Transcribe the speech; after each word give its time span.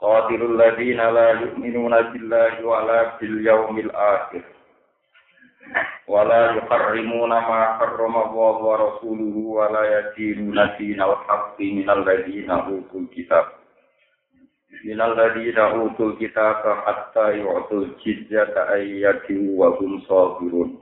قاتلوا 0.00 0.48
الذين 0.48 1.00
لا 1.00 1.30
يؤمنون 1.30 2.02
بالله 2.02 2.64
ولا 2.66 3.18
باليوم 3.18 3.78
الآخر 3.78 4.42
ولا 6.08 6.42
يحرمون 6.56 7.28
ما 7.28 7.62
حرم 7.78 8.16
الله 8.16 8.56
ورسوله 8.68 9.36
ولا 9.36 9.82
يدينون 9.98 10.70
دين 10.78 11.02
الحق 11.02 11.60
من 11.60 11.90
الذين 11.90 12.50
أوتوا 12.50 13.00
الكتاب. 13.00 13.46
من 14.84 15.00
الذين 15.00 15.58
أوتوا 15.58 16.06
الكتاب 16.10 16.62
حتى 16.86 17.38
يعطوا 17.38 17.84
الجزية 17.84 18.54
أن 18.74 18.82
يد 19.04 19.26
وهم 19.58 20.00
صاغرون. 20.00 20.80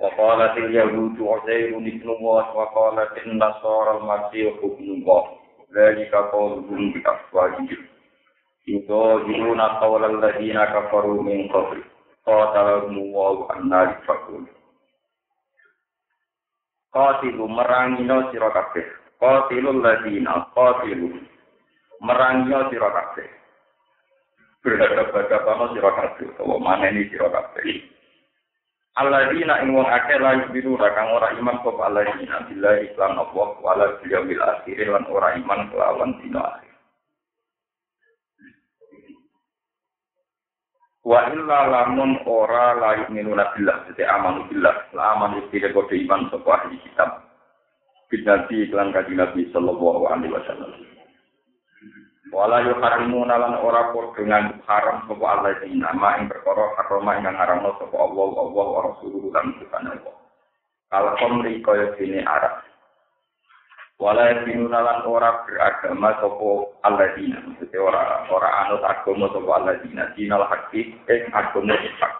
وقالت 0.00 0.58
اليهود 0.58 1.18
عزير 1.20 1.76
ابن 1.76 2.08
الله 2.10 2.56
وقالت 2.56 3.26
النصارى 3.26 3.98
المسيح 3.98 4.54
ابن 4.62 4.84
الله. 4.84 5.43
Dalika 5.74 6.30
qawluhum 6.30 6.94
bi 6.94 7.02
afwahihim. 7.02 7.82
Yudhajiruna 8.70 9.82
qawla 9.82 10.06
alladziina 10.06 10.70
kafaru 10.70 11.18
min 11.18 11.50
qabl. 11.50 11.82
Qatalahum 12.22 13.10
wa 13.10 13.50
anna 13.50 13.90
yafakun. 13.90 14.46
Qatilu 16.94 17.50
merangino 17.50 18.30
sira 18.30 18.54
kabeh. 18.54 18.86
Qatilul 19.18 19.82
ladzina 19.82 20.46
qatilu. 20.54 21.10
Merangino 21.98 22.70
sira 22.70 22.88
kabeh. 22.94 23.28
Berhadap-hadapan 24.62 25.74
sira 25.74 25.90
kabeh. 25.90 26.28
Apa 26.38 26.54
maneni 26.62 27.10
sira. 27.10 27.28
Alladzina 28.94 29.58
ing 29.66 29.74
wong 29.74 29.90
akeh 29.90 30.22
la 30.22 30.38
yubiru 30.38 30.78
kang 30.78 31.10
ora 31.10 31.34
iman 31.34 31.58
sapa 31.66 31.90
alladzina 31.90 32.46
billahi 32.46 32.94
lan 32.94 33.18
Allah 33.18 33.48
wala 33.58 33.98
bil 33.98 34.38
akhir 34.38 34.78
lan 34.86 35.02
ora 35.10 35.34
iman 35.34 35.66
kelawan 35.66 36.14
dina 36.22 36.38
akhir. 36.38 36.74
Wa 41.02 41.26
illa 41.34 41.58
lamun 41.66 42.22
ora 42.22 42.78
la 42.78 42.90
yu'minu 43.02 43.34
billah 43.34 43.90
dadi 43.90 44.06
amanu 44.06 44.46
billah 44.46 44.86
la 44.94 45.18
amanu 45.18 45.42
billah 45.50 45.74
kode 45.74 45.98
iman 46.06 46.30
sapa 46.30 46.50
ahli 46.62 46.78
kitab. 46.86 47.18
Bidati 48.06 48.70
iklan 48.70 48.94
kanjeng 48.94 49.18
Nabi 49.18 49.50
sallallahu 49.50 50.06
alaihi 50.06 50.30
wasallam. 50.30 50.70
Wala 52.34 52.66
yuharimu 52.66 53.22
nalan 53.30 53.62
ora 53.62 53.94
dengan 54.18 54.58
haram 54.66 55.06
sapa 55.06 55.22
Allah 55.22 55.54
ing 55.62 55.78
nama 55.78 56.18
ing 56.18 56.26
perkara 56.26 56.74
harama 56.82 57.14
ing 57.14 57.30
haramno 57.30 57.78
sapa 57.78 57.94
Allah 57.94 58.28
Allah 58.42 58.66
wa 58.74 58.80
rasuluhu 58.90 59.30
lan 59.30 59.54
Tuhan 59.62 59.86
Allah. 59.86 60.14
Kalau 60.90 61.14
komri 61.22 61.62
kaya 61.62 61.94
dene 61.94 62.26
Arab. 62.26 62.66
Wala 64.02 64.34
yuharimu 64.34 64.66
nalan 64.66 65.06
ora 65.06 65.46
beragama 65.46 66.10
sapa 66.18 66.50
Allah 66.82 67.06
dina. 67.14 67.38
Maksudnya 67.38 67.78
ora 67.78 68.02
ora 68.26 68.50
anut 68.66 68.82
agama 68.82 69.30
sapa 69.30 69.50
Allah 69.54 69.74
dina. 69.86 70.10
Dinal 70.18 70.42
hakik 70.50 70.90
ing 71.06 71.22
agama 71.30 71.78
hak. 71.78 72.14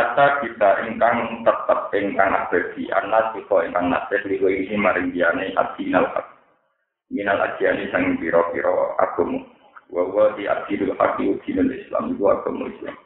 Ata 0.00 0.40
kita 0.40 0.88
ingkang 0.88 1.44
tetep 1.44 1.92
ingkang 1.92 2.32
abadi 2.32 2.88
anas 2.88 3.36
sika 3.36 3.68
ingkang 3.68 3.92
nasih 3.92 4.22
ini 4.32 4.80
maring 4.80 5.12
diane 5.12 5.52
adinal 5.60 6.08
hak. 6.16 6.39
Minal 7.10 7.42
ajiani 7.42 7.90
sang 7.90 8.16
piro-piro 8.22 8.94
agama 9.02 9.42
wa 9.90 10.06
wa 10.06 10.30
di 10.38 10.46
akidul 10.46 10.94
haqi 10.94 11.34
udinul 11.34 11.74
islam 11.74 12.14
itu 12.14 12.24
agama 12.30 12.70
islam. 12.70 12.96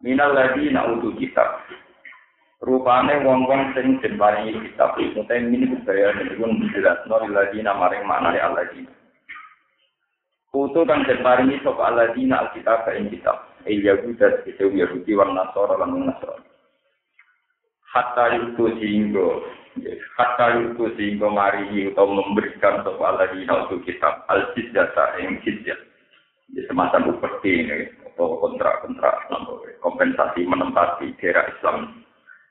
Minal 0.00 0.32
lagi 0.32 0.72
nautu 0.72 1.12
kitab. 1.20 1.60
Rupane 2.58 3.22
wong-wong 3.22 3.70
sing 3.76 4.02
den 4.02 4.18
paringi 4.18 4.56
kitab 4.66 4.98
itu 4.98 5.22
ten 5.30 5.54
ini 5.54 5.70
budaya 5.70 6.10
niku 6.18 6.42
menjelasno 6.42 7.16
lagi 7.30 7.62
namaring 7.62 8.02
maknane 8.02 8.42
alladzina 8.42 8.90
Kutu 10.48 10.82
kang 10.88 11.06
paringi 11.06 11.62
sapa 11.62 11.92
alladzina 11.92 12.50
alkitab 12.50 12.88
ing 12.96 13.12
kitab. 13.14 13.46
Il 13.68 13.84
yahuda 13.84 14.48
itu 14.48 14.64
yahudi 14.74 15.12
wan 15.12 15.36
nasara 15.36 15.76
lan 15.76 16.08
nasara. 16.08 16.40
Hatta 17.94 18.24
itu 18.32 18.64
sehingga 18.80 19.44
Kata 20.18 20.46
itu 20.58 20.84
sehingga 20.98 21.30
mari 21.30 21.90
atau 21.92 22.06
memberikan 22.10 22.82
soal 22.82 23.14
lagi 23.18 23.46
untuk 23.46 23.84
kitab 23.86 24.26
al 24.26 24.50
data 24.54 25.04
yang 25.22 25.38
jizyah. 25.46 25.78
Di 26.48 26.64
semacam 26.64 27.12
upeti 27.12 27.64
ini 27.66 27.92
atau 28.08 28.40
kontrak-kontrak 28.40 29.28
kompensasi 29.84 30.48
menempati 30.48 31.12
daerah 31.20 31.46
Islam. 31.52 32.02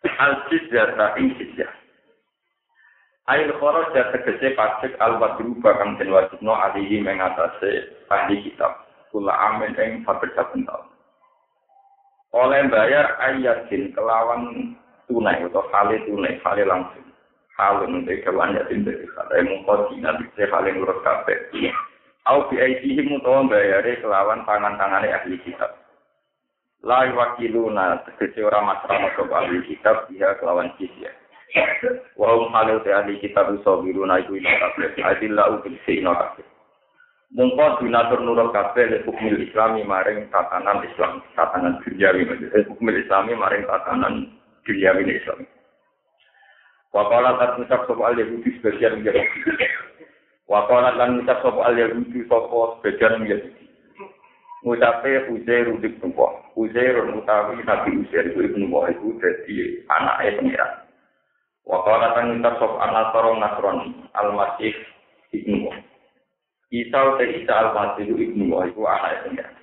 Al 0.06 0.48
data 0.48 1.06
yang 1.18 1.34
jizyah. 1.36 1.72
Ail 3.28 3.52
khoros 3.60 3.92
ya 3.92 4.08
tegese 4.16 4.56
pajak 4.56 4.96
al 5.04 5.20
wadru 5.20 5.52
bakang 5.60 6.00
den 6.00 6.16
wajibno 6.16 6.56
alihi 6.56 7.04
mengatasi 7.04 8.08
ahli 8.08 8.40
kitab. 8.40 8.88
Kula 9.12 9.36
amin 9.36 9.76
ing 9.76 10.08
saben 10.08 10.32
saben 10.32 10.64
Oleh 12.32 12.64
bayar 12.72 13.20
ayatin 13.20 13.92
kelawan 13.92 14.76
tunai 15.08 15.44
atau 15.44 15.64
kali 15.72 16.00
tunai 16.08 16.40
kali 16.40 16.64
langsung. 16.64 17.07
Halun 17.58 18.06
de 18.06 18.22
kawan 18.22 18.54
ya 18.54 18.64
tin 18.70 18.86
de 18.86 18.94
kata 19.18 19.42
mungko 19.42 19.90
dina 19.90 20.14
bisa 20.22 20.46
paling 20.54 20.78
lurus 20.78 21.02
kafe 21.02 21.34
au 22.30 22.46
bi 22.50 22.62
aidihim 22.62 23.18
utawa 23.18 23.50
bayare 23.50 23.98
kelawan 23.98 24.46
tangan-tangane 24.46 25.10
ahli 25.10 25.40
kitab. 25.42 25.74
La 26.86 27.10
wakiluna 27.10 28.06
tegese 28.06 28.46
ora 28.46 28.62
masrama 28.62 29.10
ke 29.18 29.26
ahli 29.26 29.66
kitab 29.66 30.06
dia 30.12 30.38
kelawan 30.38 30.70
jizya 30.78 31.10
wa 32.20 32.38
hum 32.38 32.54
halu 32.54 32.78
te 32.86 32.94
ahli 32.94 33.18
kitab 33.18 33.50
sabiruna 33.66 34.22
iku 34.22 34.38
ina 34.38 34.54
kafe 34.62 34.94
adilla 35.02 35.50
u 35.50 35.64
bi 35.66 35.74
ina 35.90 36.14
kafe 36.14 36.46
mungko 37.34 37.82
dinatur 37.82 38.22
nurul 38.22 38.54
kafe 38.54 38.86
le 38.86 38.98
hukum 39.02 39.34
islami 39.34 39.82
maring 39.82 40.30
tatanan 40.30 40.86
islam 40.86 41.26
tatanan 41.34 41.82
duniawi. 41.82 42.28
Maksudnya 42.30 42.70
hukum 42.70 42.94
islami 42.94 43.34
maring 43.34 43.66
tatanan 43.66 44.30
duniawi 44.68 45.18
islam 45.18 45.42
Wakala 46.96 47.36
tak 47.36 47.60
ngucap 47.60 47.84
sopo 47.84 48.08
al 48.08 48.16
Yahudi 48.16 48.48
sebagian 48.58 49.04
menjadi 49.04 49.22
Wakala 50.48 50.96
lan 50.96 51.20
ngucap 51.20 51.44
sopo 51.44 51.60
al 51.60 51.76
Yahudi 51.76 52.24
sopo 52.32 52.80
sebagian 52.80 53.24
menjadi 53.24 53.50
Ngucapnya 54.66 55.30
Uzair 55.30 55.70
udik 55.70 56.02
nubuah. 56.02 56.34
Uzair 56.58 56.98
utawi 57.14 57.62
Nabi 57.62 58.02
Uzair 58.02 58.34
itu 58.34 58.42
ibnu 58.42 58.66
Nubuah 58.68 58.90
itu 58.90 59.14
jadi 59.22 59.86
anaknya 59.88 60.32
pengiran. 60.42 60.72
Wakala 61.68 62.18
tak 62.18 62.26
ngucap 62.26 62.54
sopo 62.58 62.76
anak 62.82 63.14
sorong 63.14 63.38
Nasrani 63.38 63.88
Al-Masih 64.18 64.74
ibnu 65.36 65.68
Nubuah. 65.68 65.78
Isa 66.74 67.00
te 67.16 67.26
Isa 67.38 67.54
Al-Masih 67.54 68.12
ibnu 68.12 68.50
Nubuah 68.50 68.66
itu 68.66 68.82
anaknya. 68.82 69.57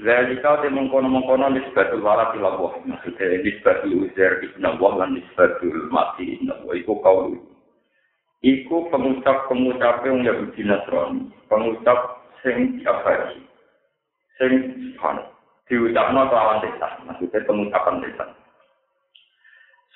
Zalika 0.00 0.64
te 0.64 0.72
mengkono-mengkono 0.72 1.52
nisbatul 1.52 2.00
warat 2.00 2.32
ila 2.34 2.56
Allah. 2.56 2.72
Maksudnya 2.88 3.44
nisbatul 3.44 4.08
uzair 4.08 4.40
ibn 4.40 4.64
Allah 4.64 4.90
lan 5.04 5.20
nisbatul 5.20 5.92
mati 5.92 6.40
ibn 6.40 6.48
Allah. 6.48 6.74
Iku 6.80 6.96
kaulu. 7.04 7.36
Iku 8.40 8.88
pengucap-pengucap 8.88 10.06
yang 10.08 10.24
Yahudi 10.24 10.62
Nasrani. 10.64 11.28
Pengucap 11.52 12.24
sing 12.40 12.80
diabadi. 12.80 13.42
Sing 14.40 14.52
subhan. 14.96 15.20
Diucapno 15.66 16.30
kelawan 16.30 16.62
desa. 16.62 16.88
Maksudnya 17.04 17.42
pengucapan 17.44 18.00
desa. 18.00 18.24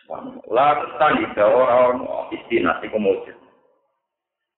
Subhanallah. 0.02 0.44
Lalu 0.50 0.86
tadi 0.98 1.24
orang 1.38 1.98
istinah 2.34 2.82
iku 2.82 2.98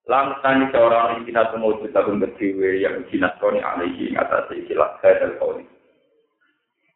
mujud. 0.02 0.10
Langsani 0.10 0.66
seorang 0.72 1.22
istinat 1.22 1.52
semut 1.52 1.86
tabun 1.92 2.20
berdiwe 2.20 2.82
yang 2.82 3.06
istinat 3.06 3.38
koni 3.38 3.62
alaihi 3.62 4.10
ngatasi 4.12 4.66
istilah 4.66 4.98
hadal 5.02 5.34
kauli. 5.38 5.64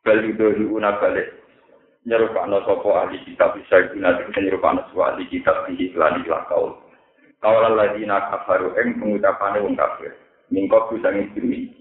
Balidohi 0.02 0.64
una 0.66 0.98
balik. 0.98 1.30
Nyerupakno 2.06 2.62
sopo 2.62 2.94
ahli 2.94 3.18
kitab 3.26 3.58
bisa 3.58 3.90
guna 3.90 4.14
dengan 4.14 4.46
nyerupakno 4.46 4.86
sopo 4.90 5.02
ahli 5.02 5.26
kitab 5.26 5.66
di 5.66 5.90
iklan 5.90 6.22
ilah 6.22 6.46
kaul. 6.46 6.78
Kaulah 7.42 7.74
ladina 7.74 8.30
kafaru 8.30 8.78
eng 8.78 9.02
pengucapannya 9.02 9.66
wong 9.66 9.74
kafir. 9.74 10.14
Mingkok 10.54 10.94
bisa 10.94 11.10
ngibiri. 11.10 11.74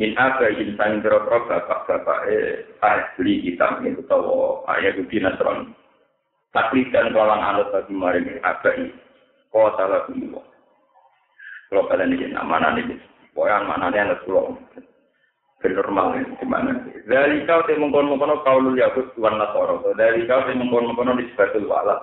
Min 0.00 0.16
apa 0.16 0.48
insan 0.48 1.04
berapa 1.04 1.44
bapak-bapak 1.44 2.18
eh 2.32 2.64
ahli 2.80 3.44
kitab 3.44 3.84
itu 3.84 4.00
tahu 4.08 4.64
ayat 4.64 4.96
itu 4.96 5.04
dinasron. 5.12 5.76
Taklid 6.56 6.88
dan 6.88 7.12
kawan 7.12 7.44
anut 7.44 7.68
bagi 7.68 7.92
maring 7.92 8.40
apa 8.40 8.72
ini. 8.80 8.88
Kota 9.48 9.84
lagu 9.88 10.12
dua. 10.12 10.42
Kalau 11.68 11.84
kalian 11.88 12.16
ini 12.16 12.32
nama 12.32 12.56
nanti, 12.60 12.96
pokoknya 13.36 13.64
mana 13.64 13.92
nih 13.92 14.00
anak 14.00 14.24
pulau. 14.24 14.56
Normal 15.58 16.14
ya, 16.14 16.22
gimana? 16.38 16.70
Dari 17.04 17.42
kau 17.42 17.66
teh 17.66 17.74
mengkon 17.74 18.06
mengkono 18.06 18.46
kau 18.46 18.62
lu 18.62 18.78
yakut 18.78 19.10
tuan 19.18 19.42
nasoro. 19.42 19.82
Dari 19.98 20.22
kau 20.24 20.46
teh 20.46 20.54
mengkon 20.54 20.86
mengkono 20.86 21.18
di 21.18 21.26
sebatul 21.34 21.66
walat. 21.66 21.98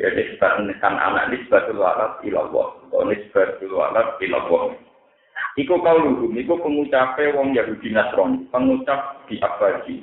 Ya 0.00 0.08
disebutkan 0.08 0.96
anak 0.96 1.30
di 1.30 1.44
sebatul 1.44 1.78
walat 1.78 2.24
ilallah. 2.24 2.68
Atau 2.88 3.12
di 3.12 3.20
sebatul 3.28 3.76
walat 3.76 4.16
ilallah. 4.24 4.72
Iku 5.60 5.84
kau 5.84 5.98
luhum, 6.00 6.32
iku 6.32 6.56
pengucapnya 6.64 7.36
wong 7.36 7.52
Yahudi 7.52 7.92
Nasrani, 7.92 8.48
pengucap 8.48 9.20
di 9.28 9.36
abadi. 9.36 10.00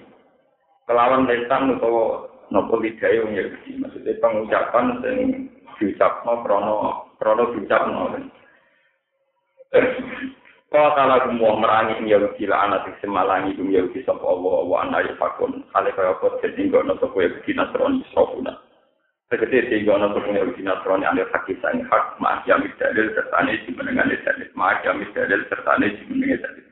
Kelawan 0.86 1.26
lesan 1.26 1.74
atau 1.74 2.30
nopo 2.50 2.82
lidai 2.82 3.22
wong 3.22 3.34
Yahudi, 3.38 3.78
maksudnya 3.78 4.20
pengucapan 4.22 4.86
yang 5.06 5.20
diucapno 5.78 6.34
krono 6.44 6.76
krono 7.18 7.44
diucapno. 7.54 8.04
Kala 10.70 11.18
semua 11.26 11.58
merangi 11.58 12.06
Yahudi 12.06 12.46
lah 12.46 12.70
anak 12.70 12.94
semalangi 13.02 13.58
kum 13.58 13.74
Yahudi 13.74 14.06
sapa 14.06 14.22
Allah 14.22 14.58
wa 14.66 14.78
anak 14.86 15.18
fakun. 15.18 15.66
Kale 15.74 15.90
kaya 15.98 16.14
apa 16.14 16.38
jadi 16.46 16.70
nggak 16.70 16.86
nopo 16.86 17.18
Yahudi 17.18 17.52
Nasrani 17.58 18.06
sopuna. 18.14 18.54
Tegese 19.30 19.86
ana 19.86 20.10
ane 20.10 21.22
hakik 21.30 21.62
sang 21.62 21.86
hak 21.86 22.18
ma 22.18 22.42
jamis 22.50 22.74
dalil 22.82 23.14
serta 23.14 23.46
ne 23.46 23.62
dimenengane 23.62 24.18
dalil 24.26 24.50
ma 24.58 24.74
jamis 24.82 25.10
dalil 25.14 25.42
serta 25.46 25.78
ne 25.78 25.94
dimenengane 26.02 26.42
dalil. 26.42 26.66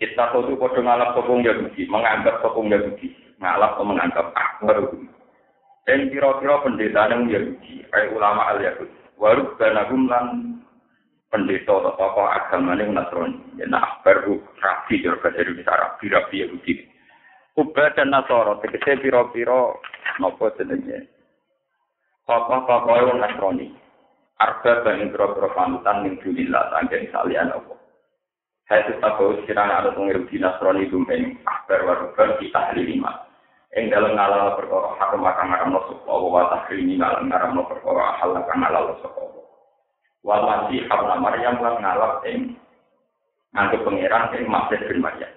Kita 0.00 0.32
tahu 0.32 0.56
padha 0.56 0.80
ngalap 0.80 1.12
sopong 1.12 1.44
Yahudi, 1.44 1.84
menganggap 1.88 2.40
sopong 2.40 2.72
Yahudi, 2.72 3.12
ngalap 3.40 3.80
atau 3.80 3.88
menganggap 3.88 4.26
akbar 4.36 4.92
Dan 5.88 6.12
kira-kira 6.12 6.60
pendeta 6.62 7.08
yang 7.08 7.26
Yahudi, 7.26 7.88
kayak 7.88 8.12
ulama 8.14 8.52
al-Yahudi, 8.54 9.16
waruk 9.16 9.56
banagum 9.56 10.06
lan 10.06 10.60
pendeta 11.32 11.72
atau 11.72 11.96
tokoh 11.96 12.28
agama 12.28 12.76
yang 12.76 12.94
Nasrani. 12.94 13.40
Nah, 13.64 13.98
baru 14.04 14.38
rabi, 14.60 15.02
dari 15.02 15.52
bisa 15.56 15.72
rabi, 15.72 16.04
rabi 16.12 16.36
Yahudi. 16.46 16.72
Kubah 17.56 17.96
dan 17.96 18.14
Nasoro, 18.14 18.62
tegese 18.62 19.02
piro-piro 19.02 19.82
nopo 20.22 20.52
jenenge. 20.54 21.10
Papa-papa 22.28 23.10
wong 23.10 23.18
Nasrani. 23.18 23.68
Arba 24.38 24.86
bani 24.86 25.10
piro-piro 25.10 25.50
panutan 25.52 26.06
ning 26.06 26.14
dunillah 26.22 26.70
sanggen 26.70 27.10
salian 27.10 27.50
apa. 27.50 27.74
Hai 28.70 28.86
tahu 29.02 29.42
sirang 29.50 29.66
ada 29.66 29.90
pengiru 29.90 30.30
di 30.30 30.38
Nasrani 30.38 30.86
dumeng 30.86 31.42
akbar 31.42 31.82
warubar 31.82 32.38
kita 32.38 32.70
lima. 32.78 33.29
Ing 33.70 33.86
dalam 33.86 34.18
ngalal 34.18 34.58
perkara 34.58 34.98
harum 34.98 35.22
akan 35.22 35.46
ngaram 35.46 35.70
no 35.70 35.80
sapa 35.86 36.10
wa 36.10 36.42
tahrimi 36.50 36.98
ngalam 36.98 37.30
ngaram 37.30 37.54
no 37.54 37.62
perkara 37.70 38.18
hal 38.18 38.34
akan 38.34 38.58
ngalal 38.66 38.98
sapa. 38.98 39.22
Wa 40.26 40.36
masih 40.42 40.90
habla 40.90 41.22
Maryam 41.22 41.62
lan 41.62 41.78
ngalap 41.78 42.18
ing 42.26 42.58
nganggo 43.54 43.86
pangeran 43.86 44.34
ing 44.34 44.50
Masih 44.50 44.78
bin 44.90 44.98
Maryam. 44.98 45.30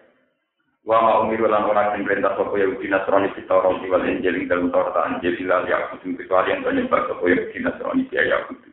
Wa 0.82 0.98
ma 1.00 1.22
umiru 1.22 1.46
lan 1.46 1.70
ora 1.70 1.94
sing 1.94 2.10
perintah 2.10 2.34
sapa 2.34 2.58
ya 2.58 2.68
Nasrani 2.74 3.30
di 3.38 3.42
Taurat 3.46 3.78
di 3.80 3.88
wal 3.88 4.02
Injil 4.02 4.36
ing 4.36 4.50
dalem 4.50 4.74
Taurat 4.74 5.14
Injil 5.14 5.38
ila 5.46 5.70
ya 5.70 5.94
kudu 5.94 6.18
kecuali 6.18 6.58
yang 6.58 6.66
penyembah 6.66 7.02
sapa 7.06 7.24
Yahudi 7.24 7.58
Nasrani 7.62 8.04
ya 8.10 8.22
Yahudi. 8.34 8.70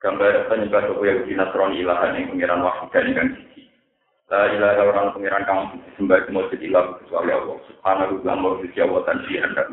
Gambar 0.00 0.48
penyembah 0.48 0.82
sapa 0.88 1.02
Yahudi 1.04 1.32
Nasrani 1.36 1.84
ilahan 1.84 2.16
ing 2.16 2.24
pengiran 2.32 2.64
wahid 2.64 2.88
dan 2.96 3.04
ingkang. 3.12 3.30
La 4.26 4.50
ilaha 4.50 4.82
orang 4.82 5.14
pengiran 5.14 5.46
kang 5.46 5.60
disembah 5.86 6.18
semujud 6.26 6.58
ilah 6.58 6.98
kecuali 6.98 7.30
Allah. 7.30 7.56
Subhanahu 7.70 8.18
wa 8.18 8.22
ta'ala 8.26 8.82
Allah 8.82 9.00
dan 9.06 9.18
sihan 9.30 9.52
dan 9.54 9.70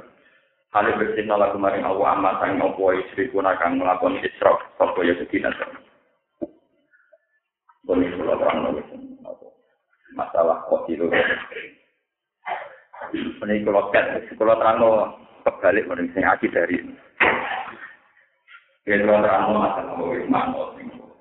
Hal 0.74 0.90
bersih 0.98 1.30
nala 1.30 1.54
kemarin 1.54 1.86
Allah 1.86 2.18
amat 2.18 2.42
sang 2.42 2.58
ngopo 2.58 2.98
istri 2.98 3.30
pun 3.30 3.46
akan 3.46 3.78
melakukan 3.78 4.18
israf 4.26 4.58
sapa 4.82 5.06
Yahudi 5.06 5.38
Nasrani. 5.38 5.86
Boleh 7.86 8.10
kalau 8.18 8.42
terang 8.42 8.82
masalah 10.18 10.66
kok 10.66 10.90
itu. 10.90 11.06
Ini 13.14 13.62
kalau 13.70 13.94
kat, 13.94 14.26
kalau 14.34 14.58
terang 14.58 15.14
kebalik 15.46 15.86
mending 15.86 16.10
sing 16.18 16.26
aki 16.26 16.50
dari. 16.50 16.82
Ya 18.90 18.98
kalau 18.98 19.22
terang 19.22 19.54
masalah 19.54 19.94
mana, 20.26 20.74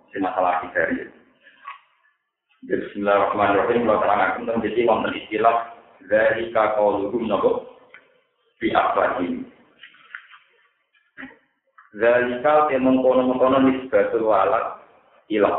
si 0.08 0.17
masalah 0.17 0.64
aki 0.64 0.69
dari. 0.73 1.22
Bismillahirrahmanirrahim. 2.62 3.91
Kalau 3.91 4.00
terang 4.06 4.23
aku 4.23 4.37
tentang 4.47 4.62
jadi 4.62 4.81
wonten 4.87 5.19
istilah 5.19 5.56
dari 6.06 6.47
kakoluhum 6.55 7.26
nopo 7.26 7.75
di 8.62 8.70
apa 8.70 9.19
ini. 9.19 9.43
Zalika 11.99 12.70
temong 12.70 13.03
kono-kono 13.03 13.67
nisbatul 13.67 14.31
walat 14.31 14.79
ilah 15.26 15.59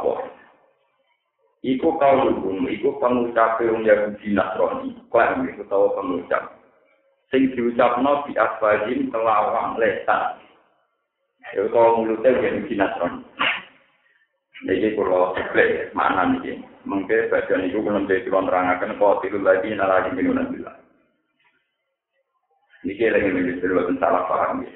Iku 1.63 1.95
kau 2.00 2.27
luhum, 2.27 2.71
iku 2.71 2.95
pengucap 3.03 3.59
yang 3.59 3.83
Yahudi 3.83 4.31
Nasrani. 4.31 4.95
Klaim 5.11 5.44
iku 5.47 5.63
tahu 5.67 5.91
pengucap. 5.99 6.56
Sing 7.31 7.51
diucapno 7.51 8.23
di 8.27 8.35
asbajin 8.35 9.11
kelawang 9.11 9.75
lesan. 9.75 10.39
Iku 11.51 11.67
kau 11.67 11.99
mulutnya 11.99 12.31
Yahudi 12.31 12.79
Nasrani. 12.79 13.27
Jadi 14.71 14.95
kalau 14.95 15.35
sebelah 15.35 15.91
mana 15.91 16.39
nih? 16.39 16.72
Mungkin 16.83 17.31
bagian 17.31 17.63
itu 17.63 17.80
belum 17.80 18.12
jadi 18.12 18.27
terangkan 18.27 19.00
kau 19.00 19.24
tidur 19.24 19.39
lagi 19.39 19.71
nalagi 19.71 20.12
minuman 20.15 20.51
bilang. 20.51 20.80
Ini 22.83 23.07
lagi 23.07 23.31
menjadi 23.31 23.63
sebuah 23.63 23.95
salah 23.95 24.24
paham 24.27 24.68
ya. 24.68 24.75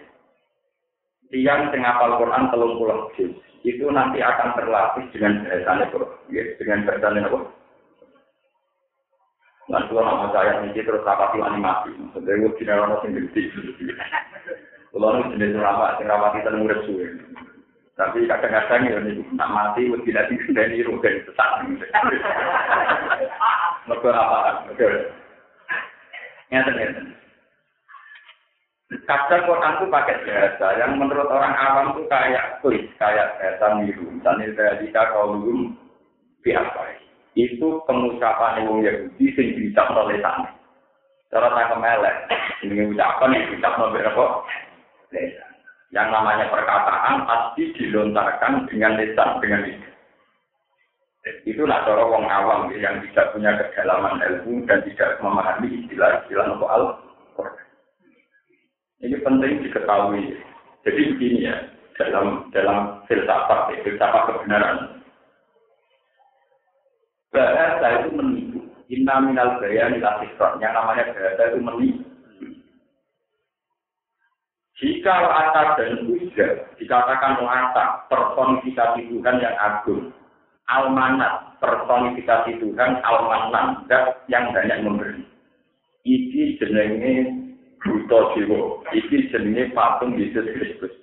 Tiang 1.27 1.75
tengah 1.75 2.00
Al-Quran 2.00 2.48
telung 2.56 2.80
pulau 2.80 3.12
juz 3.19 3.36
itu 3.68 3.83
nanti 3.92 4.24
akan 4.24 4.56
terlatih 4.56 5.12
dengan 5.12 5.44
bahasanya 5.44 5.92
bro. 5.92 6.07
Ya, 6.31 6.56
dengan 6.56 6.88
bahasanya 6.88 7.27
apa? 7.27 7.39
Nah, 9.68 9.83
kalau 9.92 10.00
nama 10.00 10.31
saya 10.31 10.63
ini 10.63 10.80
terus 10.80 11.04
rapati 11.04 11.44
animasi. 11.44 11.92
Maksudnya, 12.00 12.39
gue 12.39 12.56
tidak 12.63 12.80
yang 13.04 13.19
gede. 13.27 13.42
Kalau 14.95 15.12
ini 15.12 15.36
jenis 15.36 15.59
lama, 15.59 16.00
yang 16.00 16.07
rapati 16.07 16.39
tenung 16.48 16.71
resu. 16.71 16.95
Tapi 17.97 18.29
kadang-kadang 18.29 18.85
ya, 18.85 19.01
ini 19.01 19.25
nak 19.33 19.49
mati, 19.49 19.89
gue 19.89 19.97
tidak 20.05 20.29
dikendali, 20.29 20.85
gue 20.85 21.25
sesat. 21.25 21.49
Mereka 23.89 24.09
apa? 24.13 24.69
Oke. 24.69 24.85
Nyata-nyata. 26.53 27.01
Kadang 28.88 29.44
Quran 29.49 29.75
itu 29.81 29.85
pakai 29.91 30.23
bahasa 30.23 30.67
yang 30.79 30.95
menurut 30.95 31.27
orang 31.27 31.57
awam 31.59 31.97
itu 31.97 32.07
kayak 32.07 32.63
tulis, 32.63 32.88
kayak 32.95 33.35
bahasa 33.35 33.81
miru. 33.81 34.07
Misalnya 34.13 34.55
dari 34.55 34.87
kaulum 34.94 35.75
biasa. 36.45 36.81
Itu 37.35 37.83
pengucapan 37.83 38.63
yang 38.63 38.80
Yahudi 38.85 39.25
yang 39.35 39.47
diucap 39.59 39.92
oleh 39.92 40.21
sana. 40.23 40.54
Cara 41.27 41.51
tangkap 41.51 41.83
melek, 41.83 42.16
ini 42.63 42.87
ucapan 42.87 43.35
yang 43.35 43.44
diucap 43.51 43.73
oleh 43.75 44.01
apa? 44.07 44.25
Lesan. 45.11 45.46
Yang 45.95 46.07
namanya 46.11 46.45
perkataan 46.51 47.23
pasti 47.23 47.71
dilontarkan 47.79 48.67
dengan 48.67 48.99
lesan, 48.99 49.39
dengan 49.39 49.63
lisan. 49.63 49.95
Itulah 51.44 51.83
cara 51.83 52.03
orang 52.07 52.27
awam 52.27 52.61
yang 52.75 53.03
tidak 53.11 53.35
punya 53.35 53.51
kedalaman 53.56 54.23
ilmu 54.23 54.63
dan 54.63 54.79
tidak 54.87 55.19
memahami 55.19 55.83
istilah-istilah 55.83 56.56
Al-Quran. 56.56 56.87
Ini 59.03 59.17
penting 59.21 59.51
diketahui. 59.67 60.23
Jadi 60.87 61.01
begini 61.13 61.51
ya, 61.51 61.56
dalam 61.99 62.47
dalam 62.56 63.03
filsafat, 63.11 63.75
ya, 63.75 63.77
filsafat 63.83 64.23
kebenaran. 64.31 64.77
Bahasa 67.35 67.87
itu 68.01 68.09
menipu. 68.15 68.59
Inna 68.87 69.19
minal 69.19 69.59
bayan 69.59 69.99
Yang 69.99 70.73
namanya 70.73 71.03
bahasa 71.11 71.41
itu 71.51 71.59
menipu. 71.59 72.06
Jika 74.78 75.10
atas 75.10 75.68
dan 75.81 76.06
ujar 76.06 76.69
dikatakan 76.78 77.42
lata 77.42 78.06
personifikasi 78.14 79.10
Tuhan 79.10 79.42
yang 79.42 79.57
agung, 79.57 80.14
almanat 80.69 81.57
personifikasi 81.57 82.62
Tuhan 82.62 83.02
almanan 83.02 83.90
yang 84.30 84.54
banyak 84.54 84.86
memberi. 84.86 85.26
Ini 86.06 86.62
jenenge 86.62 87.14
buta 87.81 88.38
jiwa. 88.38 88.86
Iki 88.94 89.34
jenenge 89.34 89.74
patung 89.74 90.14
Yesus 90.14 90.46
Kristus. 90.46 90.94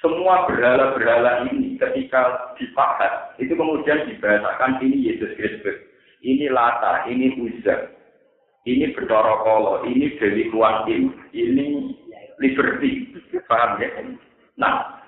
Semua 0.00 0.48
berhala-berhala 0.48 1.44
ini 1.52 1.76
ketika 1.76 2.56
dipakai 2.56 3.36
itu 3.36 3.52
kemudian 3.52 4.08
dibahasakan 4.08 4.80
ini 4.80 5.12
Yesus 5.12 5.36
Kristus. 5.36 5.76
Ini 6.24 6.48
Lata, 6.48 7.04
ini 7.04 7.36
Uzza, 7.36 7.96
ini 8.68 8.92
Bedoro 8.92 9.40
Kolo, 9.40 9.74
ini 9.88 10.16
Dewi 10.20 10.52
Kuantim, 10.52 11.16
ini 11.32 11.96
Liberty. 12.40 13.12
Paham 13.46 13.76
ya? 13.78 13.88
Nah, 14.56 15.04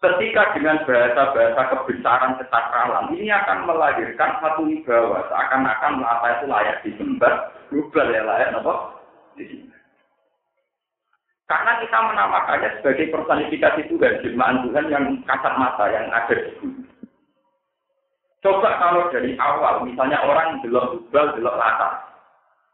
ketika 0.00 0.56
dengan 0.56 0.80
bahasa-bahasa 0.88 1.62
kebesaran 1.74 2.38
kesakralan 2.40 3.12
ini 3.14 3.28
akan 3.28 3.68
melahirkan 3.68 4.40
satu 4.40 4.64
wibawa 4.64 5.28
seakan-akan 5.28 6.00
Lata 6.00 6.28
itu 6.40 6.46
layak 6.48 6.80
disembah 6.86 7.34
global 7.68 8.06
ya 8.08 8.22
layak 8.24 8.56
apa? 8.58 8.74
Karena 11.48 11.80
kita 11.80 11.98
menamakannya 12.04 12.68
sebagai 12.78 13.08
personifikasi 13.08 13.80
Tuhan, 13.88 14.20
jelmaan 14.20 14.68
Tuhan 14.68 14.86
yang 14.92 15.04
kasat 15.24 15.54
mata, 15.56 15.88
yang 15.88 16.12
ada 16.12 16.36
di. 16.36 16.52
Coba 18.44 18.76
kalau 18.76 19.08
dari 19.08 19.32
awal, 19.40 19.82
misalnya 19.82 20.20
orang 20.22 20.60
belok 20.60 20.94
tubal, 20.94 21.32
belok 21.34 21.56
latar. 21.56 22.04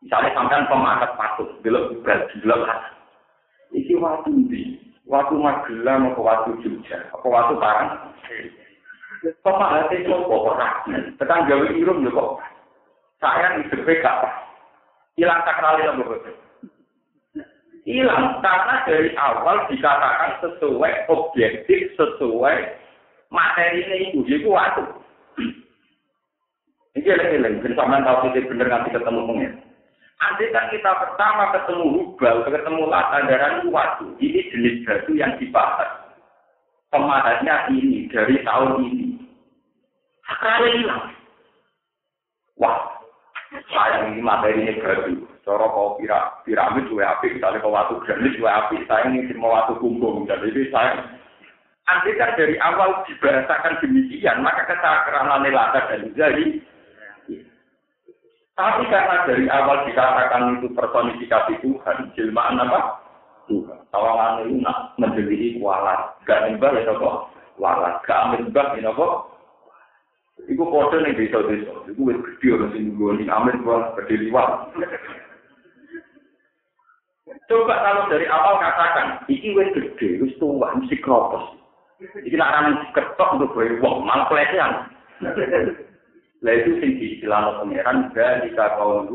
Misalnya 0.02 0.34
sampai 0.36 0.66
pemakat 0.66 1.10
patut, 1.14 1.48
belok 1.62 1.94
tubal, 1.94 2.18
belok 2.42 2.60
latar. 2.66 3.03
Iki 3.74 3.98
waktu 3.98 4.30
di, 4.46 4.78
waktu 5.10 5.34
Magelang, 5.34 6.14
atau 6.14 6.22
waktu 6.22 6.54
Jogja, 6.62 7.10
atau 7.10 7.28
waktu 7.28 7.58
Parang. 7.58 8.14
Itu 9.26 9.42
kok 9.42 10.30
orang. 10.30 10.74
Tekan 11.18 11.50
gawe 11.50 11.66
irung 11.74 12.06
kok. 12.06 12.38
Saya 13.18 13.58
hidupnya 13.58 13.98
gak 14.04 14.14
apa. 14.20 14.28
Hilang 15.18 15.40
sakralnya 15.42 15.96
betul 15.98 16.34
hilang 17.84 18.40
karena 18.40 18.74
dari 18.88 19.12
awal 19.20 19.68
dikatakan 19.68 20.40
sesuai 20.40 20.92
objektif 21.12 21.92
sesuai 22.00 22.56
materi 23.28 23.84
ini 23.84 24.24
itu 24.24 24.48
waktu 24.48 24.88
ini 26.96 27.36
lagi 27.44 27.68
sama 27.76 28.00
tahu 28.00 28.32
bener 28.32 28.68
nanti 28.72 28.88
ketemu 28.88 29.20
pengen 29.28 29.52
Andai 30.24 30.48
kan 30.56 30.72
kita 30.72 30.88
pertama 30.88 31.52
ketemu 31.52 31.84
hubal, 32.00 32.48
ketemu 32.48 32.82
latar 32.88 33.28
darah 33.28 33.60
waktu, 33.68 34.08
ini 34.24 34.40
jenis 34.48 34.80
batu 34.88 35.12
yang 35.12 35.36
dibahas. 35.36 36.16
Pemahatnya 36.88 37.68
ini 37.68 38.08
dari 38.08 38.40
tahun 38.40 38.80
ini. 38.88 39.20
Sekarang 40.24 40.72
hilang. 40.80 41.04
Wah, 42.56 43.04
sayang 43.68 44.16
ini 44.16 44.24
materi 44.24 44.64
ini 44.64 44.80
batu. 44.80 45.12
Cara 45.44 45.68
kau 45.68 46.00
pira, 46.00 46.40
piramid 46.48 46.88
juga 46.88 47.20
api, 47.20 47.36
misalnya 47.36 47.60
kau 47.60 47.76
waktu 47.76 48.00
granit 48.08 48.32
juga 48.32 48.64
api. 48.64 48.80
Saya 48.88 49.12
ini 49.12 49.28
mau 49.36 49.52
waktu 49.52 49.76
kumbung, 49.76 50.24
dan 50.24 50.40
ini 50.40 50.72
saya. 50.72 51.04
Andai 51.84 52.16
kan 52.16 52.32
dari 52.40 52.56
awal 52.64 53.04
dibahasakan 53.04 53.76
demikian, 53.84 54.40
maka 54.40 54.64
kesakaranan 54.64 55.44
lata 55.52 55.84
dan 55.92 56.16
jadi. 56.16 56.64
Tapi 58.54 58.86
karena 58.86 59.26
dari 59.26 59.50
awal 59.50 59.82
dikatakan 59.82 60.62
itu 60.62 60.70
personifikasi 60.78 61.58
Tuhan, 61.58 61.96
jelmaan 62.14 62.62
apa? 62.62 63.02
Tuhan. 63.50 63.78
Tawangan 63.90 64.46
itu 64.46 64.62
nak 64.62 64.94
menjadi 64.96 65.58
kualat. 65.58 66.14
Gak 66.22 66.46
nembah 66.46 66.70
ya 66.78 66.94
kok. 66.94 67.16
Walat. 67.58 67.98
Gak 68.06 68.30
ambil 68.30 68.46
mbah 68.50 68.68
ya 68.78 68.90
kok. 68.94 69.14
Iku 70.46 70.64
kode 70.66 71.02
nih 71.02 71.18
desa-desa. 71.18 71.74
Iku 71.90 72.00
wis 72.10 72.18
gede 72.18 72.46
orang 72.54 72.70
sing 72.74 72.84
nggoni 72.94 73.24
amin 73.30 73.62
gua 73.62 73.94
gede 74.02 74.28
liwat. 74.28 74.70
Coba 77.44 77.74
kalau 77.80 78.08
dari 78.08 78.26
awal 78.28 78.56
katakan, 78.56 79.20
iki 79.28 79.52
wis 79.52 79.68
gede, 79.72 80.20
wis 80.20 80.32
tua, 80.40 80.72
mesti 80.76 80.96
kropos. 81.00 81.56
Iki 82.00 82.36
larang 82.36 82.88
ketok 82.92 83.36
untuk 83.36 83.52
gue 83.56 83.80
wong, 83.80 84.04
malah 84.04 84.28
pelecehan. 84.28 84.88
Lah 86.44 86.52
itu 86.60 86.76
sing 86.76 87.00
diistilah 87.00 87.64
pangeran 87.64 88.12
dari 88.12 88.52
kaum 88.52 89.08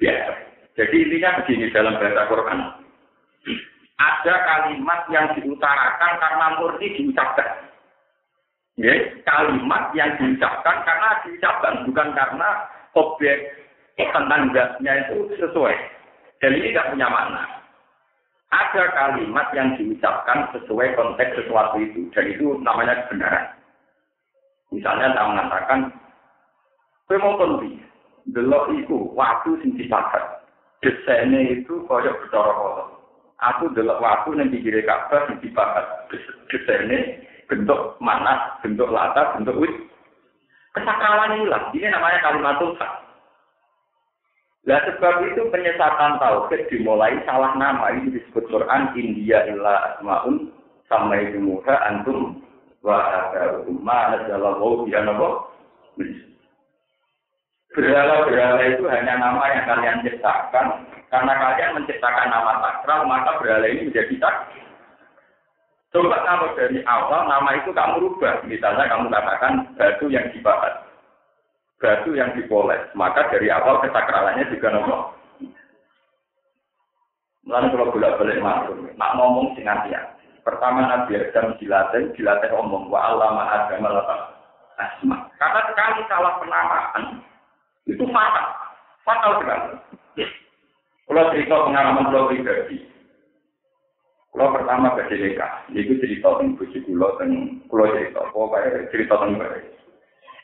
biasa. 0.00 0.32
Jadi 0.76 0.96
intinya 1.04 1.40
begini 1.44 1.68
dalam 1.68 2.00
bahasa 2.00 2.22
Quran. 2.32 2.60
Ada 3.96 4.34
kalimat 4.44 5.00
yang 5.12 5.26
diutarakan 5.36 6.12
karena 6.20 6.46
murni 6.56 6.86
diucapkan. 6.96 7.48
Ya, 8.76 8.92
kalimat 9.24 9.88
yang 9.96 10.16
diucapkan 10.20 10.84
karena 10.84 11.08
diucapkan, 11.24 11.88
bukan 11.88 12.08
karena 12.12 12.48
objek 12.92 13.36
tentang 13.96 14.52
itu 14.52 15.32
sesuai. 15.40 15.76
Dan 16.44 16.60
ini 16.60 16.76
tidak 16.76 16.92
punya 16.92 17.08
makna. 17.08 17.44
Ada 18.52 18.84
kalimat 18.92 19.48
yang 19.56 19.72
diucapkan 19.80 20.52
sesuai 20.52 20.92
konteks 20.92 21.40
sesuatu 21.40 21.80
itu, 21.80 22.04
dan 22.12 22.24
itu 22.28 22.60
namanya 22.60 23.08
kebenaran. 23.08 23.48
Misalnya 24.68 25.16
saya 25.16 25.24
mengatakan, 25.24 25.80
saya 27.06 27.22
mau 27.22 27.38
konti, 27.38 27.78
delok 28.34 28.74
itu 28.74 29.14
waktu 29.14 29.54
sing 29.62 29.78
dipakai. 29.78 30.42
Desainnya 30.82 31.54
itu 31.54 31.86
kaya 31.86 32.10
bercara 32.18 32.50
kotor. 32.50 32.86
Aku 33.38 33.70
delok 33.78 34.02
waktu 34.02 34.42
yang 34.42 34.50
dikira 34.50 34.82
kabar 34.82 35.30
sing 35.30 35.38
dipakai. 35.38 35.86
Desainnya 36.50 37.22
bentuk 37.46 37.94
mana, 38.02 38.58
bentuk 38.58 38.90
latar, 38.90 39.38
bentuk 39.38 39.54
wit. 39.54 39.70
Kesakalan 40.74 41.40
hilang. 41.40 41.70
Ini 41.72 41.94
namanya 41.94 42.18
kalimat 42.26 42.58
Tuhan. 42.58 42.92
Nah 44.66 44.82
sebab 44.82 45.14
itu 45.30 45.46
penyesatan 45.54 46.18
tauhid 46.18 46.66
dimulai 46.66 47.22
salah 47.22 47.54
nama 47.54 47.94
ini 47.94 48.18
disebut 48.18 48.50
Quran 48.50 48.90
India 48.98 49.46
illa 49.46 49.94
asmaun 49.94 50.50
sama 50.90 51.22
muha 51.38 51.74
antum 51.86 52.42
wa 52.82 52.98
ma 53.78 54.18
nazalallahu 54.18 54.90
ya 54.90 55.06
nabo. 55.06 55.54
Berhala-berhala 57.76 58.62
itu 58.72 58.88
hanya 58.88 59.20
nama 59.20 59.52
yang 59.52 59.68
kalian 59.68 60.00
ciptakan 60.00 60.88
karena 61.12 61.32
kalian 61.36 61.76
menciptakan 61.76 62.28
nama 62.32 62.52
sakral 62.64 63.04
maka 63.04 63.36
berhala 63.36 63.68
ini 63.68 63.92
menjadi 63.92 64.16
tak. 64.16 64.34
Coba 65.92 66.24
kalau 66.24 66.56
dari 66.56 66.80
awal 66.88 67.28
nama 67.28 67.52
itu 67.60 67.70
kamu 67.76 68.00
rubah, 68.00 68.40
misalnya 68.48 68.88
kamu 68.88 69.12
katakan 69.12 69.52
batu 69.76 70.08
yang 70.08 70.24
dibahas 70.32 70.86
batu 71.80 72.16
yang 72.16 72.32
dipoles. 72.32 72.80
Maka 72.96 73.28
dari 73.28 73.52
awal 73.52 73.84
kesakralannya 73.84 74.48
juga 74.52 74.68
nopo. 74.72 74.98
Lalu 77.46 77.66
kalau 77.70 77.92
bolak 77.94 78.16
balik 78.18 78.42
masuk, 78.42 78.74
nak 78.98 79.14
ngomong 79.14 79.54
sing 79.54 79.68
ya. 79.68 80.02
Pertama 80.42 80.82
Nabi 80.82 81.14
Adam 81.14 81.54
dilatih, 81.62 82.10
dilatih 82.18 82.50
omong 82.58 82.90
wa 82.90 83.06
Allah 83.06 83.30
maha 83.34 83.58
asma. 84.82 85.30
Karena 85.38 85.60
sekali 85.70 86.00
salah 86.10 86.42
penamaan 86.42 87.22
itu 87.86 88.04
fatal, 88.10 88.46
fatal 89.06 89.32
sekali. 89.40 89.74
Kalau 91.06 91.30
cerita 91.30 91.54
pengalaman 91.54 92.10
kalau 92.10 92.28
pribadi, 92.28 92.82
kalau 94.34 94.52
pertama 94.52 94.98
ke 94.98 95.06
DDK, 95.06 95.40
itu 95.70 95.94
cerita 96.02 96.34
tentang 96.36 96.58
bujuk 96.58 96.82
kulo, 96.82 97.14
kulo 97.70 97.84
cerita, 97.94 98.20
pokoknya 98.34 98.90
cerita 98.90 99.14
tentang 99.22 99.54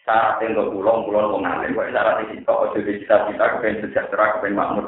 syarat 0.03 0.43
untuk 0.43 0.71
pulang 0.75 1.07
pulang 1.07 1.27
wong 1.31 1.43
alim. 1.47 1.75
Kok 1.75 1.91
syarat 1.91 2.17
kok 2.27 2.63
aja 2.71 2.79
cita-cita 2.83 3.45
kepen 3.59 3.81
sejahtera 3.87 4.25
kepen 4.39 4.59
makmur. 4.59 4.87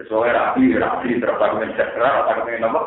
Sesuai 0.00 0.32
rapi 0.32 0.72
rapi 0.76 1.20
terus 1.20 1.36
kepen 1.36 1.72
sejahtera 1.76 2.08
atau 2.24 2.34
kepen 2.42 2.64
apa? 2.64 2.80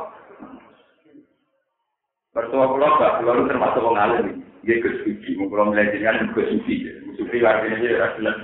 Mertua 2.37 2.65
pulau 2.69 2.97
gak 3.01 3.15
pulau 3.21 3.45
termasuk 3.49 3.81
wong 3.81 3.97
alim. 3.97 4.27
Dia 4.65 4.81
ke 4.81 4.89
suci 5.05 5.37
mau 5.37 5.49
pulau 5.49 5.69
melajarkan 5.73 6.33
ke 6.33 6.41
suci 6.53 6.75
artinya 7.17 7.77
dia 7.81 8.07
jelas 8.17 8.35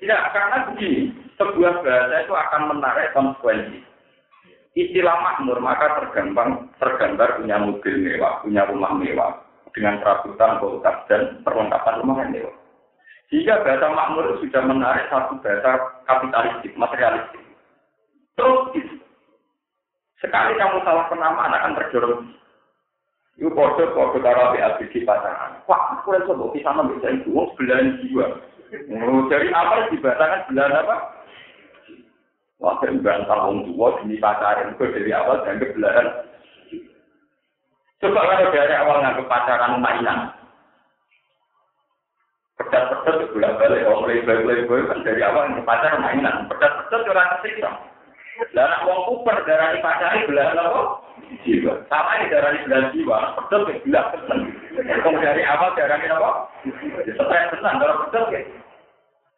tidak 0.00 0.22
karena 0.32 0.56
begini 0.72 1.00
sebuah 1.36 1.74
bahasa 1.84 2.16
itu 2.24 2.32
akan 2.32 2.62
menarik 2.72 3.12
konsekuensi 3.12 3.90
istilah 4.78 5.16
makmur 5.20 5.58
maka 5.58 6.00
tergambar 6.00 6.70
tergambar 6.78 7.42
punya 7.42 7.56
mobil 7.58 7.94
mewah, 7.98 8.40
punya 8.40 8.62
rumah 8.70 8.92
mewah 8.94 9.32
dengan 9.74 9.98
perabotan, 10.02 10.58
kulkas 10.58 10.96
dan 11.06 11.22
perlengkapan 11.46 12.00
rumah 12.02 12.16
yang 12.26 12.30
mewah. 12.34 12.54
Jika 13.30 13.62
bahasa 13.62 13.86
makmur 13.94 14.26
sudah 14.42 14.62
menarik 14.66 15.06
satu 15.06 15.38
bahasa 15.38 15.70
kapitalistik, 16.06 16.72
materialistik. 16.74 17.42
Terus. 18.34 18.98
Sekali 20.20 20.52
kamu 20.58 20.84
salah 20.84 21.08
penamaan 21.08 21.54
akan 21.54 21.72
terjorong. 21.80 22.28
Itu 23.40 23.48
kode 23.56 23.96
kode 23.96 24.20
karo 24.20 24.52
BABG 24.52 25.08
pasangan. 25.08 25.64
Wah, 25.64 25.96
aku 25.96 26.12
rasa 26.12 26.28
bawa 26.28 26.52
kisah 26.52 26.76
bisa 26.92 27.08
itu, 27.08 27.32
sebelahan 27.32 27.96
jiwa. 28.04 28.26
Dari 29.32 29.48
apa 29.48 29.88
dibahasakan 29.88 30.44
sebelahan 30.44 30.76
apa? 30.76 30.96
Waktu 32.60 33.00
membantah 33.00 33.40
orang 33.40 33.64
tua 33.64 33.96
demi 33.96 34.20
pacaran 34.20 34.76
itu 34.76 34.84
dari 34.92 35.10
awal 35.16 35.40
dan 35.48 35.56
belahan. 35.56 36.06
Coba 38.04 38.20
kalau 38.28 38.52
dari 38.52 38.74
awal 38.76 38.96
nggak 39.00 39.24
pacaran 39.24 39.80
mainan. 39.80 40.36
Pedas-pedas 42.60 43.32
bolak 43.32 43.56
balik, 43.56 43.88
orang 43.88 44.04
playboy-playboy 44.04 44.80
kan 44.92 45.00
dari 45.00 45.24
awal 45.24 45.48
nggak 45.48 45.64
pacaran 45.64 46.04
mainan. 46.04 46.44
Pedas-pedas 46.52 47.08
orang 47.08 47.32
kesiksa. 47.40 47.70
Anak 48.52 48.84
wong 48.84 49.00
kuper 49.08 49.36
darah 49.48 49.80
pacari 49.80 50.28
belahan 50.28 50.60
apa? 50.60 50.80
Jiwa. 51.44 51.74
Sama 51.88 52.10
ini 52.20 52.32
darah 52.32 52.52
belahan 52.52 52.92
jiwa. 52.92 53.18
Pedas 53.36 53.60
ke 53.64 53.72
belah 53.86 54.04
pedas. 54.12 54.40
dari 55.20 55.42
awal 55.46 55.72
darah 55.74 55.98
apa? 55.98 56.30
Stres 57.04 57.50
tenan, 57.54 57.80
darah 57.80 57.96
pedas 58.06 58.24
ke. 58.28 58.40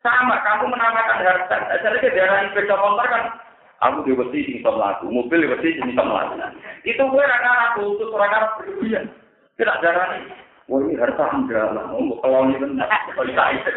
Sama, 0.02 0.34
kamu 0.42 0.66
menamakan 0.66 1.22
harta. 1.22 1.56
Jadi 1.78 2.02
ke 2.02 2.10
daerah 2.10 2.50
sepeda 2.50 2.74
motor 2.74 3.06
kan, 3.06 3.38
aku 3.86 4.02
di 4.02 4.18
besi 4.18 4.38
sini 4.42 4.58
sama 4.66 4.98
aku, 4.98 5.06
mobil 5.06 5.46
di 5.46 5.50
besi 5.54 5.78
sini 5.78 5.94
sama 5.94 6.26
aku. 6.26 6.34
Itu 6.82 7.06
gue 7.06 7.22
raka 7.22 7.52
aku, 7.70 8.02
itu 8.02 8.04
orang 8.10 8.50
berlebihan. 8.58 9.06
Tidak 9.54 9.78
darah 9.78 10.18
ini. 10.18 10.34
Wah 10.66 10.78
ini 10.82 10.98
harta 10.98 11.26
enggak 11.34 11.70
lah, 11.74 11.86
mau 11.90 12.18
kalau 12.18 12.50
ini 12.50 12.58
benar, 12.58 12.90
kalau 13.14 13.30
itu. 13.30 13.70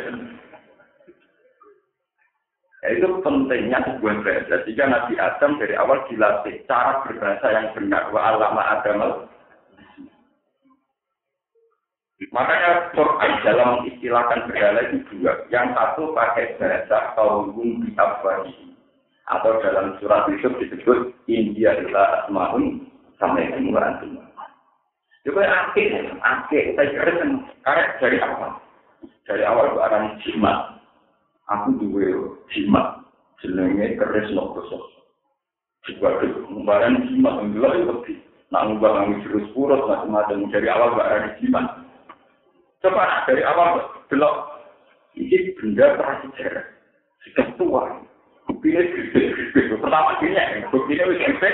Ya, 2.86 3.02
itu 3.02 3.18
pentingnya 3.26 3.82
sebuah 3.82 4.22
bahasa. 4.22 4.62
Jika 4.70 4.86
Nabi 4.86 5.18
Adam 5.18 5.58
dari 5.58 5.74
awal 5.74 6.06
dilatih 6.06 6.62
cara 6.70 7.02
berbahasa 7.02 7.48
yang 7.50 7.74
benar. 7.74 8.14
Wa 8.14 8.22
alama 8.30 8.62
Adam 8.62 9.26
Makanya 12.30 12.94
Quran 12.94 13.32
dalam 13.42 13.90
istilahkan 13.90 14.46
berhala 14.46 14.86
itu 14.86 15.02
dua. 15.10 15.34
Yang 15.50 15.74
satu 15.74 16.14
pakai 16.14 16.62
bahasa 16.62 17.18
kaum 17.18 17.58
di 17.58 17.90
Atau 19.34 19.58
dalam 19.66 19.98
surat 19.98 20.30
Yusuf 20.30 20.54
disebut 20.62 21.10
India 21.26 21.74
adalah 21.74 22.22
asma'un 22.22 22.86
sampai 23.18 23.50
wa 23.50 23.82
antum. 23.82 24.22
Juga 25.26 25.42
akhir, 25.42 26.22
akhir, 26.22 26.78
saya 26.78 26.90
kira 26.94 27.14
karena 27.66 27.84
dari 27.98 28.18
apa? 28.22 28.62
Dari 29.26 29.42
awal 29.42 29.74
orang 29.74 30.22
jimat, 30.22 30.85
aku 31.52 31.70
duwe 31.78 32.10
jimat 32.54 33.02
jenenge 33.42 33.98
keris 34.00 34.30
nokoso 34.34 34.96
juga 35.86 36.18
kembaran 36.22 37.06
jimat 37.10 37.46
enggak 37.46 37.78
itu 37.78 37.86
lebih 37.86 38.18
nak 38.50 38.64
ngubah 38.70 38.90
ngambil 38.94 39.22
jurus 39.26 39.48
purus 39.54 39.82
macam-macam 39.86 40.50
dari 40.54 40.68
awal 40.70 40.94
gak 40.98 41.10
ada 41.10 41.30
jimat. 41.42 41.66
Coba 42.82 43.26
dari 43.26 43.42
awal 43.42 43.82
belok 44.10 44.36
ini 45.18 45.54
benda 45.58 45.98
prasejarah. 45.98 46.66
Sudah 47.26 47.48
tua. 47.58 47.84
Buktinya 48.46 48.82
pertama 49.82 50.22
gini 50.22 50.38
ya 50.38 50.70
buktinya 50.70 51.10
wis 51.10 51.22
gede. 51.22 51.50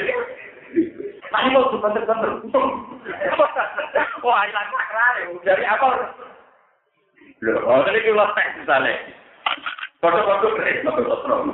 Nah, 1.31 1.47
ini 1.47 1.55
mau 1.55 1.71
bener-bener 1.71 2.43
untung. 2.43 2.67
Wah, 4.19 4.43
hilang 4.43 4.67
sakral 4.67 5.15
dari 5.47 5.63
awal. 5.63 5.95
Loh, 7.41 7.57
oh, 7.65 7.87
ini 7.87 8.03
kita 8.03 8.25
tek 8.35 8.47
misalnya. 8.59 8.95
Foto-foto 10.01 10.57
foto-foto 10.57 11.53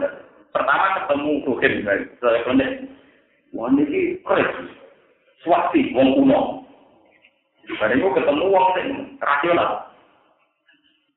Pertama 0.56 0.96
ketemu 1.04 1.32
Ruhin, 1.46 1.74
saya 2.18 2.40
konek. 2.48 2.88
Wah, 3.54 3.70
ini 3.76 4.18
keren. 4.26 4.72
Swasti, 5.44 5.94
wong 5.94 6.18
kuno. 6.18 6.66
Dan 7.68 8.00
itu 8.00 8.08
ketemu 8.16 8.46
wong 8.48 8.66
yang 8.80 8.90
rasional. 9.22 9.92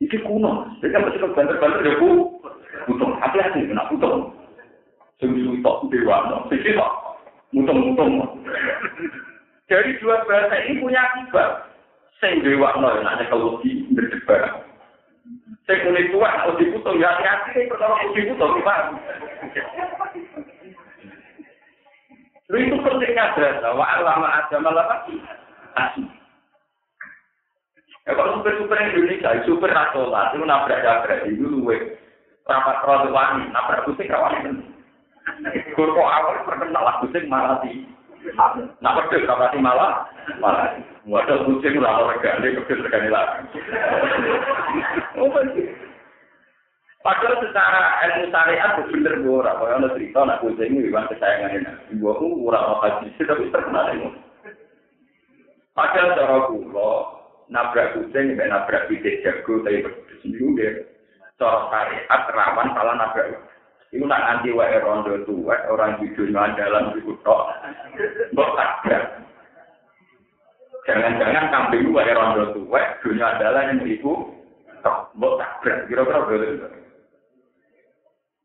Ini 0.03 0.17
kuno. 0.27 0.69
Jadi 0.83 0.93
kan 0.93 1.07
pasti 1.09 1.19
banter-banter 1.23 1.87
ya. 1.87 1.95
Butuh, 2.91 3.11
hati-hati, 3.23 3.65
kena 3.65 3.89
butuh. 3.89 4.35
Sungguh 5.21 5.61
tok 5.61 5.89
dewa, 5.93 6.17
no. 6.33 6.37
Sisi 6.49 6.73
tok. 6.73 6.93
Mutung-mutung. 7.53 8.25
Dari 9.69 9.95
dua 10.03 10.25
bahasa 10.27 10.57
ini 10.65 10.81
punya 10.81 11.01
akibat. 11.01 11.71
Sing 12.19 12.41
dewa, 12.41 12.77
no. 12.81 12.89
Nanti 13.05 13.29
kalau 13.29 13.61
di 13.61 13.85
berdebat. 13.93 14.70
Saya 15.71 15.87
kulit 15.87 16.11
tua, 16.11 16.27
kalau 16.27 16.59
diputung, 16.59 16.99
ya 16.99 17.15
hati-hati, 17.15 17.63
ini 17.63 17.71
pertama 17.71 17.95
kalau 17.95 18.11
diputung, 18.11 18.59
gimana? 18.59 18.91
Lu 22.51 22.57
itu 22.59 22.75
pentingnya 22.83 23.39
bahasa, 23.39 23.69
wa 23.79 23.87
alama 23.87 24.29
agama 24.35 24.75
lagi. 24.75 25.15
Ya 28.03 28.19
kalau 28.19 28.43
super-super 28.43 28.83
Indonesia, 28.83 29.31
super 29.47 29.71
nasional, 29.71 30.35
itu 30.35 30.43
nabrak-nabrak, 30.43 31.23
itu 31.31 31.47
luwe. 31.47 31.79
Rapat 32.51 32.83
terlalu 32.83 33.15
wani, 33.15 33.43
nabrak 33.55 33.87
kucing 33.87 34.11
rawan. 34.11 34.67
Kurko 35.79 36.03
awal 36.03 36.43
terkenal 36.51 36.83
lah 36.83 36.99
kucing 36.99 37.31
malah 37.31 37.63
di. 37.63 37.87
Nak 38.81 38.95
pedes, 38.97 39.25
kapasi 39.25 39.59
malah, 39.61 40.05
malah. 40.41 40.77
Wadah 41.09 41.41
kucing 41.49 41.81
lah, 41.81 42.05
regane, 42.13 42.53
pedes 42.53 42.85
regane 42.85 43.09
lagi. 43.09 43.49
Padahal 47.01 47.41
secara 47.41 47.81
ilmu 48.05 48.29
syariat 48.29 48.77
itu 48.77 48.93
bener 48.93 49.25
gue 49.25 49.33
orang. 49.41 49.57
Kalau 49.57 49.73
ada 49.73 49.89
cerita 49.97 50.19
anak 50.21 50.45
kucing 50.45 50.69
ini 50.69 50.85
memang 50.93 51.09
kesayangan 51.09 51.57
ini. 51.57 51.97
Gue 51.97 52.13
pun 52.13 52.45
orang 52.45 52.77
orang 52.77 53.01
haji 53.01 53.25
tapi 53.25 53.49
terkenal 53.49 53.89
ini. 53.97 54.09
Padahal 55.73 56.13
cara 56.13 56.37
gue 56.53 56.93
nabrak 57.49 57.97
kucing, 57.97 58.37
nggak 58.37 58.53
nabrak 58.53 58.85
bibit 58.93 59.25
jago, 59.25 59.65
tapi 59.65 59.81
berdua 59.81 60.15
sendiri 60.21 60.85
Cara 61.41 61.73
syariat 61.73 62.21
rawan 62.37 62.69
salah 62.77 62.95
nabrak. 63.01 63.49
Itu 63.91 64.07
nak 64.07 64.23
anti 64.23 64.55
wae 64.55 64.79
rondo 64.79 65.19
tua, 65.27 65.59
orang 65.67 65.99
hidupnya 65.99 66.55
dalam 66.55 66.95
itu 66.95 67.11
tok. 67.27 67.51
Mbok. 68.31 68.55
Jangan-jangan 70.87 71.51
kambing 71.51 71.91
wae 71.91 72.15
rondo 72.15 72.55
tua, 72.55 72.83
dunia 73.03 73.35
adalah 73.35 73.67
yang 73.67 73.83
ibu 73.83 74.31
tok. 74.87 75.11
Mbok 75.19 75.43
tabrak. 75.43 75.91
Kira-kira 75.91 76.23
begitu. 76.23 76.67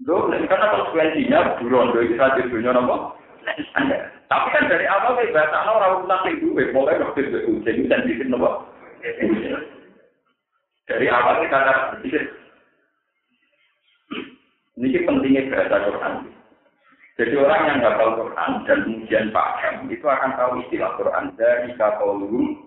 Loh, 0.04 0.28
karena 0.28 0.76
konsekuensinya 0.76 1.56
burondo 1.62 2.04
itu 2.04 2.20
saja 2.20 2.44
dunia 2.52 2.76
nopo. 2.76 3.16
Tapi 4.26 4.48
kan 4.52 4.68
dari 4.68 4.90
awal 4.90 5.16
kayak 5.16 5.32
bahasa 5.32 5.70
orang 5.70 6.04
ulang 6.04 6.24
itu, 6.28 6.52
mulai 6.52 7.00
waktu 7.00 7.32
itu 7.32 7.62
jadi 7.64 7.82
dan 7.88 8.04
bikin 8.04 8.34
nopo. 8.34 8.68
Dari 10.90 11.08
awal 11.08 11.48
kita 11.48 11.60
berpikir, 11.96 12.28
ini 14.76 15.08
pentingnya 15.08 15.48
bahasa 15.52 15.88
Quran. 15.88 16.14
Jadi 17.16 17.34
orang 17.40 17.62
yang 17.64 17.78
nggak 17.80 17.96
tahu 17.96 18.12
Quran 18.28 18.52
dan 18.68 18.78
kemudian 18.84 19.26
paham 19.32 19.76
itu 19.88 20.04
akan 20.04 20.32
tahu 20.36 20.52
istilah 20.68 20.92
Quran 21.00 21.26
dari 21.40 21.72
kapaulum 21.80 22.60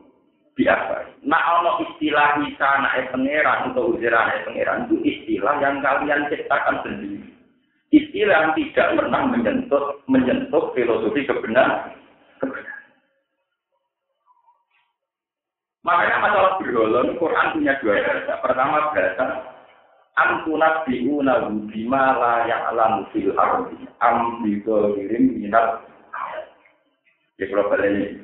biasa. 0.57 1.21
Nah, 1.29 1.37
kalau 1.37 1.85
istilah 1.85 2.41
bisa 2.41 2.69
naik 2.81 3.13
pangeran 3.13 3.71
atau 3.71 3.93
ujiran 3.93 4.25
naik 4.25 4.45
pangeran 4.49 4.79
itu 4.89 4.97
istilah 5.05 5.55
yang 5.61 5.85
kalian 5.85 6.33
ciptakan 6.33 6.77
sendiri. 6.81 7.29
Istilah 7.93 8.37
yang 8.41 8.53
tidak 8.57 8.89
pernah 8.97 9.21
menyentuh 9.29 9.85
menyentuh 10.09 10.65
filosofi 10.73 11.29
kebenaran. 11.29 11.93
Makanya 15.85 16.21
masalah 16.21 16.53
berholon, 16.61 17.17
Quran 17.17 17.53
punya 17.57 17.73
dua 17.81 17.97
bahasa. 18.01 18.33
Pertama 18.45 18.93
bahasa 18.93 19.25
Antunat 20.19 20.83
biuna 20.83 21.47
bima 21.71 22.19
la 22.19 22.35
ya'lamu 22.51 23.07
fil 23.15 23.31
ardi. 23.39 23.87
Am 24.03 24.43
bidolirim 24.43 25.39
minat. 25.39 25.87
Ya 27.39 27.47
kalau 27.47 27.71
balik 27.71 28.19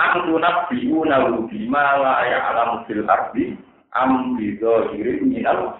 Antunat 0.00 0.72
biuna 0.72 1.28
bima 1.52 1.84
la 2.00 2.14
ya'lamu 2.24 2.88
fil 2.88 3.04
ardi. 3.04 3.52
Am 3.92 4.40
bidolirim 4.40 5.28
minat. 5.28 5.76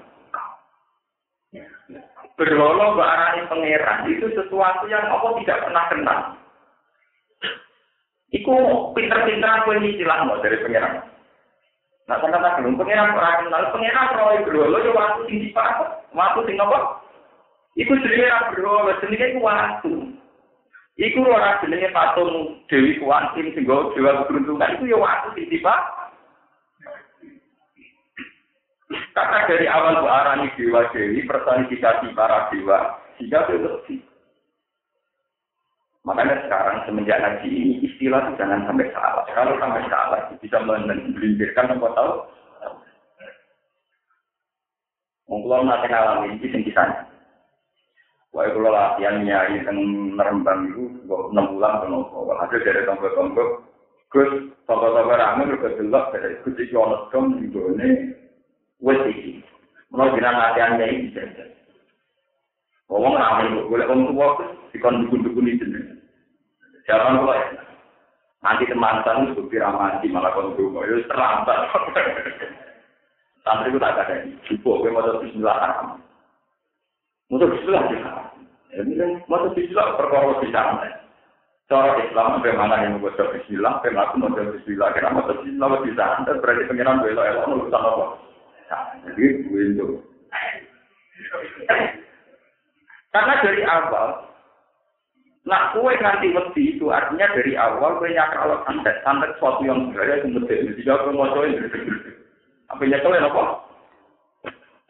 Berlolo 2.37 3.01
berarti 3.01 3.49
pangeran 3.49 4.13
itu 4.13 4.29
sesuatu 4.37 4.85
yang 4.93 5.09
Allah 5.09 5.41
tidak 5.41 5.61
pernah 5.65 5.85
kenal. 5.89 6.21
Iku 8.29 8.55
pinter-pinter 8.93 9.65
aku 9.65 9.73
ini 9.81 9.97
istilah 9.97 10.21
dari 10.45 10.61
pangeran. 10.61 11.16
Nah, 12.07 12.23
kata 12.23 12.63
belum 12.63 12.79
pengiran 12.79 13.19
orang 13.19 13.51
kenal, 13.51 13.75
pengiran 13.75 14.15
roy 14.15 14.39
berolo, 14.47 14.79
ya 14.79 14.95
waktu 14.95 15.27
tinggi 15.27 15.51
pak, 15.51 16.07
waktu 16.15 16.47
tinggi 16.47 16.63
apa? 16.63 17.03
Iku 17.75 17.99
jenenge 17.99 18.31
ra 18.31 18.55
berolo, 18.55 18.95
jenenge 19.03 19.27
iku 19.35 19.41
waktu. 19.43 19.93
Iku 20.97 21.19
ora 21.27 21.59
jenenge 21.61 21.91
patung 21.91 22.63
Dewi 22.71 22.97
Kuantim 23.03 23.53
sing 23.53 23.67
go 23.67 23.91
dewa 23.93 24.23
keberuntungan 24.23 24.79
iku 24.79 24.87
ya 24.87 24.97
waktu 25.03 25.29
tinggi 25.35 25.59
pak. 25.61 25.83
Karena 29.13 29.51
dari 29.51 29.67
awal 29.67 29.99
Bu 29.99 30.07
Arani 30.07 30.47
Dewa 30.55 30.87
Dewi 30.95 31.27
personifikasi 31.27 32.15
para 32.15 32.47
dewa, 32.55 33.03
sehingga 33.19 33.51
itu. 33.51 33.99
Makanya 36.07 36.47
sekarang 36.47 36.87
semenjak 36.87 37.19
ngaji 37.19 37.49
ini 37.51 37.75
istilah 37.83 38.31
itu 38.31 38.39
jangan 38.39 38.63
sampai 38.71 38.87
salah. 38.95 39.27
Kalau 39.35 39.59
sampai 39.59 39.83
salah 39.91 40.31
bisa 40.39 40.63
melindirkan 40.63 41.75
apa 41.75 41.89
tahu. 41.99 42.15
Mungkin 45.27 45.67
nanti 45.67 45.91
ngalamin 45.91 46.39
ini 46.39 46.63
kisahnya. 46.63 47.11
Wah, 48.31 48.47
kalau 48.47 48.71
latihan 48.71 49.27
nyari 49.27 49.65
yang 49.67 49.79
merembang 50.15 50.71
itu 50.71 50.93
enam 51.11 51.59
bulan 51.59 51.83
atau 51.83 51.89
nopo. 51.91 52.31
Hasil 52.37 52.63
dari 52.63 52.85
tonggo-tonggo, 52.87 53.65
Gus, 54.13 54.53
tonggo-tonggo 54.69 55.17
rame 55.17 55.51
juga 55.51 55.75
jelas 55.75 56.05
dari 56.15 56.37
iki 56.45 56.77
ono 56.77 57.09
dom 57.11 57.41
di 57.41 57.49
gone 57.51 57.89
wes 58.85 59.01
iki. 59.09 59.41
Menurut 59.91 60.15
jenang 60.21 60.37
latihannya 60.37 60.85
ini 60.85 61.11
bisa. 61.11 61.25
Ngomong 62.93 63.15
rame, 63.19 63.45
boleh 63.67 63.87
ngomong 63.89 64.15
tua, 64.15 64.29
dikon 64.71 65.09
dukun-dukun 65.09 65.51
itu. 65.51 65.67
Jangan 66.87 67.27
kok 67.27 67.39
nanti 68.47 68.65
teman 68.71 69.03
teman 69.03 69.35
itu 69.35 69.43
ramadi 69.59 70.07
malah 70.07 70.31
kon 70.31 70.55
dungo 70.55 70.87
itu 70.87 71.03
terlambat. 71.11 71.67
Santri 73.43 73.71
itu 73.71 73.79
tak 73.79 73.95
ada 73.95 74.27
gue 74.83 74.91
mau 74.91 75.23
Bismillah. 75.23 75.95
Mau 77.31 77.43
Bismillah 77.43 77.83
Ini 78.75 78.93
kan 78.99 79.11
mau 79.31 79.51
Bismillah 79.55 79.99
perkara 79.99 80.35
bisa. 80.43 80.63
Cara 81.67 81.99
Islam 81.99 82.39
bagaimana 82.39 82.87
yang 82.87 83.03
mau 83.03 83.11
Bismillah, 83.11 83.83
bagaimana 83.83 84.07
aku 84.11 84.15
mau 84.23 84.31
Bismillah, 84.35 84.89
karena 84.95 85.15
mau 85.15 85.27
Bismillah 85.27 85.83
bisa. 85.83 86.05
Berarti 86.27 86.71
pengiran 86.71 87.03
belo 87.03 87.23
elok 87.23 87.47
nulis 87.51 87.75
apa? 87.75 88.07
Jadi 89.07 89.47
gue 89.47 89.63
itu. 89.75 89.87
Karena 93.15 93.35
dari 93.43 93.63
awal, 93.63 94.27
nak 95.47 95.79
kue 95.79 95.95
nganti 95.95 96.35
wedi 96.35 96.75
itu 96.75 96.91
artinya 96.91 97.31
dari 97.31 97.55
awal 97.55 98.03
kue 98.03 98.11
nyakar 98.11 98.43
kalau 98.43 98.59
santet, 98.67 98.99
santet 99.07 99.31
sesuatu 99.39 99.63
yang 99.63 99.79
sebenarnya 99.95 100.19
itu 100.19 100.29
mesti 100.35 100.75
jika 100.83 101.07
kue 101.07 101.15
mau 101.15 101.31
coba 101.31 101.47
apa 102.67 102.83
nyekel 102.83 103.15
apa? 103.15 103.43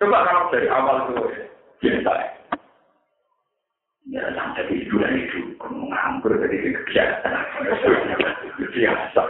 Coba 0.01 0.19
kalau 0.25 0.49
dari 0.49 0.69
awal 0.73 0.97
itu 1.13 1.15
biasa. 1.85 2.13
Ya, 4.09 4.23
santet 4.33 4.73
itu 4.73 4.97
dan 4.97 5.13
itu 5.21 5.39
nganggur 5.61 6.41
dari 6.41 6.73
kegiatan. 6.73 7.37
Biasa. 8.73 9.23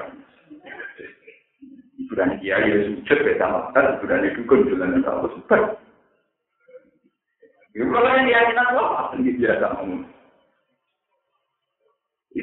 Hiburan 1.96 2.38
kiai 2.38 2.70
ya 2.70 2.76
sujud 2.86 3.18
ya 3.26 3.34
sama 3.42 3.74
kan, 3.74 3.98
hiburan 3.98 4.30
itu 4.30 4.46
sama 5.02 5.26
super. 5.34 5.60
Ya, 7.74 7.82
kalau 7.82 8.14
yang 8.14 8.30
diakinan 8.30 8.72
apa? 8.78 9.10
Ini 9.18 9.30
biasa 9.42 9.66
ngomong. 9.74 10.15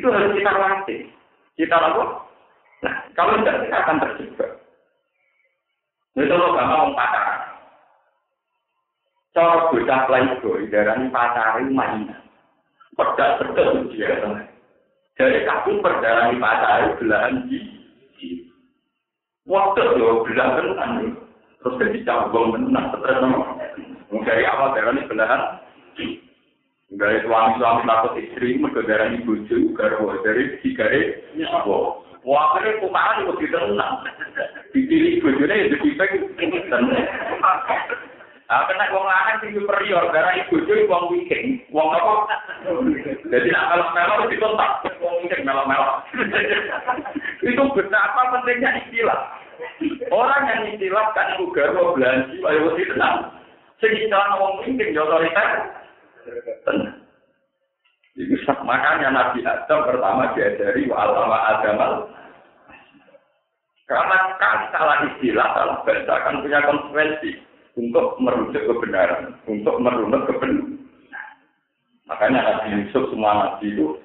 Itu 0.03 0.11
harus 0.11 0.35
kita 0.35 0.51
latih. 0.51 1.07
Kita 1.55 1.79
lakukan. 1.79 2.27
Nah, 2.83 2.95
kalau 3.15 3.39
tidak 3.39 3.55
kita 3.63 3.77
akan 3.79 3.97
terjebak. 4.03 4.51
Itu 6.19 6.35
lo 6.35 6.51
gak 6.51 6.67
mau 6.67 6.91
pacaran. 6.91 7.55
Cara 9.31 9.71
bocah 9.71 9.99
playboy, 10.03 10.67
darah 10.67 10.99
pacaran 11.07 11.71
mainan. 11.71 12.19
Pedak 12.99 13.47
sedang 13.47 13.87
dia. 13.95 14.11
Jadi 15.15 15.47
kamu 15.47 15.79
perjalanan 15.79 16.35
pacaran 16.35 16.99
belahan 16.99 17.33
di 17.47 17.63
Waktu 19.47 20.03
lo 20.03 20.27
belahan 20.27 20.67
kan 20.75 20.91
terus 21.63 21.79
jadi 21.79 21.99
cabang 22.03 22.51
menang 22.51 22.91
stres 22.91 23.23
Dari 24.11 24.43
awal 24.51 24.75
darah 24.75 24.91
ini 24.99 25.07
belahan 25.07 25.62
dari 26.97 27.25
suami-suami 27.25 27.89
takut 27.89 28.13
istri, 28.21 28.61
mereka 28.61 28.85
darah 28.85 29.07
ini 29.09 29.25
bucu, 29.25 29.73
garwa 29.73 30.13
dari 30.21 30.61
digare, 30.61 31.01
Wah, 32.23 32.55
akhirnya 32.55 32.79
kumaran 32.79 33.27
itu 33.27 33.35
ditenang. 33.43 33.99
Dipilih 34.71 35.19
bujurnya 35.19 35.59
ya 35.59 35.65
dipipek, 35.75 36.23
tenang. 36.39 36.87
Nah, 38.47 38.63
kena 38.69 38.85
wong 38.95 39.03
lanang 39.03 39.37
sing 39.43 39.51
superior, 39.59 40.07
darah 40.13 40.31
ibu 40.39 40.61
itu 40.61 40.87
wong 40.87 41.11
weekend, 41.11 41.67
wong 41.73 41.91
apa? 41.91 42.31
Jadi 43.27 43.47
nak 43.51 43.67
melok-melok 43.75 44.29
ditontak, 44.31 44.71
wong 45.03 45.19
weekend 45.19 45.43
melok-melok. 45.43 46.05
itu 47.43 47.63
betapa 47.75 48.21
pentingnya 48.39 48.87
istilah. 48.87 49.19
Orang 50.07 50.47
yang 50.47 50.61
istilah 50.71 51.11
kan 51.11 51.35
ibu 51.35 51.51
garwa 51.51 51.91
belanji, 51.91 52.39
ayo 52.39 52.71
tenang. 52.77 53.35
Sing 53.83 53.91
istilah 53.99 54.39
wong 54.39 54.63
weekend, 54.63 54.95
ya 54.95 55.03
otoriter. 55.03 55.82
Itu 58.13 58.35
makanya 58.61 59.09
Nabi 59.09 59.41
Adam 59.41 59.89
pertama 59.89 60.33
diajari 60.37 60.85
wa 60.85 60.97
alama 61.01 61.37
adamal. 61.57 61.93
Karena 63.83 64.17
kan 64.39 64.71
salah 64.71 64.97
istilah, 65.11 65.47
salah 65.53 65.77
bahasa 65.83 66.13
kan 66.23 66.39
punya 66.39 66.59
konsekuensi 66.63 67.31
untuk 67.75 68.15
merujuk 68.21 68.63
kebenaran, 68.63 69.35
untuk 69.49 69.75
merunut 69.81 70.23
kebenaran. 70.29 70.77
Makanya 72.07 72.39
Nabi 72.41 72.67
Yusuf 72.85 73.11
semua 73.11 73.33
Nabi 73.33 73.73
itu 73.73 73.97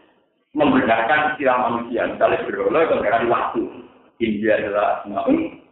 membenarkan 0.57 1.35
istilah 1.35 1.57
manusia. 1.69 2.09
Misalnya 2.11 2.45
berolah 2.49 2.83
dengan 2.91 3.25
waktu. 3.31 3.63
India 4.19 4.59
adalah 4.59 5.07
asma'un 5.07 5.63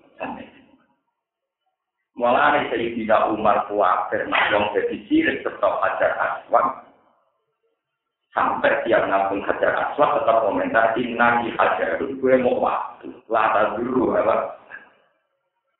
Mulai 2.16 2.72
Sayyidina 2.72 3.28
Umar 3.28 3.68
kuafir, 3.68 4.24
nah 4.24 4.48
yang 4.48 4.72
jadi 4.72 4.96
cilik 5.04 5.44
tetap 5.44 5.84
ajar 5.84 6.16
aswad, 6.16 6.86
sampai 8.32 8.72
tiap 8.88 9.04
ngapung 9.04 9.44
hajar 9.44 9.72
aswad 9.84 10.20
tetap 10.20 10.40
komentar 10.44 10.96
inna 10.96 11.44
di 11.44 11.52
hajar 11.56 12.00
gue 12.00 12.34
mau 12.40 12.56
waktu. 12.56 13.12
Lata 13.28 13.76
dulu 13.76 14.16
apa? 14.16 14.56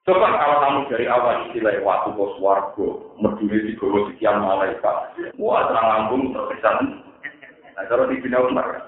Coba 0.07 0.38
kalau 0.38 0.57
kamu 0.62 0.81
dari 0.87 1.07
awal 1.11 1.51
istilah 1.51 1.83
waktu 1.83 2.14
bos 2.14 2.38
wargo 2.38 3.16
meduli 3.18 3.66
di 3.66 3.72
gowo 3.75 4.07
sekian 4.07 4.38
malaikat 4.38 5.18
wah 5.35 5.66
terang 5.66 5.87
lambung 5.90 6.31
terkesan. 6.31 7.03
Nah 7.75 7.85
kalau 7.90 8.07
di 8.07 8.22
bina 8.22 8.38
umar. 8.38 8.87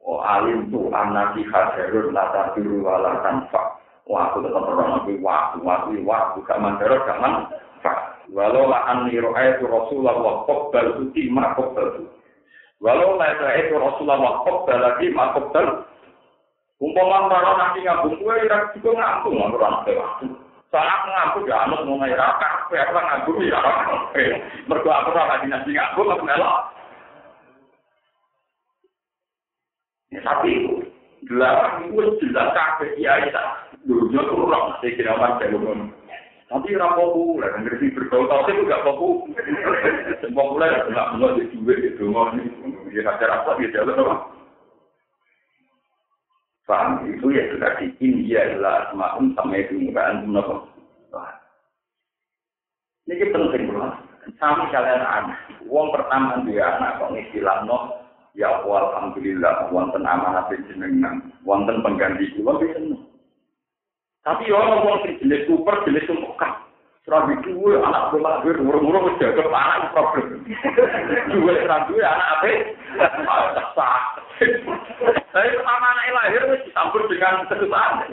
Oh 0.00 0.22
alim 0.24 0.72
tu 0.72 0.88
anak 0.94 1.36
di 1.36 1.44
hajar 1.44 1.92
lata 2.08 2.56
dulu 2.56 2.88
wala 2.88 3.20
tanpa 3.20 3.76
wah 4.06 4.30
aku 4.30 4.46
tetap 4.46 4.62
orang 4.62 4.90
nabi 5.02 5.18
waktu 5.20 5.58
waktu 5.62 6.00
waktu 6.06 6.38
gak 6.46 6.60
mandara 6.62 6.96
gak 7.04 7.20
manfaat 7.20 7.98
walau 8.30 8.70
la 8.70 8.86
anni 8.90 9.18
ro'aytu 9.18 9.66
rasulullah 9.66 10.16
wa 10.18 10.32
qabbal 10.46 11.02
uti 11.02 11.30
ma 11.30 11.54
qabbal 11.58 12.06
Walau 12.76 13.16
laisa 13.16 13.48
itu 13.56 13.72
Rasulullah 13.72 14.44
kok 14.44 14.68
lagi 14.68 15.08
makok 15.08 15.48
ter. 15.56 15.66
Umpama 16.76 17.32
para 17.32 17.56
nabi 17.56 17.88
ngambung 17.88 18.20
kue 18.20 18.36
ora 18.36 18.68
juga 18.76 18.90
ngambung 18.92 19.40
ora 19.40 19.80
ana 19.80 19.92
waktu. 19.96 20.28
Saat 20.68 21.00
ngambung 21.08 21.48
ya 21.48 21.64
anut 21.64 21.88
mau 21.88 21.96
ngira 21.96 22.36
kabeh 22.36 22.84
ora 22.84 23.00
ngambung 23.00 23.40
ya 23.48 23.56
aku 24.68 24.88
ora 24.92 25.22
lagi 25.24 25.46
nabi 25.48 25.72
ngambung 25.72 26.12
aku 26.12 26.24
melok. 26.28 26.56
Ya 30.12 30.20
tapi 30.20 30.52
delapan 31.24 31.88
itu 31.88 32.28
jelas 32.28 32.52
kabeh 32.52 32.92
ya 33.00 33.24
isa. 33.24 33.65
Tuh 33.86 34.10
orang 34.34 34.82
sih 34.82 34.98
kira 34.98 35.14
macam 35.14 35.94
Tapi 36.46 36.78
ora 36.78 36.94
populer, 36.94 37.50
ngerti 37.58 37.90
bergaul 37.90 38.30
itu 38.54 38.70
gak 38.70 38.86
populer. 38.86 39.42
Yang 40.22 40.86
nggak 40.94 41.10
mau 41.18 41.34
di 41.34 41.42
duit 41.50 41.78
itu 41.82 42.06
mau 42.06 42.30
di 42.30 42.98
acara 43.02 43.42
apa 43.42 43.58
dia 43.58 43.74
jalan 43.74 43.98
apa? 43.98 44.16
Paham? 46.70 47.02
Itu 47.10 47.34
ya 47.34 47.50
India 47.98 48.46
adalah 48.46 48.90
sama 48.90 49.54
itu? 49.58 49.74
Ini 53.06 53.26
penting 53.30 53.70
kalian. 54.70 55.34
Uang 55.66 55.94
pertama 55.94 56.42
dia 56.46 56.78
anak 56.78 57.02
kok 57.02 57.14
no? 57.66 58.02
Ya 58.38 58.62
amanah 60.06 60.46
jenengan 60.50 61.26
pengganti 61.82 62.34
Tapi 64.26 64.50
ya 64.50 64.58
orang 64.58 64.82
orang 64.82 64.98
sing 65.06 65.14
jenis 65.22 65.46
super, 65.46 65.86
jenis 65.86 66.02
tumpukan. 66.10 66.58
Serabi 67.06 67.38
dua 67.46 67.78
anak 67.86 68.10
bola 68.10 68.42
bir, 68.42 68.58
murah-murah 68.58 69.06
wis 69.06 69.22
jaga 69.22 69.46
anak 69.46 69.94
problem. 69.94 70.42
Dua 71.30 71.54
serabi 71.62 72.02
anak 72.02 72.28
apa? 72.34 72.50
Sah. 73.78 74.02
Saya 75.30 75.54
pertama 75.54 75.86
anak 75.94 76.06
lahir 76.10 76.42
wis 76.50 76.66
dicampur 76.66 77.06
dengan 77.06 77.46
kesusahan. 77.46 78.10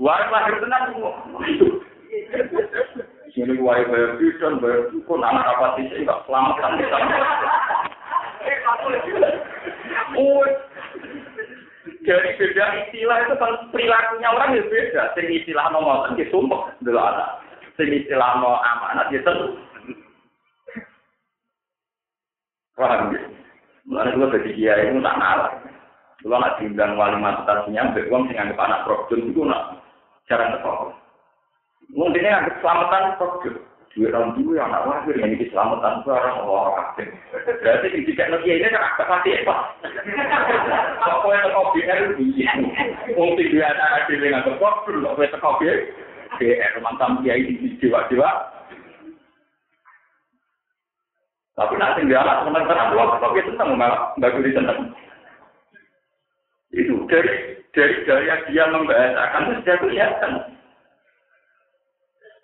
Buat 0.00 0.32
lahir 0.32 0.56
tenang 0.64 0.96
semua. 0.96 1.12
Ini 3.36 3.60
wae 3.60 3.84
bayar 3.92 4.16
bidon, 4.16 4.64
bayar 4.64 4.88
dukun, 4.88 5.20
anak 5.20 5.44
apa 5.44 5.76
sih 5.76 5.84
enggak 5.92 6.24
selamatkan 6.24 6.80
kita. 6.80 6.98
Oh, 10.16 10.46
dari 12.04 12.36
beda 12.36 12.64
istilah 12.84 13.18
itu 13.24 13.34
kan 13.40 13.52
perilakunya 13.72 14.28
orang 14.28 14.54
ya 14.54 14.62
beda. 14.68 15.02
Sing 15.16 15.26
istilah 15.32 15.72
no 15.72 15.80
ngoten 15.80 16.20
ya 16.20 16.28
sumpah 16.28 16.70
dulu 16.84 17.00
ada. 17.00 17.40
Sing 17.80 17.88
istilah 17.88 18.38
no 18.38 18.60
amanat 18.60 19.08
ya 19.10 19.20
tentu. 19.24 19.56
Paham 22.76 23.16
ya? 23.16 23.20
Mulai 23.88 24.12
dulu 24.12 24.32
dari 24.32 24.50
dia 24.52 24.76
itu 24.84 25.00
tak 25.00 25.18
ngalah. 25.18 25.52
Kalau 26.24 26.40
nak 26.40 26.56
diundang 26.56 26.96
wali 26.96 27.20
mata 27.20 27.44
tasinya, 27.44 27.92
beruang 27.92 28.24
sing 28.32 28.40
anggap 28.40 28.64
anak 28.64 28.82
problem 28.88 29.28
itu 29.28 29.44
nak 29.44 29.76
jarang 30.24 30.56
terpokok. 30.56 30.96
Mungkin 31.92 32.24
anggap 32.24 32.64
selamatan 32.64 33.16
problem. 33.20 33.54
Dua 33.94 34.10
orang 34.10 34.34
dulu 34.34 34.58
yang 34.58 34.74
anak 34.74 34.90
lahir 34.90 35.14
yang 35.22 35.38
ini 35.38 35.46
selamatan 35.54 36.02
barang 36.02 36.36
Allah 36.42 36.98
berarti 37.62 37.86
di 37.94 38.00
tiga 38.10 38.26
negeri 38.26 38.58
ini 38.58 38.66
kan 38.74 38.82
agak 38.82 39.06
pasti 39.06 39.30
apa 39.38 39.56
kok 40.98 41.18
kau 41.22 41.30
yang 41.30 41.46
teko 41.46 41.62
BR 41.70 42.00
mungkin 43.14 43.50
dia 43.54 43.70
ada 43.70 44.02
di 44.10 44.18
dengan 44.18 44.42
teko 44.42 44.66
belum 44.90 45.14
kau 45.14 45.22
teko 45.22 45.50
BR 45.62 45.78
BR 46.42 46.72
mantan 46.82 47.22
kiai 47.22 47.46
di 47.46 47.70
jiwa 47.78 48.02
jiwa 48.10 48.30
tapi 51.54 51.74
nanti 51.78 52.10
dia 52.10 52.18
anak 52.18 52.50
teman 52.50 52.66
teman 52.66 52.90
dua 52.90 53.14
teko 53.14 53.26
BR 53.30 53.46
tentang 53.54 53.78
malah 53.78 54.10
bagus 54.18 54.42
di 54.42 54.58
tentang 54.58 54.78
itu 56.74 56.94
dari 57.06 57.62
dari 57.70 57.94
gaya 58.02 58.42
dia 58.50 58.66
membahasakan 58.74 59.42
itu 59.46 59.54
sudah 59.62 59.76
kelihatan 59.86 60.32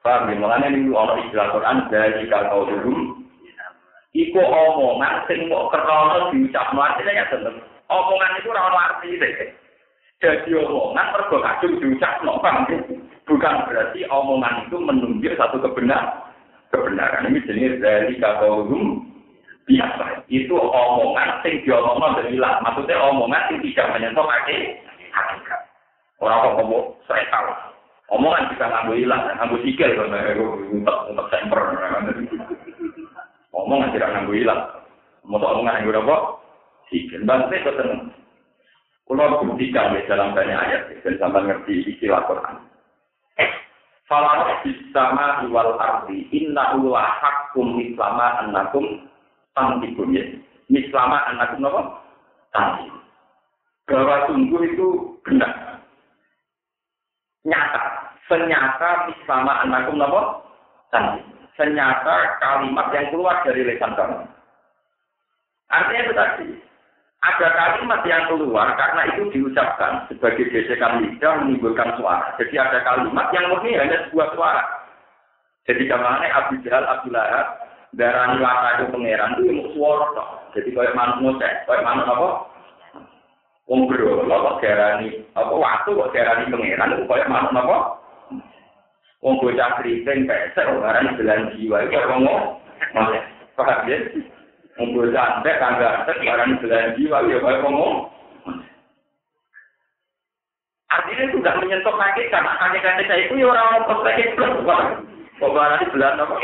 Paham 0.01 0.33
ya? 0.33 0.37
Makanya 0.41 0.73
ini 0.73 0.89
orang 0.93 1.29
istilah 1.29 1.53
Quran 1.53 1.77
dari 1.93 2.25
kau 2.33 2.65
dulu. 2.65 3.21
Iku 4.11 4.43
omongan 4.43 5.23
sing 5.31 5.47
mau 5.47 5.71
kerono 5.71 6.35
diucapno 6.35 6.81
artinya 6.83 7.15
ya 7.15 7.25
tentu. 7.31 7.63
Omongan 7.87 8.43
itu 8.43 8.49
ora 8.51 8.67
arti 8.91 9.15
deh. 9.15 9.33
Jadi 10.19 10.51
omongan 10.57 11.15
mergo 11.15 11.39
kadung 11.39 11.79
diucapno 11.79 12.43
paham 12.43 12.67
Bukan 13.31 13.55
berarti 13.71 14.03
omongan 14.11 14.67
itu 14.67 14.77
menunjuk 14.83 15.39
satu 15.39 15.63
kebenaran. 15.63 16.27
Kebenaran 16.75 17.31
ini 17.31 17.39
jenis 17.47 17.79
dari 17.79 18.19
dulu 18.19 18.99
biasa. 19.71 20.27
Itu 20.27 20.59
omongan 20.59 21.47
sing 21.47 21.63
diomongno 21.63 22.27
ilang. 22.35 22.59
Maksudnya 22.67 22.99
omongan 22.99 23.47
sing 23.47 23.63
tidak 23.63 23.95
menyentuh 23.95 24.27
hakikat. 24.27 25.61
Orang 26.19 26.43
kok 26.43 26.55
ngomong 26.59 26.85
saya 27.07 27.25
tahu. 27.31 27.70
Omongan 28.11 28.51
bisa 28.51 28.67
ngambil 28.67 28.97
hilang, 28.99 29.23
ngambil 29.39 29.63
sikil, 29.63 29.91
untuk 30.75 30.97
untuk 31.15 31.27
semper. 31.31 31.63
Omongan 33.55 33.95
tidak 33.95 34.11
ngambil 34.11 34.35
hilang. 34.35 34.63
Mau 35.23 35.39
omongan 35.39 35.87
yang 35.87 35.95
udah 35.95 36.03
kok 36.03 36.23
sikil. 36.91 37.23
Bangsa 37.23 37.55
itu 37.55 37.71
tenang. 37.79 38.11
Kalau 39.11 39.43
buktikan 39.43 39.95
dalam 40.07 40.39
banyak 40.39 40.55
ayat, 40.55 40.83
dan 41.03 41.15
sampai 41.19 41.43
ngerti 41.43 41.83
istilah 41.83 42.23
Quran. 42.31 42.63
Falah 44.11 44.59
bisama 44.67 45.47
wal 45.51 45.79
ardi 45.79 46.27
inna 46.35 46.75
ulah 46.79 47.15
hakum 47.23 47.79
islama 47.79 48.43
annakum 48.43 49.07
tantibun 49.55 50.15
ya. 50.15 50.27
Islama 50.67 51.27
annakum 51.31 51.63
apa? 51.63 51.83
Tantibun. 52.51 53.03
Bahwa 53.87 54.17
sungguh 54.31 54.63
itu 54.67 54.87
benar. 55.27 55.83
Nyata. 57.47 58.00
Senyata 58.31 59.11
islama 59.11 59.67
annakum 59.67 59.99
apa? 59.99 60.23
Tantibun. 60.95 61.35
Senyata 61.59 62.39
kalimat 62.39 62.95
yang 62.95 63.11
keluar 63.11 63.43
dari 63.43 63.67
lesan 63.67 63.99
kamu. 63.99 64.23
Artinya 65.71 66.03
itu 66.07 66.15
tadi 66.15 66.49
ada 67.21 67.49
kalimat 67.53 68.01
yang 68.09 68.25
keluar 68.33 68.73
karena 68.81 69.13
itu 69.13 69.29
diucapkan 69.35 70.09
sebagai 70.09 70.49
gesekan 70.49 71.05
lidah 71.05 71.43
menimbulkan 71.43 71.99
suara. 72.01 72.33
Jadi 72.41 72.55
ada 72.57 72.81
kalimat 72.87 73.29
yang 73.35 73.53
murni 73.53 73.77
hanya 73.77 74.09
sebuah 74.09 74.33
suara. 74.39 74.63
Jadi 75.69 75.85
ke 75.85 75.97
mana 76.01 76.25
Abu 76.33 76.57
Jahal, 76.65 76.89
Abu 76.89 77.13
Lahab, 77.13 77.47
darah 77.93 78.41
lata 78.41 78.69
itu 78.81 78.85
pangeran 78.95 79.37
itu 79.37 79.53
mau 79.53 79.69
suara. 79.77 80.25
Jadi 80.57 80.73
kayak 80.73 80.97
manut 80.97 81.19
ngoceh, 81.21 81.53
kayak 81.69 81.85
manut 81.85 82.09
apa? 82.09 82.29
Wong 83.69 83.87
bro, 83.87 84.27
darani 84.59 85.23
apa 85.37 85.53
waktu 85.55 85.91
kok 85.93 86.11
darani 86.17 86.49
pangeran 86.49 86.95
itu 86.97 87.05
kayak 87.05 87.29
manut 87.29 87.53
apa? 87.53 88.00
Wong 89.21 89.37
bocah 89.37 89.77
keriting 89.77 90.25
pesek, 90.25 90.65
orang 90.65 91.13
belan 91.21 91.53
jiwa 91.53 91.85
itu 91.85 91.93
apa 91.93 92.17
ngomong? 92.17 92.57
Paham 93.53 93.85
ya? 93.85 94.01
Ngumpul 94.81 95.13
santet, 95.13 95.61
tangga 95.61 96.09
santet, 96.09 96.25
barang 96.25 96.57
belahan 96.65 96.97
jiwa, 96.97 97.29
ya 97.29 97.37
kayak 97.37 97.61
ngomong. 97.61 98.09
Artinya 100.89 101.25
tidak 101.37 101.59
menyentuh 101.61 101.95
kaki, 102.01 102.33
karena 102.33 102.57
kaki-kaki 102.57 103.05
saya 103.05 103.29
itu 103.29 103.45
orang 103.45 103.85
sakit 103.85 104.29
plus. 104.41 104.57
Barang 105.37 105.85
belahan 105.93 106.23
apa? 106.25 106.35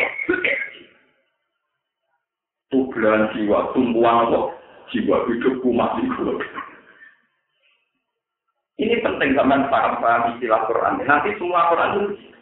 Itu 2.69 2.93
belahan 2.93 3.33
jiwa, 3.33 3.73
tumpuan 3.73 4.29
apa? 4.29 4.53
Jiwa 4.93 5.17
hidupku 5.33 5.73
mati. 5.73 6.05
Ini 8.77 9.01
penting 9.01 9.33
zaman 9.33 9.73
paham-paham 9.73 10.37
istilah 10.37 10.69
Quran. 10.69 11.01
Nanti 11.09 11.33
semua 11.41 11.73
Quran 11.73 11.97
itu 11.97 12.36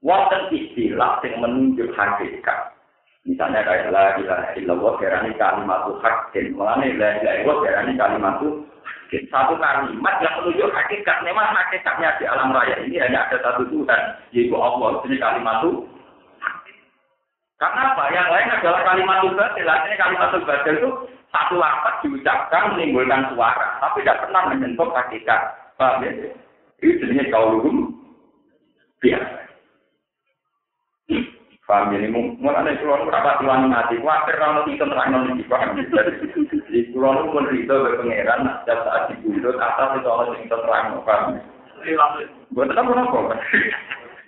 wonten 0.00 0.42
istilah 0.52 1.20
yang 1.24 1.40
menunjuk 1.40 1.92
hakikat. 1.96 2.76
Misalnya 3.26 3.66
kayak 3.66 3.90
la 3.90 4.14
ilaha 4.22 4.54
illallah 4.54 4.94
darani 5.02 5.32
kalimat 5.34 5.82
hakin. 5.98 6.54
Mulane 6.54 6.94
la 6.94 7.10
ilaha 7.18 7.36
illallah 7.42 7.58
darani 7.66 7.92
kalimat 7.98 8.38
hakin. 8.38 9.22
Satu 9.30 9.54
kalimat 9.58 10.14
yang 10.22 10.34
menunjuk 10.42 10.70
hakikat. 10.70 11.16
Memang 11.26 11.50
hakikatnya 11.50 12.14
di 12.22 12.24
alam 12.30 12.54
raya 12.54 12.76
ini 12.86 13.02
hanya 13.02 13.26
ada 13.26 13.42
satu 13.42 13.66
Tuhan, 13.66 14.02
yaitu 14.30 14.54
Allah. 14.54 15.02
Ini 15.02 15.16
kalimat. 15.18 15.62
Karena 17.56 17.82
apa? 17.96 18.04
Yang 18.12 18.28
lain 18.30 18.48
adalah 18.52 18.80
kalimat 18.84 19.18
batil. 19.32 19.66
Artinya 19.66 19.96
kalimat 19.96 20.28
batil 20.44 20.74
itu 20.76 20.90
satu 21.32 21.54
lapat 21.56 21.94
diucapkan 22.04 22.76
menimbulkan 22.76 23.32
suara, 23.32 23.80
tapi 23.80 24.04
tidak 24.04 24.28
pernah 24.28 24.42
menyentuh 24.52 24.88
hakikat. 24.92 25.40
Paham 25.76 26.04
ya? 26.04 26.10
Ini 26.84 26.92
jenisnya 27.00 27.32
kaulum 27.32 27.96
biasa. 29.00 29.45
Paham 31.66 31.98
ini 31.98 32.06
mulane 32.38 32.78
kula 32.78 33.10
ora 33.10 33.26
pati 33.26 33.42
wani 33.42 33.66
mati, 33.66 33.98
ora 33.98 34.22
ono 34.38 34.70
itu 34.70 34.86
terang 34.86 35.34
iki 35.34 35.50
paham. 35.50 35.74
Jadi 35.74 36.94
kula 36.94 37.08
nu 37.10 37.34
pun 37.34 37.50
rito 37.50 37.74
be 37.74 37.98
pangeran 37.98 38.46
setiap 38.62 38.86
saat 38.86 39.10
dibundut 39.10 39.58
atas 39.58 39.98
itu 39.98 40.06
ono 40.06 40.30
sing 40.38 40.46
terang 40.46 41.02
paham. 41.02 41.42
Buat 42.54 42.70
apa? 42.70 43.34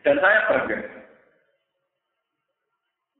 Dan 0.02 0.18
saya 0.18 0.50
bangga. 0.50 0.78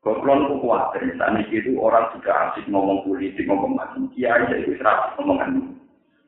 Kalau 0.02 0.34
aku 0.34 0.54
khawatir, 0.62 1.02
misalnya 1.04 1.42
itu 1.52 1.74
orang 1.76 2.08
sudah 2.16 2.48
asik 2.48 2.64
ngomong 2.70 3.04
politik, 3.04 3.44
ngomong 3.44 3.76
macam 3.76 4.08
kiai, 4.14 4.40
itu 4.56 4.78
serasi 4.78 5.20
ngomongan. 5.20 5.74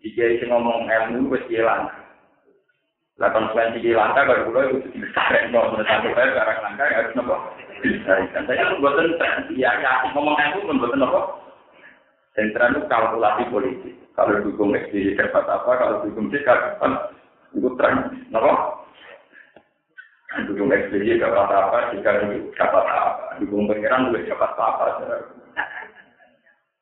Kiai 0.04 0.42
ngomong 0.42 0.90
ilmu, 0.90 1.32
itu 1.32 1.54
hilang. 1.54 1.88
Lah 3.20 3.28
konsekuensi 3.36 3.84
di 3.84 3.92
langka 3.92 4.24
kalau 4.24 4.48
pulau 4.48 4.80
itu 4.80 4.88
dibesarkan 4.96 5.52
kalau 5.52 5.76
menurut 5.76 5.86
saya 6.16 6.32
ya 6.32 6.96
harus 7.04 7.12
nopo. 7.12 7.36
Dan 7.80 8.44
saya 8.44 8.70
pun 8.72 8.84
buatan 8.84 9.16
ya 9.56 9.72
ya 9.80 9.92
ngomong 10.12 10.36
aku 10.36 10.68
pun 10.68 10.80
buatan 10.80 11.00
nopo. 11.00 11.20
Sentra 12.36 12.70
itu 12.70 12.84
kalkulasi 12.86 13.50
politik. 13.50 13.94
Kalau 14.14 14.38
dukung 14.44 14.76
SBY 14.76 15.16
dapat 15.16 15.44
apa, 15.48 15.70
kalau 15.80 16.04
dukung 16.04 16.28
C 16.30 16.44
dapat 16.44 16.92
itu 17.56 17.68
terang 17.80 18.12
nopo. 18.28 18.52
Dukung 20.46 20.70
SBY 20.70 21.18
dapat 21.18 21.48
apa, 21.50 21.78
jika 21.96 22.20
dapat 22.54 22.84
apa. 22.86 23.40
Dukung 23.42 23.66
pengiran 23.66 24.12
juga 24.12 24.36
dapat 24.36 24.52
apa. 24.60 24.84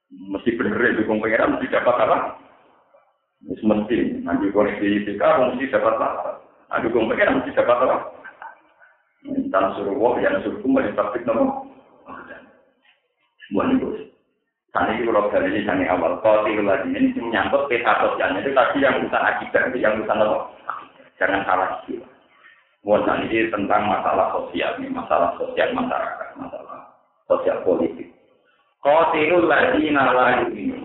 Mesti 0.08 0.50
bener 0.56 0.80
ya 0.82 0.98
dukung 0.98 1.22
pengiran 1.22 1.56
mesti 1.56 1.70
dapat 1.70 1.96
apa. 1.96 2.18
Mesti, 3.46 4.26
nanti 4.26 4.50
koneksi 4.50 4.82
IPK, 4.82 5.22
mesti 5.22 5.70
dapat 5.70 5.94
apa? 5.94 6.42
Nanti 6.68 6.90
gue 6.90 7.00
pengen 7.00 7.38
mesti 7.38 7.54
dapat 7.54 7.78
apa? 7.86 7.96
Tanah 9.26 9.74
suruh 9.74 9.96
wah, 9.98 10.14
ya 10.22 10.38
suruh 10.44 10.60
kembali 10.62 10.94
praktik 10.94 11.26
nopo. 11.26 11.66
Semua 13.48 13.64
itu. 13.72 14.12
Tadi 14.68 15.00
itu 15.00 15.08
kalau 15.08 15.32
dari 15.32 15.64
ini 15.64 15.88
awal, 15.88 16.20
kalau 16.20 16.44
lagi 16.44 16.92
ini 16.92 17.16
menyangkut 17.16 17.66
peta 17.72 18.04
sosialnya 18.04 18.44
itu 18.44 18.52
tadi 18.52 18.84
yang 18.84 19.00
bukan 19.00 19.24
akibat, 19.24 19.72
yang 19.74 19.96
bukan 20.04 20.22
apa? 20.22 20.38
Jangan 21.16 21.42
salah 21.48 21.68
sih. 21.88 21.98
Buat 22.84 23.08
ini 23.26 23.48
tentang 23.48 23.88
masalah 23.88 24.30
sosial, 24.36 24.76
nih, 24.78 24.92
masalah 24.92 25.34
sosial 25.40 25.72
masyarakat, 25.72 26.28
masalah 26.36 26.78
sosial 27.26 27.58
politik. 27.64 28.12
Tiga 28.84 29.36
lagi 29.42 29.90
nalayu 29.90 30.46
ini. 30.54 30.78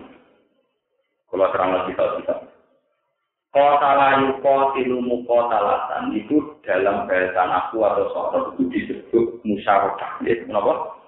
Kalau 1.30 1.48
terang 1.54 1.70
lagi 1.70 1.94
kita 1.94 2.34
Kota 3.54 3.90
layu 3.94 4.34
kotilumu 4.42 5.22
kota 5.30 5.62
latan 5.62 6.10
itu 6.10 6.42
dalam 6.66 7.06
bahasa 7.06 7.42
aku 7.46 7.86
atau 7.86 8.10
soal 8.10 8.40
itu 8.50 8.66
disebut 8.66 9.38
musyawarah. 9.46 10.18
Ya, 10.26 10.42
kenapa? 10.42 10.98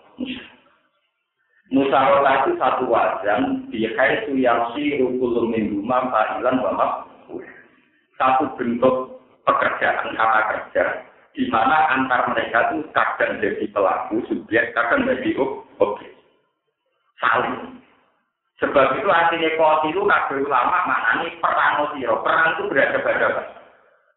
Musyawarah 1.74 2.46
itu 2.46 2.54
satu 2.54 2.86
wajan 2.86 3.66
di 3.74 3.82
kaitu 3.98 4.38
yang 4.38 4.70
si 4.78 4.94
rukul 5.02 5.50
minggu 5.50 5.82
fa'ilan 5.90 6.62
bamak 6.62 7.10
satu 8.14 8.54
bentuk 8.54 9.18
pekerjaan 9.42 10.14
kata 10.14 10.40
kerja 10.46 10.84
di 11.34 11.50
mana 11.52 11.98
antar 11.98 12.32
mereka 12.32 12.72
itu 12.72 12.86
kadang 12.94 13.42
jadi 13.42 13.66
pelaku 13.74 14.22
subjek 14.30 14.70
kadang 14.72 15.02
jadi 15.04 15.34
objek. 15.82 16.14
Saling 17.18 17.82
Sebab 18.56 18.96
itu 18.96 19.08
artinya 19.12 19.48
itu 19.52 20.00
kabeh 20.00 20.38
ulama 20.40 20.76
maknanya 20.88 21.28
perang 21.44 21.92
siro. 21.92 22.24
Perang 22.24 22.56
itu 22.56 22.62
berada-ada. 22.72 23.42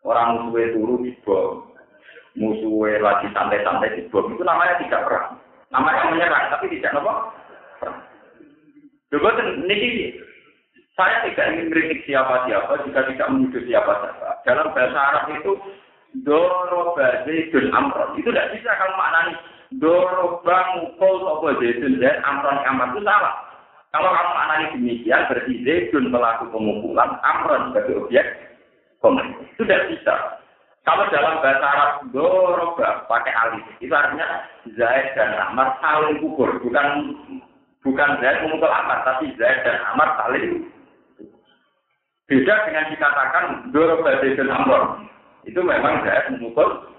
Orang 0.08 0.48
musuhnya 0.48 0.80
dulu 0.80 1.04
dibom. 1.04 1.68
Musuhnya 2.40 3.04
lagi 3.04 3.28
santai-santai 3.36 4.00
dibom. 4.00 4.32
Itu 4.32 4.48
namanya 4.48 4.80
tidak 4.80 5.04
perang. 5.04 5.36
Namanya 5.70 6.10
menyerang, 6.10 6.46
tapi 6.56 6.66
tidak 6.72 6.98
apa? 6.98 7.14
Coba 9.10 9.30
ini 9.42 10.18
saya 10.94 11.24
tidak 11.26 11.56
ingin 11.56 11.72
kritik 11.74 12.00
siapa-siapa 12.06 12.86
jika 12.86 13.02
tidak 13.10 13.28
menuduh 13.32 13.64
siapa-siapa. 13.66 14.30
Dalam 14.46 14.72
bahasa 14.72 15.00
Arab 15.00 15.26
itu 15.36 15.52
doroba 16.22 17.26
zaidun 17.26 17.74
amron. 17.74 18.18
Itu 18.22 18.30
tidak 18.30 18.54
bisa 18.54 18.70
kalau 18.78 18.94
maknanya 18.98 19.34
doroba 19.78 20.58
mukul 20.78 21.16
sopo 21.26 21.48
zaidun 21.58 21.98
dan 21.98 22.22
amron 22.22 22.60
amron 22.70 22.94
itu 22.94 23.02
salah. 23.02 23.49
Kalau 23.90 24.10
kamu 24.14 24.32
maknanya 24.38 24.68
demikian, 24.78 25.26
berarti 25.26 25.54
Zaidun 25.66 26.14
melaku 26.14 26.46
pemukulan, 26.54 27.18
Amron 27.26 27.74
sebagai 27.74 28.06
objek 28.06 28.26
komentar. 29.02 29.42
Itu 29.50 29.66
tidak 29.66 29.90
bisa. 29.90 30.16
Kalau 30.86 31.10
dalam 31.10 31.42
bahasa 31.42 31.66
Arab, 31.66 31.92
doroba 32.14 33.06
pakai 33.10 33.34
alif, 33.34 33.66
itu 33.82 33.94
artinya 33.94 34.46
Zaid 34.78 35.14
dan 35.18 35.38
Amar 35.38 35.78
saling 35.82 36.22
kubur. 36.22 36.62
Bukan 36.62 36.88
bukan 37.82 38.10
Zaid 38.22 38.46
memukul 38.46 38.70
Amar, 38.70 39.02
tapi 39.06 39.34
Zaid 39.38 39.66
dan 39.66 39.82
Amar 39.94 40.18
saling 40.18 40.70
Beda 42.30 42.56
dengan 42.70 42.94
dikatakan 42.94 43.74
doroba 43.74 44.22
Zaid 44.22 44.38
dan 44.38 44.54
Amr. 44.54 45.02
Itu 45.50 45.66
memang 45.66 46.06
Zaid 46.06 46.30
memukul 46.38 46.90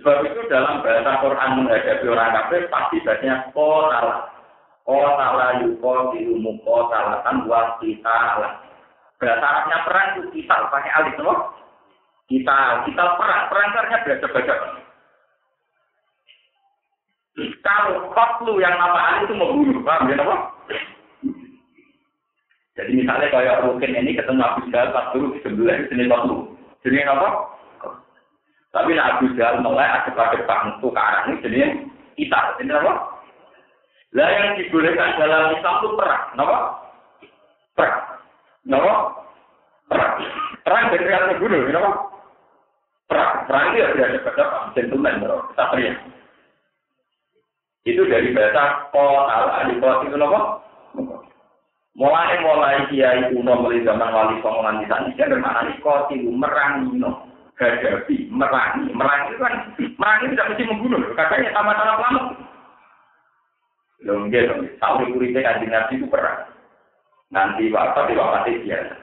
Sebab 0.00 0.24
itu 0.24 0.40
dalam 0.48 0.80
bahasa 0.80 1.20
Quran 1.20 1.50
menghadapi 1.60 2.08
orang 2.08 2.32
kafir 2.32 2.72
pasti 2.72 3.04
bahasanya 3.04 3.52
koral. 4.86 5.14
Kotala 5.16 5.46
yuko 5.64 5.92
dilumu 6.14 6.52
kotalatan 6.64 7.44
buat 7.46 7.80
kita 7.80 8.16
lah. 8.40 8.52
Bahasa 9.20 9.80
perang 9.84 10.08
itu 10.16 10.40
kita 10.40 10.72
pakai 10.72 10.92
alif 10.96 11.16
loh. 11.20 11.52
Kita, 12.30 12.86
kita 12.86 13.04
perang, 13.18 13.42
perang 13.50 13.68
karena 13.74 13.96
baca. 14.06 14.54
Kalau 17.60 18.10
kotlu 18.12 18.60
yang 18.62 18.76
nama 18.78 19.16
alif 19.16 19.28
itu 19.28 19.34
membunuh, 19.36 19.82
paham 19.84 20.08
ya 20.08 20.16
apa? 20.20 20.36
Jadi 22.80 22.96
misalnya 22.96 23.28
kayak 23.28 23.60
Rukin 23.66 23.92
ini 23.92 24.16
ketemu 24.16 24.40
Abu 24.40 24.64
Jahal 24.72 24.88
pas 24.94 25.12
dulu 25.12 25.36
di 25.36 25.44
sebelah 25.44 25.84
sini 25.92 26.08
waktu. 26.08 26.36
Jadi 26.80 27.04
apa? 27.04 27.28
Tapi 28.72 28.96
Abu 28.96 29.36
Jahal 29.36 29.60
mulai 29.60 29.84
ada 29.84 30.08
pada 30.16 30.40
bangku 30.48 30.88
ke 30.88 30.96
arah 30.96 31.28
ini 31.28 31.44
jadi 31.44 31.58
kita. 32.16 32.40
Ini 32.62 32.72
apa? 32.72 33.19
Lah 34.10 34.26
yang 34.26 34.58
dibolehkan 34.58 35.22
dalam 35.22 35.54
Islam 35.54 35.74
itu 35.78 35.88
perang, 35.94 36.24
kenapa? 36.34 36.58
Perang, 37.78 37.98
kenapa? 38.66 38.94
Perang, 39.86 40.12
perang 40.66 40.84
dari 40.90 41.06
yang 41.06 41.30
terbunuh, 41.30 41.60
kenapa? 41.70 41.90
Perang, 43.06 43.32
perang 43.46 43.64
itu 43.70 43.76
ya 43.78 43.86
ada 43.94 44.18
pada 44.26 44.44
gentleman, 44.74 45.22
kesatria. 45.54 45.94
Itu 47.86 48.02
dari 48.10 48.34
bahasa 48.34 48.90
kota, 48.90 49.70
di 49.70 49.74
kota 49.78 50.02
itu 50.02 50.14
kenapa? 50.18 50.40
Mulai 51.94 52.38
mulai 52.42 52.86
kiai 52.86 53.28
kuno 53.34 53.66
mulai 53.66 53.82
zaman 53.82 54.14
wali 54.14 54.38
songo 54.40 54.62
nanti 54.62 54.86
tadi 54.86 55.10
dia 55.18 55.26
bermakna 55.26 55.74
koti 55.84 56.22
merangi 56.22 56.96
no 56.96 57.28
hadapi 57.58 58.30
merangi 58.30 58.88
merangi 58.94 59.36
itu 59.36 59.42
kan 59.42 59.54
merangi 59.98 60.32
tidak 60.32 60.48
mesti 60.54 60.64
membunuh 60.70 61.02
katanya 61.12 61.50
sama-sama 61.52 61.98
selamat 62.00 62.24
Lho 64.00 64.26
nggih 64.26 64.48
to, 64.48 64.54
tahu 64.80 65.12
uripe 65.12 65.44
kanjeng 65.44 65.68
Nabi 65.68 66.00
itu 66.00 66.06
perang. 66.08 66.48
Nanti 67.28 67.68
bapak 67.68 68.08
di 68.08 68.14
mati 68.16 68.52
biasa. 68.64 68.96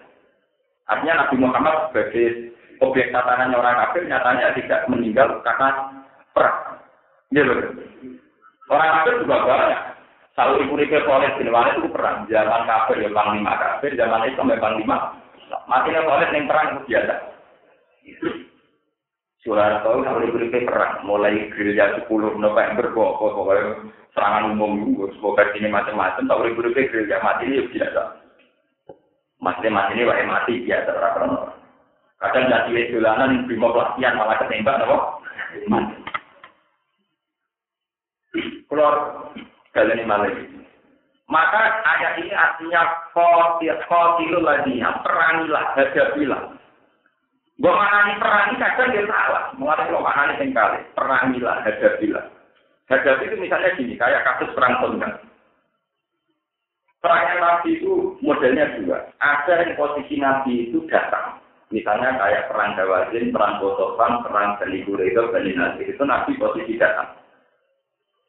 Artinya 0.89 1.13
Nabi 1.21 1.35
Muhammad 1.37 1.75
sebagai 1.89 2.55
objek 2.81 3.13
tatanan 3.13 3.53
orang 3.53 3.77
kafir 3.87 4.09
nyatanya 4.09 4.55
tidak 4.57 4.81
meninggal 4.89 5.37
karena 5.45 5.69
perang. 6.33 6.81
Gitu. 7.29 7.53
Orang 8.67 8.89
kafir 8.99 9.13
juga 9.21 9.37
banyak. 9.45 9.81
Ibu 10.37 10.73
Rike 10.77 11.01
Khalid 11.01 11.33
bin 11.41 11.49
Walid 11.49 11.81
itu 11.81 11.89
perang. 11.89 12.29
Zaman 12.29 12.61
kafir 12.69 13.01
ya 13.01 13.09
panglima 13.09 13.53
kafir, 13.57 13.97
zaman 13.97 14.29
Islam 14.29 14.53
ya 14.53 14.61
panglima. 14.61 14.97
Matinya 15.65 16.05
Khalid 16.05 16.29
yang 16.33 16.45
perang 16.45 16.65
itu 16.73 16.79
biasa. 16.89 17.15
Kalau 19.47 20.19
ibu 20.19 20.37
Rike 20.43 20.67
perang. 20.67 21.07
Mulai 21.07 21.47
gerilya 21.55 22.03
10 22.03 22.35
November, 22.35 22.91
pokoknya 22.91 23.87
serangan 24.11 24.51
umum 24.51 24.99
semoga 25.15 25.47
ini 25.55 25.71
macam-macam. 25.71 26.27
Tak 26.27 26.39
buru 26.51 26.75
gereja 26.75 27.23
mati 27.23 27.47
ini 27.47 27.63
biasa. 27.71 28.01
Mati 29.39 29.67
mati 29.71 29.95
ini 29.95 30.03
wae 30.03 30.27
mati 30.27 30.67
biasa 30.67 30.91
orang 30.91 31.55
kadang 32.17 32.49
jadi 32.49 32.73
wes 32.73 32.89
dolanan 32.89 33.45
bimo 33.45 33.69
pelatihan 33.69 34.17
malah 34.17 34.41
ketembak 34.41 34.81
nopo 34.81 35.21
mati. 35.69 35.95
Keluar. 38.65 38.95
Kalian 39.77 40.09
malah 40.09 40.33
maka 41.27 41.83
ayat 41.85 42.23
ini 42.23 42.31
artinya 42.31 42.87
kotir 43.11 43.77
kotirul 43.85 44.47
lagi 44.47 44.79
perangilah 44.79 45.75
hadapilah 45.75 46.56
Gue 47.57 47.73
mana 47.73 48.13
perangi 48.21 48.61
kadang 48.61 48.93
dia 48.93 49.03
salah. 49.09 49.49
Mengenai 49.57 49.89
lo 49.89 50.05
mana 50.05 50.37
nih 50.37 50.53
kali 50.53 50.79
perangilah 50.93 51.65
hadapilah. 51.65 52.25
Gagal 52.85 53.25
itu 53.25 53.35
misalnya 53.41 53.73
gini, 53.75 53.97
kayak 53.97 54.23
kasus 54.23 54.53
perang 54.53 54.77
Tonggak. 54.79 55.19
Perang 57.01 57.41
Nabi 57.41 57.81
itu 57.81 58.15
modelnya 58.21 58.77
dua. 58.77 59.09
Ada 59.19 59.65
yang 59.65 59.73
posisi 59.73 60.21
Nabi 60.21 60.69
itu 60.69 60.85
datang. 60.87 61.41
Misalnya 61.73 62.15
kayak 62.15 62.47
perang 62.47 62.79
Dawazin, 62.79 63.33
perang 63.33 63.59
Botofan, 63.59 64.23
perang 64.23 64.55
Bani 64.61 64.85
itu 64.85 64.93
Bani 64.95 65.51
Nasir. 65.51 65.83
Itu 65.83 66.03
Nabi 66.07 66.37
posisi 66.39 66.79
datang. 66.79 67.11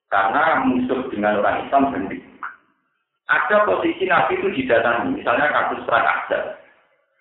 Karena 0.09 0.65
musuh 0.65 1.07
dengan 1.13 1.39
orang 1.39 1.69
Islam 1.69 1.93
sendiri. 1.93 2.19
Ada 3.29 3.69
posisi 3.69 4.09
Nabi 4.09 4.41
itu 4.41 4.49
didatangi. 4.57 5.21
Misalnya 5.21 5.53
kasus 5.53 5.85
perang 5.85 6.07
Ahzab. 6.09 6.45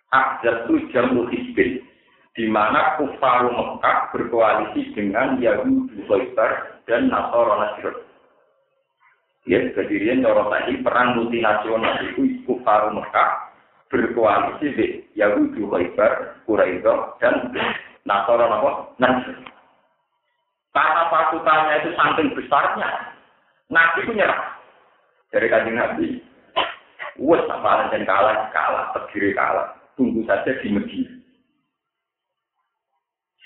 Ahzab 0.09 0.55
itu 0.65 0.87
jamu 0.95 1.27
hizbin 1.29 1.86
di 2.37 2.45
mana 2.45 3.01
kufar 3.01 3.49
Mekah 3.49 4.13
berkoalisi 4.13 4.93
dengan 4.93 5.41
Yahudi 5.41 6.05
Khaybar 6.05 6.85
dan 6.85 7.09
Nasara 7.09 7.53
Nasir. 7.65 8.05
Ya, 9.49 9.73
kejadian 9.73 10.21
cara 10.21 10.45
tadi 10.53 10.77
perang 10.85 11.17
multinasional 11.17 11.97
itu 12.05 12.45
kufar 12.45 12.93
Mekah 12.93 13.49
berkoalisi 13.89 14.69
dengan 14.77 15.01
Yahudi 15.17 15.65
Khaybar, 15.65 16.45
Quraisy 16.45 16.85
dan 17.17 17.49
Nasara 18.05 18.45
Nasir. 19.01 19.37
Karena 20.77 21.09
pasukannya 21.09 21.73
itu 21.81 21.89
saking 21.97 22.37
besarnya, 22.37 23.17
Nabi 23.73 24.13
nyerah. 24.13 24.61
Dari 25.33 25.49
kajian 25.49 25.73
Nabi, 25.73 26.21
wes 27.17 27.41
apa 27.49 27.89
dan 27.89 28.05
kalah, 28.05 28.45
kalah, 28.53 28.93
terdiri 28.93 29.33
kalah. 29.33 29.73
Tunggu 29.97 30.21
saja 30.29 30.53
di 30.61 30.69
Medina. 30.69 31.16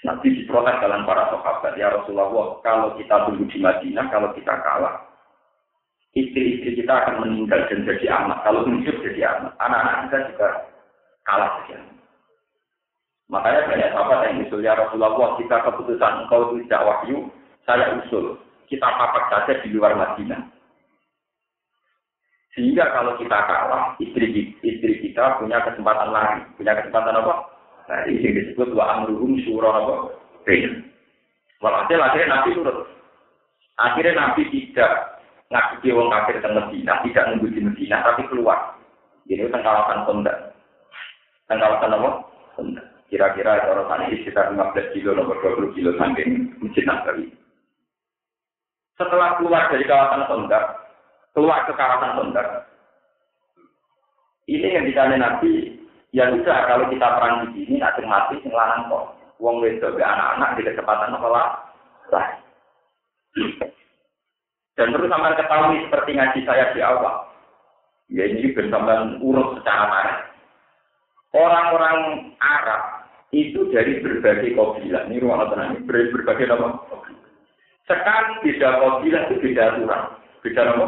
Nabi 0.01 0.33
diprotes 0.33 0.81
dalam 0.81 1.05
para 1.05 1.29
sahabat, 1.29 1.77
ya 1.77 1.93
Rasulullah, 1.93 2.57
kalau 2.65 2.97
kita 2.97 3.29
tunggu 3.29 3.45
di 3.45 3.61
Madinah, 3.61 4.09
kalau 4.09 4.33
kita 4.33 4.49
kalah, 4.65 4.97
istri-istri 6.17 6.81
kita 6.81 6.89
akan 6.89 7.21
meninggal 7.21 7.69
dan 7.69 7.85
jadi 7.85 8.05
anak. 8.09 8.41
Kalau 8.41 8.65
hidup 8.65 8.97
jadi 9.05 9.21
anak, 9.29 9.53
anak-anak 9.61 9.97
kita 10.09 10.17
juga 10.33 10.47
kalah 11.21 11.49
saja. 11.61 11.77
Makanya 13.29 13.69
banyak 13.69 13.89
sahabat 13.93 14.19
yang 14.27 14.41
usul, 14.43 14.59
ya 14.65 14.73
Rasulullah, 14.73 15.37
kita 15.37 15.55
keputusan 15.69 16.13
engkau 16.25 16.51
itu 16.51 16.65
tidak 16.67 16.83
wahyu, 16.83 17.17
saya 17.63 17.95
usul. 18.01 18.41
Kita 18.67 18.87
papak 18.87 19.29
saja 19.29 19.53
di 19.61 19.69
luar 19.69 19.93
Madinah. 19.93 20.49
Sehingga 22.51 22.91
kalau 22.91 23.15
kita 23.15 23.37
kalah, 23.47 23.95
istri 24.01 24.51
istri 24.59 24.93
kita 24.99 25.39
punya 25.39 25.63
kesempatan 25.63 26.11
lari. 26.11 26.41
Punya 26.59 26.75
kesempatan 26.75 27.21
apa? 27.21 27.47
Nah, 27.91 28.07
ini 28.07 28.23
disebut 28.23 28.71
wa 28.71 29.03
amruhum 29.03 29.35
syura 29.43 29.67
apa? 29.67 30.15
Bain. 30.47 30.87
Walhasil 31.59 31.99
akhirnya 31.99 32.39
Nabi 32.39 32.55
turut. 32.55 32.87
Akhirnya 33.75 34.15
Nabi 34.15 34.47
tidak 34.47 35.19
ngaji 35.51 35.87
wong 35.91 36.07
kafir 36.07 36.39
teng 36.39 36.55
Medina, 36.55 37.03
tidak 37.03 37.27
nunggu 37.27 37.51
di 37.51 37.59
Medina, 37.59 37.99
tapi 37.99 38.23
keluar. 38.31 38.79
Jadi 39.27 39.43
teng 39.51 39.59
kawasan 39.59 40.07
Kondak. 40.07 40.55
Teng 41.51 41.59
kawasan 41.59 41.91
apa? 41.99 42.09
Kondak. 42.55 42.85
Kira-kira 43.11 43.59
orang 43.67 43.91
sana 43.91 44.07
sekitar 44.07 44.55
15 44.55 44.95
kilo, 44.95 45.11
nomor 45.11 45.35
20 45.43 45.75
kilo 45.75 45.91
samping 45.99 46.55
Masjid 46.63 46.87
Nabawi. 46.87 47.27
Setelah 48.95 49.35
keluar 49.35 49.67
dari 49.67 49.83
kawasan 49.83 50.31
Kondak, 50.31 50.63
keluar 51.35 51.67
ke 51.67 51.75
kawasan 51.75 52.15
Kondak, 52.15 52.47
ini 54.47 54.79
yang 54.79 54.87
ditanya 54.87 55.17
Nabi, 55.19 55.80
Ya 56.11 56.27
sudah, 56.27 56.67
kalau 56.67 56.91
kita 56.91 57.07
perang 57.07 57.55
di 57.55 57.63
sini, 57.63 57.79
mati, 57.79 58.35
sing 58.43 58.51
lanang 58.51 58.91
kok. 58.91 59.15
Wong 59.41 59.63
wedok 59.63 59.97
anak-anak 59.97 60.53
di 60.59 60.61
kecepatan 60.69 61.17
apa 61.17 61.27
lah? 61.31 61.47
Dan 64.75 64.91
perlu 64.91 65.07
sampai 65.07 65.39
ketahui 65.39 65.81
seperti 65.87 66.11
ngaji 66.13 66.39
saya 66.45 66.75
di 66.75 66.81
awal. 66.83 67.31
Ya 68.11 68.27
ini 68.27 68.51
bersama 68.51 69.17
urut 69.23 69.57
secara 69.59 69.87
marah. 69.87 70.17
Orang-orang 71.31 71.97
Arab 72.43 73.07
itu 73.31 73.71
dari 73.71 74.03
berbagai 74.03 74.51
kabilah. 74.51 75.07
Ini 75.07 75.23
ruang 75.23 75.47
tenang, 75.47 75.79
dari 75.87 76.11
berbagai 76.11 76.51
nama. 76.51 76.75
Sekali 77.87 78.31
beda 78.43 78.69
kabilah 78.83 79.21
itu 79.31 79.35
beda 79.39 79.61
aturan. 79.73 80.01
Beda 80.43 80.61
nama. 80.67 80.85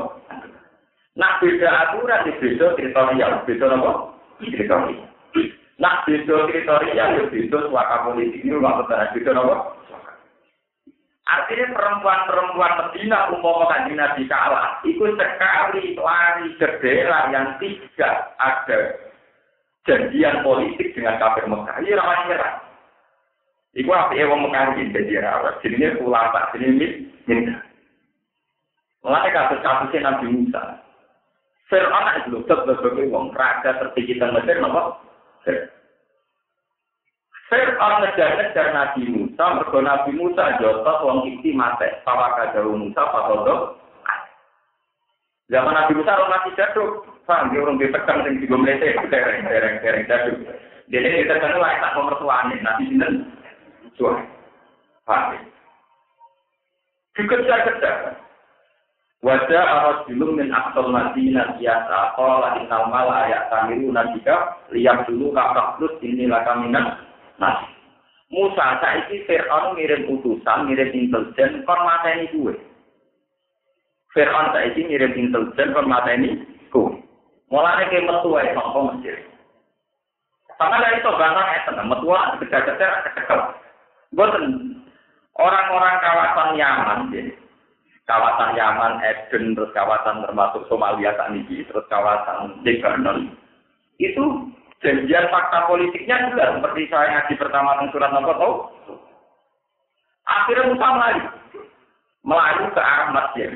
Nah 1.15 1.32
beda 1.39 1.69
aturan 1.88 2.28
itu 2.28 2.38
beda 2.43 2.65
teritorial. 2.76 3.32
Beda 3.47 3.65
nama. 3.71 3.91
Teritorial. 4.43 5.12
Nah, 5.82 6.05
beda 6.05 6.45
kriteria 6.45 6.93
ya 6.93 7.24
suaka 7.49 8.05
politik 8.05 8.45
ini 8.45 8.53
rumah 8.53 8.86
petani 8.86 9.17
beda 9.17 9.32
nopo. 9.34 9.55
Artinya 11.24 11.71
perempuan-perempuan 11.71 12.74
Medina 12.78 13.32
umpama 13.32 13.71
kanjeng 13.71 13.95
Nabi 13.95 14.28
kalah, 14.28 14.84
itu 14.84 15.07
sekali 15.15 15.95
lari 15.95 16.51
ke 16.59 16.67
daerah 16.84 17.32
yang 17.32 17.55
tidak 17.63 18.36
ada 18.43 18.80
janjian 19.88 20.43
politik 20.43 20.91
dengan 20.91 21.15
kafir 21.17 21.47
Mekah. 21.47 21.80
Ini 21.80 21.95
ramai 21.95 22.28
nyerah. 22.28 22.53
Iku 23.74 23.89
apa 23.89 24.13
ya 24.13 24.28
wong 24.28 24.45
Mekah 24.45 24.76
ini 24.76 24.91
jadi 24.91 25.24
rawat. 25.24 25.63
Jadi 25.63 26.03
ulama, 26.03 26.51
jadi 26.53 26.67
minta. 27.26 27.55
Mulai 29.01 29.32
kasus-kasusnya 29.32 30.03
Nabi 30.03 30.26
Musa. 30.28 30.80
Fir'aun 31.71 32.19
itu 32.19 32.28
loh, 32.36 32.43
sebagai 32.43 33.07
wong 33.09 33.32
raja 33.32 33.80
tertinggi 33.80 34.19
dan 34.19 34.36
Mesir, 34.36 34.59
nopo 34.59 34.99
Fir'aun 37.53 38.01
ngejar-ngejar 38.01 38.67
Nabi 38.73 39.03
Musa, 39.13 39.45
mergo 39.59 39.79
Nabi 39.83 40.11
Musa 40.17 40.57
jotos 40.57 41.03
wong 41.05 41.29
iki 41.29 41.53
mate, 41.53 42.01
pawaka 42.01 42.49
jauh 42.55 42.73
Musa 42.73 43.01
pakodok. 43.13 43.77
Zaman 45.51 45.75
Nabi 45.75 45.93
Musa 45.99 46.17
orang 46.17 46.33
masih 46.33 46.55
jaduk, 46.57 47.05
paham 47.29 47.53
dia 47.53 47.61
orang 47.61 47.77
ditekan 47.77 48.25
sing 48.25 48.41
digo 48.41 48.57
mlete 48.57 48.95
dereng 49.11 49.45
dereng 49.45 49.75
dereng 49.85 50.07
jaduk. 50.09 50.37
Dia 50.89 50.99
ini 51.03 51.27
ditekan 51.27 51.59
lah 51.59 51.77
tak 51.77 51.93
nomor 51.93 52.15
tuane 52.17 52.57
Nabi 52.63 52.89
sinten? 52.89 53.29
Suami. 53.99 54.25
Paham. 55.05 55.37
Dikejar-kejar. 57.13 58.22
Wajah 59.24 59.63
arus 59.63 59.99
dulu 60.11 60.36
min 60.36 60.51
aksal 60.51 60.91
madinah 60.91 61.55
biasa. 61.55 62.19
Qala 62.19 62.59
innal 62.59 62.91
mala 62.91 63.24
ayat 63.24 63.47
tamiru 63.47 63.88
nabika 63.88 64.59
lihat 64.76 65.07
dulu 65.07 65.32
kakak 65.32 65.80
plus 65.80 65.95
inilah 66.03 66.43
kaminan 66.43 66.99
nasi. 67.39 67.71
Musa 68.28 68.84
saiki 68.84 69.24
Fir'aun 69.24 69.80
ngirim 69.80 70.11
utusan, 70.11 70.67
ngirim 70.67 70.91
intelijen, 70.91 71.63
kon 71.63 71.80
mateni 71.88 72.28
gue. 72.36 72.51
Fir'aun 74.11 74.51
saiki 74.51 74.91
ngirim 74.91 75.15
intelijen, 75.15 75.71
kon 75.71 75.88
mateni 75.88 76.43
gue. 76.67 76.99
Mulane 77.47 77.88
ke 77.88 78.03
metu 78.03 78.34
ae 78.36 78.51
sapa 78.51 78.80
Mesir. 78.91 79.24
Sama 80.57 80.82
dari 80.84 80.99
itu 80.99 81.11
bangsa 81.13 81.43
itu, 81.63 81.71
metu 81.86 82.07
ae 82.11 82.36
kejar-kejar 82.43 82.91
kecekel. 83.07 83.39
Boten 84.17 84.45
orang-orang 85.38 86.01
kawasan 86.01 86.57
Yaman, 86.57 86.99
jadi 87.13 87.42
kawasan 88.03 88.59
Yaman, 88.59 88.99
Eden, 88.99 89.55
terus 89.55 89.71
kawasan 89.71 90.23
termasuk 90.27 90.67
Somalia 90.67 91.15
saat 91.15 91.31
terus 91.47 91.85
kawasan 91.87 92.59
Lebanon, 92.67 93.31
itu 93.99 94.23
janjian 94.83 95.31
fakta 95.31 95.65
politiknya 95.71 96.31
juga 96.31 96.59
seperti 96.59 96.91
saya 96.91 97.07
ngaji 97.15 97.33
pertama 97.39 97.79
tentang 97.79 97.91
surat 97.95 98.11
nomor 98.11 98.35
tahu. 98.35 98.53
Akhirnya 100.23 100.71
Musa 100.71 100.87
melayu, 100.87 101.25
melayu 102.23 102.63
ke 102.71 102.81
arah 102.83 103.09
masjid. 103.11 103.51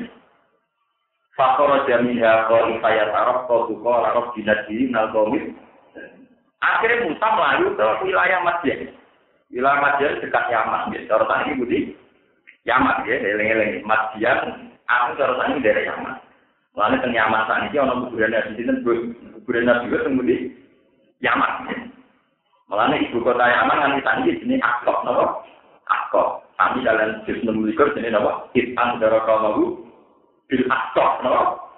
Faktor 1.37 1.85
jaminha 1.85 2.49
kau 2.49 2.65
ifaya 2.73 3.13
tarok 3.13 3.45
kau 3.45 3.69
suko 3.69 3.91
larok 4.03 4.33
dinadi 4.33 4.89
nalgomit. 4.89 5.53
Akhirnya 6.63 7.07
Musa 7.07 7.27
melayu 7.35 7.75
ke 7.75 7.87
wilayah 8.03 8.39
masjid. 8.43 8.89
Wilayah 9.47 9.79
masjid 9.79 10.11
dekat 10.19 10.43
Yaman. 10.51 10.91
Ya, 10.91 11.07
cara 11.07 11.23
tadi 11.29 11.55
Yaman 12.67 13.07
ya, 13.07 13.15
eleng-eleng 13.15 13.87
masjid. 13.87 14.27
Aku 14.87 15.15
cara 15.15 15.33
tadi 15.39 15.63
dari 15.63 15.87
Yaman. 15.87 16.19
Lalu 16.75 17.01
teng 17.01 17.15
Yaman 17.15 17.47
saat 17.47 17.73
ini 17.73 17.81
orang 17.81 18.11
kuburan 18.11 18.31
nabi 18.35 18.59
itu 18.59 18.73
kuburan 18.83 19.65
nabi 19.65 19.87
itu 19.89 19.97
tunggu 20.03 20.23
Yaman. 21.23 21.51
Malah 22.67 22.93
ibu 22.99 23.23
kota 23.23 23.47
Yaman 23.47 23.79
nanti 23.79 24.03
tadi 24.03 24.35
ini 24.43 24.59
Akok, 24.59 25.07
nopo 25.07 25.47
Akok. 25.87 26.43
Kami 26.59 26.83
dalam 26.83 27.23
juz 27.23 27.39
menuliskan 27.47 27.95
ini 27.95 28.11
nopo 28.11 28.51
Itang 28.51 28.99
darah 28.99 29.23
kamu 29.23 29.87
bil 30.51 30.63
Akok, 30.67 31.23
nopo 31.23 31.71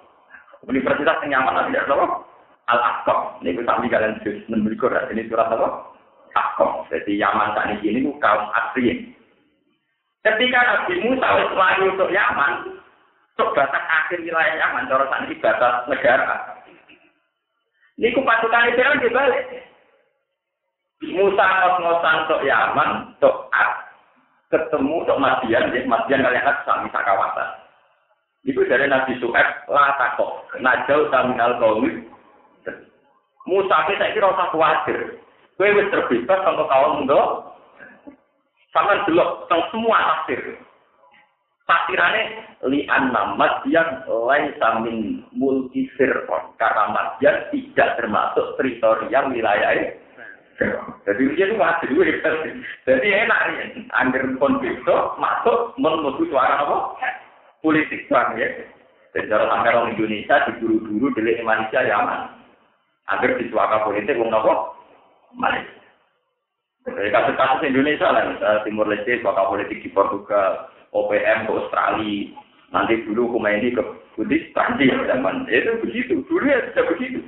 Universitas 0.66 1.22
yang 1.22 1.40
Yaman 1.40 1.70
nanti 1.70 1.78
nopo 1.86 2.26
Al 2.66 2.80
Akok. 2.82 3.40
Ini 3.40 3.56
kita 3.56 3.72
ambil 3.78 3.88
kalian 3.94 4.20
juz 4.26 4.36
menuliskan 4.50 5.14
ini 5.14 5.30
surat 5.30 5.48
nopo 5.54 5.94
Akok. 6.34 6.90
Jadi 6.90 7.14
Yaman 7.14 7.54
saat 7.54 7.78
ini 7.78 8.04
ini 8.04 8.10
kaum 8.18 8.50
asli. 8.50 9.14
Ketika 10.20 10.60
Nabi 10.60 10.94
Musa 11.00 11.28
lagi 11.56 11.84
untuk 11.88 12.12
Yaman, 12.12 12.76
untuk 13.32 13.56
batas 13.56 13.84
akhir 13.88 14.20
wilayah 14.20 14.52
Yaman, 14.60 14.84
cara 14.84 15.08
ini 15.24 15.40
batas 15.40 15.88
negara. 15.88 16.36
Ini 17.96 18.16
pasukan 18.16 18.68
Israel 18.68 19.00
dibalik. 19.00 19.44
Musa 21.00 21.44
ngos-ngosan 21.44 22.28
untuk 22.28 22.44
Yaman, 22.44 23.16
untuk 23.16 23.48
Ad, 23.56 23.72
ketemu 24.52 25.00
untuk 25.00 25.16
Madian, 25.16 25.72
ya 25.72 25.80
Madian 25.88 26.20
kalian 26.20 26.44
lihat 26.44 26.60
sami 26.68 26.92
kawasan. 26.92 27.48
Itu 28.44 28.60
dari 28.68 28.88
Nabi 28.88 29.16
Su'eb, 29.20 29.48
la 29.72 29.96
takok, 29.96 30.48
najau 30.60 31.08
taminal 31.08 31.56
kaumi. 31.56 32.08
Musa 33.48 33.76
kita 33.88 34.12
ini 34.12 34.20
rasa 34.20 34.52
khawatir. 34.52 35.16
Kue 35.56 35.68
wis 35.76 35.92
terbebas 35.92 36.40
untuk 36.44 36.68
kaum 36.68 37.04
untuk 37.04 37.49
sama 38.70 39.02
delok 39.06 39.46
tentang 39.46 39.62
semua 39.74 39.98
tafsir. 39.98 40.40
Tafsirannya 41.66 42.22
li 42.66 42.82
anna 42.90 43.38
Madian 43.38 44.02
lain 44.06 44.46
samin 44.58 44.98
multi 45.34 45.86
firqon 45.94 46.54
karena 46.58 46.90
Madian 46.90 47.46
tidak 47.54 47.94
termasuk 47.98 48.58
teritorial 48.58 49.30
wilayah 49.30 49.94
jadi 51.08 51.22
dia 51.32 51.44
itu 51.48 51.56
masih 51.56 51.86
dulu 51.88 52.04
Jadi 52.84 53.08
enak 53.08 53.40
ya, 53.48 53.64
angger 53.96 54.24
pun 54.36 54.60
besok 54.60 55.16
masuk 55.16 55.72
menuju 55.80 56.28
suara 56.28 56.60
apa? 56.60 57.00
Politik 57.64 58.04
bang 58.12 58.36
ya. 58.36 58.48
Dan 59.16 59.26
cara 59.26 59.48
sampai 59.48 59.74
orang 59.74 59.90
Indonesia 59.96 60.36
diburu-buru 60.46 61.10
delik 61.16 61.42
Malaysia 61.42 61.80
Yaman. 61.82 62.30
Agar 63.10 63.40
di 63.40 63.48
suara 63.48 63.82
politik 63.82 64.20
wong 64.20 64.30
apa? 64.30 64.52
Malaysia. 65.34 65.79
Jadi 66.88 67.12
kasus-kasus 67.12 67.60
Indonesia 67.68 68.08
lah, 68.08 68.24
misalnya 68.24 68.64
Timur 68.64 68.88
Leste, 68.88 69.20
suara 69.20 69.44
politik 69.52 69.84
di 69.84 69.92
Portugal, 69.92 70.72
OPM 70.96 71.44
ke 71.44 71.52
Australia, 71.52 72.32
nanti 72.72 73.04
dulu 73.04 73.36
ini 73.44 73.76
ke 73.76 73.82
Budi 74.16 74.48
Prancis 74.56 74.94
zaman 75.06 75.44
itu 75.52 75.76
begitu, 75.84 76.24
dulu 76.24 76.44
ya 76.48 76.64
sudah 76.72 76.84
begitu. 76.88 77.20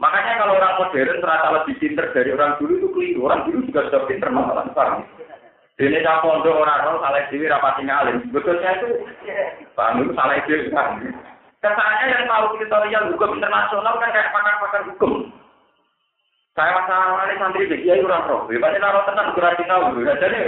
Makanya 0.00 0.40
kalau 0.40 0.56
orang 0.56 0.80
modern 0.80 1.20
ternyata 1.20 1.48
lebih 1.60 1.76
pinter 1.76 2.06
dari 2.16 2.30
orang 2.32 2.56
dulu 2.56 2.72
itu 2.78 2.88
keliru, 2.94 3.20
orang 3.28 3.44
dulu 3.44 3.58
juga 3.68 3.90
sudah 3.90 4.02
pinter 4.08 4.28
masalah 4.32 4.64
sekarang. 4.72 5.04
Ini 5.80 6.00
saya 6.04 6.20
pondok 6.20 6.60
orang 6.60 6.80
orang 6.84 7.00
salah 7.00 7.22
dewi 7.32 7.48
rapati 7.48 7.82
ngalim, 7.88 8.16
betulnya 8.32 8.80
itu 8.80 8.88
paham 9.76 10.04
itu 10.04 10.12
salah 10.16 10.40
dewi 10.44 10.72
kan. 10.72 10.88
Kesannya 11.60 12.04
yang 12.08 12.24
tahu 12.24 12.56
kriteria 12.56 13.00
hukum 13.12 13.36
internasional 13.36 13.94
kan 14.00 14.12
kayak 14.12 14.32
pakar-pakar 14.32 14.82
hukum. 14.88 15.28
Saya 16.58 16.70
masalah 16.82 17.30
ini 17.30 17.38
santri 17.38 17.70
begitu 17.70 17.94
ya 17.94 18.02
orang 18.02 18.26
roh, 18.26 18.40
hebatnya 18.50 18.82
naruh 18.82 19.06
tenang 19.06 19.32
kurang 19.38 19.54
tahu. 19.54 20.02
Jadi 20.02 20.40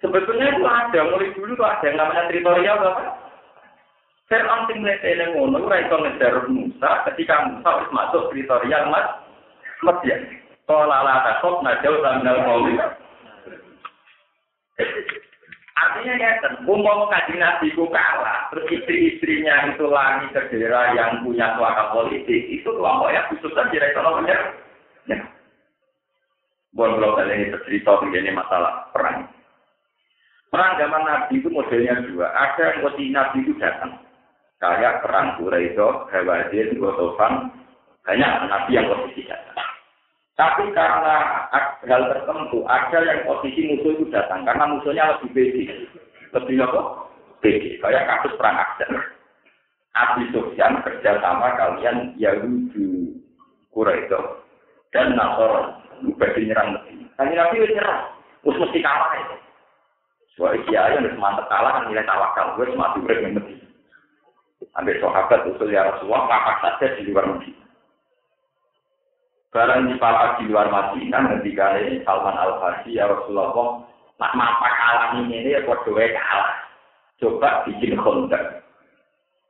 Sebetulnya 0.00 0.56
itu 0.56 0.64
ada, 0.64 1.00
mulai 1.12 1.28
dulu 1.36 1.52
tuh 1.60 1.68
ada 1.68 1.84
yang 1.84 2.00
namanya 2.00 2.24
teritorial 2.32 2.80
apa? 2.80 3.02
Fir'aun 4.32 4.64
sing 4.70 4.80
mletene 4.80 5.36
ngono 5.36 5.60
ora 5.60 5.82
iso 5.84 5.96
ngejar 6.00 6.48
Musa 6.48 6.90
ketika 7.10 7.50
Musa 7.50 7.70
wis 7.84 7.90
masuk 7.92 8.32
teritorial 8.32 8.88
Mas 8.88 9.06
Madian. 9.84 10.24
Qala 10.64 11.04
la 11.04 11.14
takut 11.26 11.60
najau 11.60 12.00
minal 12.00 12.40
qauli. 12.46 12.74
Artinya 15.80 16.14
ya, 16.16 16.30
umpama 16.68 17.08
kaji 17.08 17.40
nabi 17.40 17.72
ku 17.72 17.88
kalah, 17.88 18.52
terus 18.52 18.68
istri-istrinya 18.68 19.72
itu 19.72 19.88
lagi 19.88 20.28
ke 20.32 20.52
daerah 20.52 20.92
yang 20.92 21.24
punya 21.24 21.56
suara 21.56 21.88
politik, 21.92 22.52
itu 22.52 22.68
kelompok 22.68 23.12
yang 23.12 23.24
khusus 23.32 23.52
saja 23.56 23.88
ekonominya. 23.88 24.36
Ya. 25.10 25.18
Bon, 26.70 26.94
kalau 26.94 27.18
kalian 27.18 27.50
ini 27.50 27.58
cerita 27.66 27.98
begini 27.98 28.30
masalah 28.30 28.86
perang. 28.94 29.26
Perang 30.54 30.78
zaman 30.78 31.02
Nabi 31.02 31.42
itu 31.42 31.50
modelnya 31.50 31.98
dua. 32.06 32.30
Ada 32.30 32.62
yang 32.62 32.78
posisi 32.86 33.10
Nabi 33.10 33.36
itu 33.42 33.52
datang. 33.58 33.98
Kayak 34.62 35.02
perang 35.02 35.34
Quraisy, 35.38 35.78
Hawazin, 36.14 36.78
Gotofan. 36.78 37.50
Banyak 38.06 38.32
Nabi 38.46 38.70
yang 38.78 38.86
posisi 38.86 39.26
datang. 39.26 39.58
Tapi 40.38 40.70
karena 40.70 41.46
hal 41.84 42.02
tertentu, 42.06 42.64
ada 42.64 42.98
yang 43.02 43.26
posisi 43.26 43.60
musuh 43.66 43.90
itu 43.98 44.06
datang. 44.14 44.46
Karena 44.46 44.70
musuhnya 44.70 45.18
lebih 45.18 45.30
bedi. 45.34 45.64
Lebih 46.30 46.64
apa? 46.66 46.80
Bedi. 47.42 47.82
Kayak 47.82 48.06
kasus 48.06 48.38
perang 48.38 48.62
Akbar. 48.62 48.90
Abi 49.90 50.22
Sufyan 50.30 50.86
kerja 50.86 51.18
sama 51.18 51.50
kalian 51.58 52.14
Yahudi 52.14 53.10
Quraisy 53.74 54.14
dan 54.94 55.14
Nasor. 55.14 55.82
Bagi 56.16 56.48
nyerang 56.48 56.80
Medina. 56.80 57.06
Kali 57.20 57.32
Nabi 57.36 57.60
itu 57.60 57.76
nyerang. 57.76 58.00
Terus 58.40 58.56
mesti 58.56 58.78
kalah 58.80 59.12
itu. 59.20 59.36
Wah, 60.40 60.56
iya 60.56 60.96
yang 60.96 61.20
mantep 61.20 61.44
kalah 61.52 61.76
kan 61.76 61.92
nilai 61.92 62.08
tawakal. 62.08 62.56
Gue 62.56 62.72
cuma 62.72 62.96
urip 62.96 63.20
yang. 63.20 63.36
Ambil 64.80 64.96
sahabat 65.02 65.44
usul 65.50 65.72
ya 65.72 65.88
Rasulullah, 65.88 66.30
papak 66.30 66.56
saja 66.62 66.96
di 66.96 67.10
luar 67.10 67.26
Madinah. 67.26 67.68
Barang 69.50 69.90
di 69.90 69.94
papak 69.98 70.38
di 70.38 70.44
luar 70.46 70.70
Madinah, 70.70 71.42
ini 71.42 72.04
Salman 72.06 72.38
Al 72.38 72.60
Farsi 72.62 72.94
ya 72.94 73.10
Rasulullah, 73.10 73.82
nak 74.20 74.32
mapak 74.36 74.74
alam 74.78 75.26
ini 75.26 75.56
ya 75.56 75.64
buat 75.66 75.82
dua 75.82 76.06
kalah. 76.12 76.54
Coba 77.18 77.66
bikin 77.66 77.98
kontak. 77.98 78.62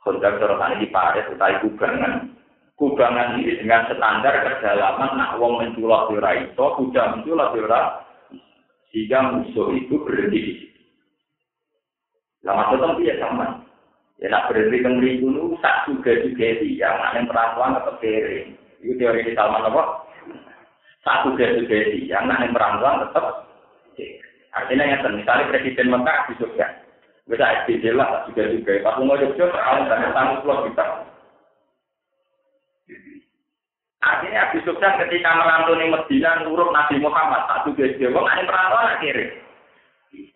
Kontak 0.01 0.41
terus 0.41 0.63
di 0.81 0.87
Paris, 0.89 1.29
utai 1.31 1.61
kubangan. 1.61 2.40
Kubangan 2.81 3.45
ini 3.45 3.61
dengan 3.61 3.85
standar 3.93 4.41
kedalaman, 4.41 5.21
nak 5.21 5.37
wong 5.37 5.61
menculok 5.61 6.09
di 6.09 6.17
raiso, 6.17 6.81
kuda 6.81 7.13
menculok 7.13 7.53
di 7.53 7.61
sehingga 8.89 9.37
musuh 9.37 9.69
itu 9.77 10.01
berhenti 10.01 10.41
di 10.41 10.55
lah 12.41 12.57
maksudnya 12.57 12.97
dia 12.97 13.21
sama. 13.21 13.61
Ya 14.17 14.33
nak 14.33 14.49
berhenti 14.49 14.81
kan 14.81 14.97
dulu 14.97 15.61
tak 15.61 15.85
juga 15.93 16.25
juga 16.25 16.57
dia, 16.57 16.89
yang 16.89 17.29
perempuan 17.29 17.77
atau 17.77 18.01
kere. 18.01 18.49
Itu 18.81 18.97
teori 18.97 19.29
di 19.29 19.37
Salman 19.37 19.69
apa? 19.69 20.09
Tak 21.05 21.29
juga 21.29 21.53
juga 21.61 21.77
dia, 21.85 22.17
yang 22.17 22.53
perempuan 22.57 23.05
tetap. 23.05 23.45
Artinya 24.57 24.89
yang 24.89 25.21
misalnya 25.21 25.53
presiden 25.53 25.93
Mekah 25.93 26.19
di 26.27 26.33
Jogja, 26.41 26.67
bisa 27.29 27.45
SBJ 27.61 27.93
lah 27.93 28.25
juga 28.25 28.49
juga. 28.57 28.73
Pas 28.81 28.97
mau 29.05 29.21
Jogja, 29.21 29.53
dari 29.53 30.17
tanggung 30.17 30.41
pulau 30.41 30.65
kita. 30.65 31.10
Artinya 34.01 34.49
Abu 34.49 34.65
Sufyan 34.65 34.97
ketika 35.05 35.37
merantau 35.37 35.77
di 35.77 35.93
Medina 35.93 36.41
nurut 36.41 36.73
Nabi 36.73 36.97
Muhammad 37.05 37.45
satu 37.53 37.77
dia. 37.77 38.09
Wong 38.09 38.25
ane 38.25 38.49
perantauan 38.49 38.97
akhirnya 38.97 39.51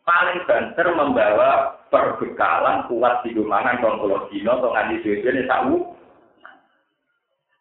paling 0.05 0.45
banter 0.45 0.87
membawa 0.93 1.81
perbekalan 1.89 2.85
kuat 2.87 3.25
di 3.25 3.33
rumahan 3.35 3.81
kalau 3.81 4.29
dino 4.29 4.61
atau 4.61 4.71
ngaji 4.71 5.01
suwe 5.01 5.25
ini 5.25 5.49
tahu 5.49 5.81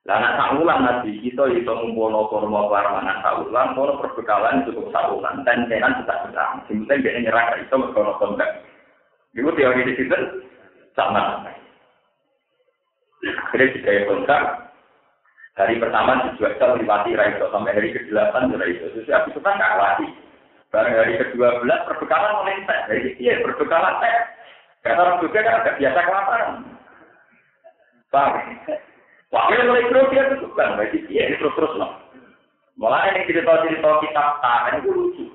lah 0.03 0.19
nak 0.19 0.35
sahulan 0.35 0.83
nabi 0.83 1.15
kita 1.23 1.47
itu 1.55 1.63
ngumpul 1.63 2.27
kurma 2.27 2.67
warmanan 2.67 3.23
sahulan 3.23 3.71
kalau 3.71 3.95
perbekalan 4.03 4.67
cukup 4.67 4.91
sahulan 4.91 5.47
dan 5.47 5.63
jangan 5.71 6.03
tetap 6.03 6.27
berang 6.27 6.59
sebenarnya 6.67 6.99
dia 6.99 7.19
nyerang 7.23 7.47
itu 7.63 7.71
berkono 7.71 8.11
kontak 8.19 8.67
itu 9.31 9.47
teori 9.47 9.87
di 9.87 9.93
situ 9.95 10.17
sama 10.99 11.47
akhirnya 13.23 13.71
jika 13.79 14.03
kontak 14.11 14.62
hari 15.53 15.77
pertama 15.77 16.25
dijual 16.29 16.57
melewati 16.57 17.13
Raiso 17.13 17.45
sampai 17.53 17.77
hari 17.77 17.89
ke-8 17.93 18.33
Raiso. 18.57 18.85
Terus 18.93 19.09
habis 19.09 19.33
itu 19.33 19.39
kan 19.41 19.57
nggak 19.57 19.77
lagi. 19.77 20.07
Barang 20.73 20.97
hari 20.97 21.13
ke-12 21.21 21.69
perbekalan 21.69 22.33
teh. 22.65 22.79
Dari 22.89 23.09
iya 23.21 23.33
perbekalan 23.45 24.01
teh. 24.01 24.15
Karena 24.81 25.01
orang 25.05 25.21
juga 25.21 25.39
kan 25.45 25.57
agak 25.61 25.77
biasa 25.77 25.99
kelaparan. 26.01 26.51
Paham? 28.09 28.33
Wakil 29.33 29.61
mulai 29.65 29.87
terus 29.89 30.09
dia 30.09 30.23
itu 30.33 30.47
kan. 30.57 30.69
Dari 30.81 30.97
iya 31.13 31.23
terus-terus 31.37 31.73
loh. 31.77 31.91
Mulai 32.73 33.13
yang 33.13 33.29
cerita-cerita 33.29 33.89
kitab 34.01 34.27
tangan 34.41 34.81
itu 34.81 34.89
lucu. 34.89 35.25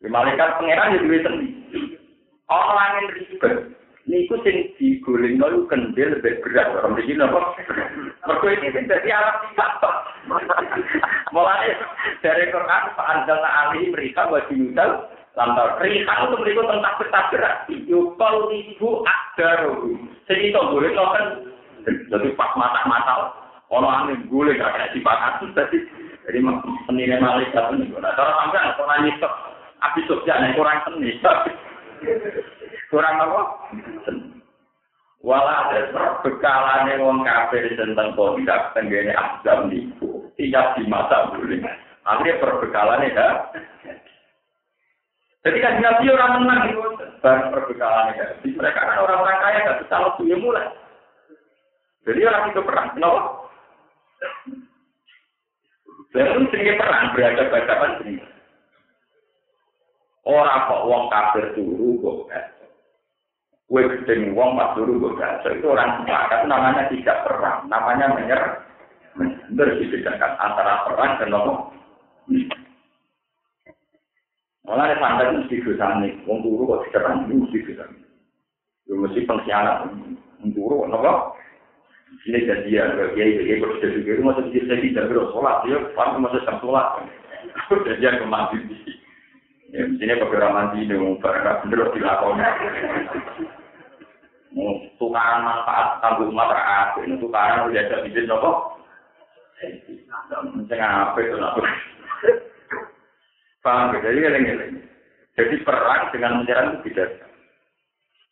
Di 0.00 0.08
malaikat 0.08 0.56
pangeran 0.56 0.96
ya 0.96 1.04
duit 1.04 1.20
sendiri. 1.20 2.00
Orang 2.48 2.96
yang 2.96 3.08
ribet. 3.12 3.79
Niku 4.10 4.34
sing 4.42 4.74
digolingno 4.74 5.46
iku 5.46 5.62
kendel 5.70 6.18
lebih 6.18 6.42
berat 6.42 6.66
orang 6.74 6.98
iki 6.98 7.14
napa 7.14 7.54
mergo 8.26 8.46
iki 8.50 8.74
sing 8.74 8.90
dadi 8.90 9.08
alat 9.14 9.38
sifat 9.46 9.72
mulai 11.30 11.70
dari 12.20 12.50
Quran 12.50 12.84
Anjal 12.98 13.38
Ali 13.38 13.94
mereka 13.94 14.26
wajib 14.26 14.58
nyutal 14.58 15.06
lantar 15.38 15.78
rihan 15.78 16.26
itu 16.26 16.36
mereka 16.42 16.62
tentang 16.66 17.26
berat. 17.30 17.56
Yukol 17.86 18.50
ibu 18.50 19.06
akdar 19.06 19.70
jadi 20.26 20.42
itu 20.50 20.58
boleh 20.58 20.90
kan 20.90 21.26
jadi 21.86 22.28
pas 22.34 22.50
mata-mata 22.58 23.30
orang 23.70 24.10
aneh 24.10 24.16
boleh 24.26 24.58
gak 24.58 24.74
kena 24.74 24.86
sipakan 24.90 25.54
jadi 25.54 25.78
jadi 26.26 26.38
penilai 26.90 27.22
malaikat 27.22 27.78
ini 27.78 27.94
nah 27.94 28.12
kalau 28.18 28.34
sampai 28.42 28.74
orang 28.74 29.00
nyisok 29.06 29.32
abis 29.80 30.04
sosial 30.10 30.44
kurang 30.58 30.82
seni 30.84 31.16
kurang 32.88 33.16
apa? 33.20 33.40
Wala 35.20 35.68
ada 35.68 35.80
bekalane 36.24 36.96
wong 37.04 37.20
kafir 37.28 37.68
tentang 37.76 38.16
tidak 38.16 38.72
tenggene 38.72 39.12
azam 39.12 39.68
niku 39.68 40.32
tiap 40.40 40.80
di 40.80 40.88
masa 40.88 41.28
boleh. 41.36 41.60
Akhirnya 42.08 42.40
perbekalannya 42.40 43.12
ya. 43.12 43.28
Jadi 45.40 45.56
kan 45.60 45.80
Nabi 45.80 46.08
orang 46.08 46.32
menang 46.40 46.60
itu 46.72 46.80
barang 47.20 47.52
perbekalannya 47.52 48.16
ya. 48.16 48.26
Mereka 48.48 48.80
kan 48.80 48.96
orang-orang 48.96 49.40
kaya 49.44 49.64
gak 49.68 49.80
bisa 49.84 49.96
waktunya 50.00 50.36
mulai. 50.40 50.68
Jadi 52.08 52.20
orang 52.24 52.48
itu 52.48 52.60
perang, 52.64 52.88
kenapa? 52.96 53.20
Dan 56.16 56.48
itu 56.48 56.72
perang 56.80 57.12
berada 57.12 57.42
pada 57.52 57.86
sendiri. 58.00 58.24
Orang 60.30 60.70
kok 60.70 60.86
wong 60.86 61.02
kafir 61.10 61.44
turu 61.58 61.98
kok 61.98 62.30
Kue 63.70 63.86
gedeng 63.86 64.34
wong 64.34 64.58
pas 64.58 64.74
dulu 64.74 64.98
gue 64.98 65.14
itu 65.46 65.66
orang 65.70 66.02
sepakat 66.02 66.42
namanya 66.50 66.90
tidak 66.90 67.22
perang, 67.22 67.70
namanya. 67.70 68.10
Benar 69.14 69.78
dibedakan 69.78 70.32
antara 70.42 70.90
perang 70.90 71.22
dan 71.22 71.30
nopo. 71.30 71.70
Malah 74.66 74.90
ada 74.90 74.98
santai 74.98 75.34
mesti 75.38 75.62
dosane, 75.62 76.18
wong 76.26 76.42
turu 76.42 76.66
kok 76.66 76.90
tidak 76.90 77.14
perang 77.14 77.30
mesti 77.30 77.58
dosane. 77.62 77.98
Yo 78.90 78.98
mesti 78.98 79.22
pengkhianat, 79.22 79.86
wong 80.42 80.50
turu 80.50 80.90
nopo. 80.90 81.38
Ini 82.26 82.42
jadian, 82.42 83.14
kiai 83.14 83.38
kiai 83.38 83.62
juga 83.70 84.18
itu 84.18 84.22
masih 84.26 84.50
bisa 84.50 84.74
tidak 84.82 85.14
terus 85.14 85.30
sholat, 85.30 85.62
dia 85.62 85.78
pasti 85.94 86.18
masih 86.18 86.42
sholat. 86.58 87.06
Jadian 87.86 88.18
kemandi. 88.18 88.98
Ya, 89.70 89.86
sini 89.86 90.18
beberapa 90.18 90.50
mandi 90.50 90.82
nih, 90.82 90.98
barang 90.98 91.70
bener 91.70 91.94
dilakoni. 91.94 92.42
tukaran 94.98 95.46
manfaat 95.46 96.02
kanggo 96.02 96.28
umat 96.28 96.50
ra 96.50 96.92
ini 97.00 97.16
tukaran 97.22 97.70
udah 97.70 97.80
ada 97.80 98.02
bibit 98.02 98.26
nopo 98.26 98.76
sing 100.66 100.80
apik 100.80 101.30
to 101.30 101.36
nopo 101.38 101.62
paham 103.62 103.94
jadi 103.96 104.20
eling 104.26 104.82
jadi 105.38 105.54
perang 105.62 106.10
dengan 106.10 106.42
menyerang 106.42 106.66
itu 106.82 106.90
tidak 106.90 107.22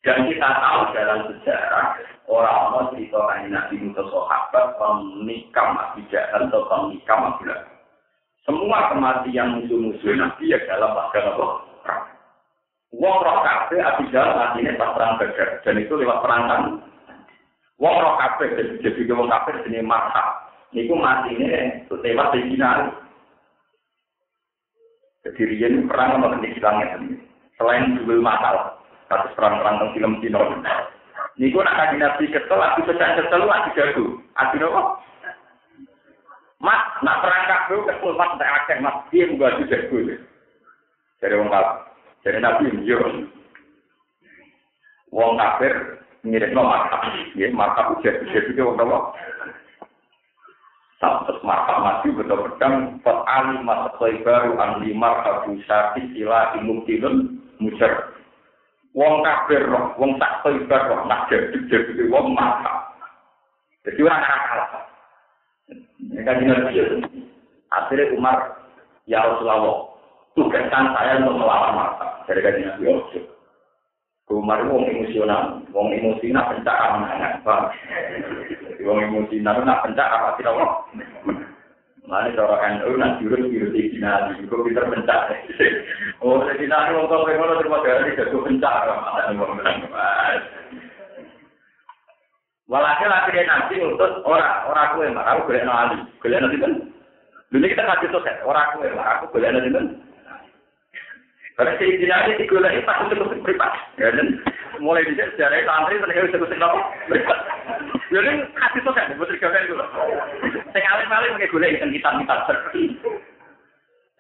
dan 0.03 0.29
kita 0.29 0.49
tahu 0.61 0.81
dalam 0.93 1.19
sejarah 1.33 1.87
orang-orang 2.29 2.93
cerita 2.95 3.21
Nabi 3.49 3.75
Musa 3.81 4.03
sahabat 4.11 4.77
pemikam 4.77 5.79
tidak 5.97 6.25
atau 6.35 6.67
pemikam 6.67 7.39
semua 8.49 8.89
kematian 8.89 9.61
musuh-musuh 9.61 10.17
Nabi 10.17 10.49
ya 10.49 10.57
dalam 10.65 10.97
bagian 10.97 11.37
apa? 11.37 11.47
Wong 12.97 13.17
roh 13.21 13.45
kafe 13.45 13.77
Abu 13.77 14.09
Jahal 14.09 14.33
matinya 14.33 14.73
pas 14.81 14.97
perang 14.97 15.21
Badar 15.21 15.61
dan 15.61 15.77
itu 15.77 15.93
lewat 15.93 16.25
perang 16.25 16.43
kan. 16.49 16.63
Wong 17.77 17.95
roh 18.01 18.17
kafe 18.17 18.57
jadi 18.81 19.01
wong 19.13 19.29
kafe 19.29 19.53
jenis 19.69 19.85
mata. 19.85 20.49
Niku 20.73 20.97
matinya 20.97 21.85
lewat 21.93 22.33
di. 22.33 22.57
Jadi 25.29 25.43
Rian 25.45 25.85
perang 25.85 26.17
sama 26.17 26.33
kendi 26.33 26.57
silangnya 26.57 26.97
Selain 27.61 28.01
dua 28.01 28.17
masalah, 28.17 28.81
kasus 29.13 29.35
perang-perang 29.37 29.77
tentang 29.77 29.93
film 29.93 30.13
Cina. 30.25 30.41
Niku 31.37 31.61
nak 31.61 31.75
kaji 31.77 31.97
nabi 32.01 32.25
kesel, 32.33 32.57
aku 32.57 32.87
sedang 32.87 33.19
kesel, 33.19 33.45
aku 33.45 33.69
jago. 33.77 34.05
Aku 34.41 34.55
nopo. 34.57 35.05
Mas, 36.59 36.83
nak 37.07 37.23
perang 37.23 37.45
kafe 37.47 37.75
kesel, 37.87 38.19
mas 38.19 38.35
tak 38.35 38.51
akeh, 38.51 38.79
mas 38.83 38.97
dia 39.15 39.31
juga 39.31 39.63
jago. 39.71 39.99
Dari 41.23 41.35
wong 41.39 41.51
kafe. 41.51 41.89
Jadi 42.27 42.39
Nabi 42.43 42.83
yo 42.83 42.99
wong 45.15 45.39
kafir 45.39 46.03
mirip 46.27 46.51
no 46.53 46.67
markap, 46.67 47.01
ya 47.39 47.47
markap 47.55 47.95
ujar 47.97 48.21
ujar 48.27 48.43
itu 48.45 48.59
wong 48.59 48.77
apa? 48.77 48.99
Sampai 50.99 51.39
markap 51.47 51.79
mati 51.79 52.11
betul 52.11 52.43
pedang 52.43 52.99
Fat 53.07 53.23
Ali 53.31 53.63
masa 53.63 53.95
baru 53.97 54.59
Andi 54.59 54.91
markap 54.91 55.47
syarti 55.63 56.11
sila 56.11 56.59
imuktilun 56.59 57.39
mujar 57.63 58.11
Wong 58.99 59.23
kafir 59.23 59.63
wong 59.71 60.19
tak 60.19 60.43
soibar 60.43 60.91
roh, 60.91 61.07
nak 61.07 61.31
jadi 61.31 61.55
jadi 61.71 62.03
wong 62.11 62.35
markap 62.35 62.99
Jadi 63.87 64.03
orang. 64.03 64.88
Ini 66.19 66.27
Akhirnya 67.69 68.11
Umar, 68.17 68.59
ya 69.07 69.23
Rasulullah, 69.23 69.93
tugaskan 70.35 70.91
saya 70.97 71.21
untuk 71.23 71.37
melawan 71.39 71.77
mata 71.79 72.25
dari 72.27 72.41
kajian 72.43 72.81
Nabi. 72.81 73.23
Umar 74.29 74.61
itu 74.61 74.77
emosional, 74.89 75.63
wong 75.73 75.89
emosi 75.95 76.33
nak 76.33 76.53
pencak 76.53 76.77
amanah, 76.77 77.41
paham? 77.45 77.73
Wong 78.85 78.99
emosi 79.05 79.41
nak 79.41 79.63
nak 79.65 79.81
pencak 79.85 80.05
apa 80.05 80.37
tidak 80.37 80.57
wong? 80.57 80.73
Mana 82.09 82.33
cara 82.33 82.57
NU 82.77 82.97
nak 82.97 83.21
jurus 83.21 83.49
jurus 83.53 83.73
di 83.73 83.93
final, 83.93 84.33
itu 84.37 84.53
pinter 84.53 84.85
pencak. 84.89 85.33
Oh, 86.25 86.41
di 86.45 86.57
final 86.61 86.93
wong 86.93 87.05
kau 87.09 87.25
pengen 87.25 87.57
terima 87.57 87.79
kasih 87.85 88.17
jago 88.17 88.39
pencak, 88.45 88.77
wong 89.37 89.61
bilang 89.61 89.87
Walhasil 92.69 93.09
akhirnya 93.09 93.49
nanti 93.49 93.81
untuk 93.81 94.21
orang 94.29 94.69
orang 94.69 94.93
kue 94.93 95.09
marah, 95.09 95.41
aku 95.41 95.49
boleh 95.49 95.65
nali, 95.65 95.97
boleh 96.21 96.37
nanti 96.37 96.57
kan. 96.61 96.73
Dulu 97.49 97.65
kita 97.65 97.81
kasih 97.81 98.13
tuh 98.13 98.21
orang 98.45 98.77
kue 98.77 98.93
marah, 98.93 99.25
aku 99.25 99.33
boleh 99.33 99.49
nanti 99.57 99.73
kan. 99.73 99.85
Karena 101.57 101.73
si 101.81 101.97
jenazah 101.97 102.37
itu 102.37 102.61
lagi 102.61 102.85
tak 102.85 103.09
untuk 103.09 103.41
privat. 103.41 103.73
Ya 103.97 104.13
dan 104.13 104.37
mulai 104.85 105.03
di 105.09 105.17
sejarah 105.17 105.65
santri 105.65 105.97
terus 105.97 106.29
terus 106.29 106.45
terus 106.45 106.61
apa? 106.61 106.81
Jadi 108.13 108.31
kasih 108.53 108.81
kan, 108.85 109.17
betul 109.17 109.37
kan 109.41 109.65
itu. 109.65 109.75
Saya 110.69 111.03
kali 111.09 111.33
pakai 111.41 111.49
gula 111.49 111.67
ikan 111.73 111.89
hitam 111.89 112.21
hitam 112.21 112.39
seperti. 112.45 112.83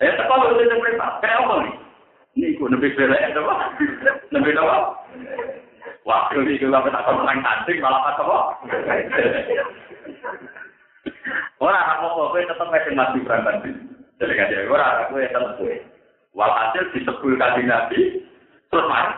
Ya 0.00 0.16
kalau 0.24 0.56
itu 0.56 0.72
privat, 0.72 1.20
kayak 1.20 1.36
apa 1.44 1.54
nih? 1.68 1.74
Ini 2.32 2.56
gue 2.56 2.68
lebih 2.72 2.96
ya 2.96 3.28
apa? 3.28 3.54
Lebih 4.32 4.56
apa? 4.56 4.76
Wah, 6.08 6.32
ini 6.32 6.56
gue 6.56 6.72
tak 6.72 7.04
tahu 7.04 7.20
orang 7.20 7.44
santri 7.44 7.84
malah 7.84 8.00
apa 8.00 8.24
apa? 8.24 8.38
Orang 11.60 11.84
apa-apa, 12.00 12.48
tetap 12.48 12.68
masih 12.72 12.96
masih 12.96 13.20
berangkat. 13.28 13.76
Jadi 14.16 14.32
kan 14.32 14.48
dia 14.48 14.64
orang, 14.72 15.12
gue 15.12 15.28
tetap 15.28 15.60
gue. 15.60 15.84
Walhasil 16.32 16.88
disebut 16.96 17.36
kaji 17.36 17.62
Nabi, 17.68 18.24
terus 18.72 18.88
mari. 18.88 19.12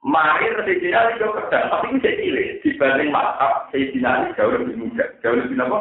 Mari 0.00 0.48
Sayyidina 0.64 0.96
Ali 1.02 1.20
jauh 1.20 1.34
pedang, 1.34 1.66
tapi 1.66 1.92
ini 1.92 1.98
jadi 2.00 2.62
dibanding 2.62 3.10
maaf 3.12 3.68
Sayyidina 3.74 4.08
Ali 4.08 4.32
jauh 4.38 4.54
lebih 4.54 4.80
muda, 4.80 5.04
jauh 5.20 5.36
lebih 5.36 5.60
apa? 5.60 5.78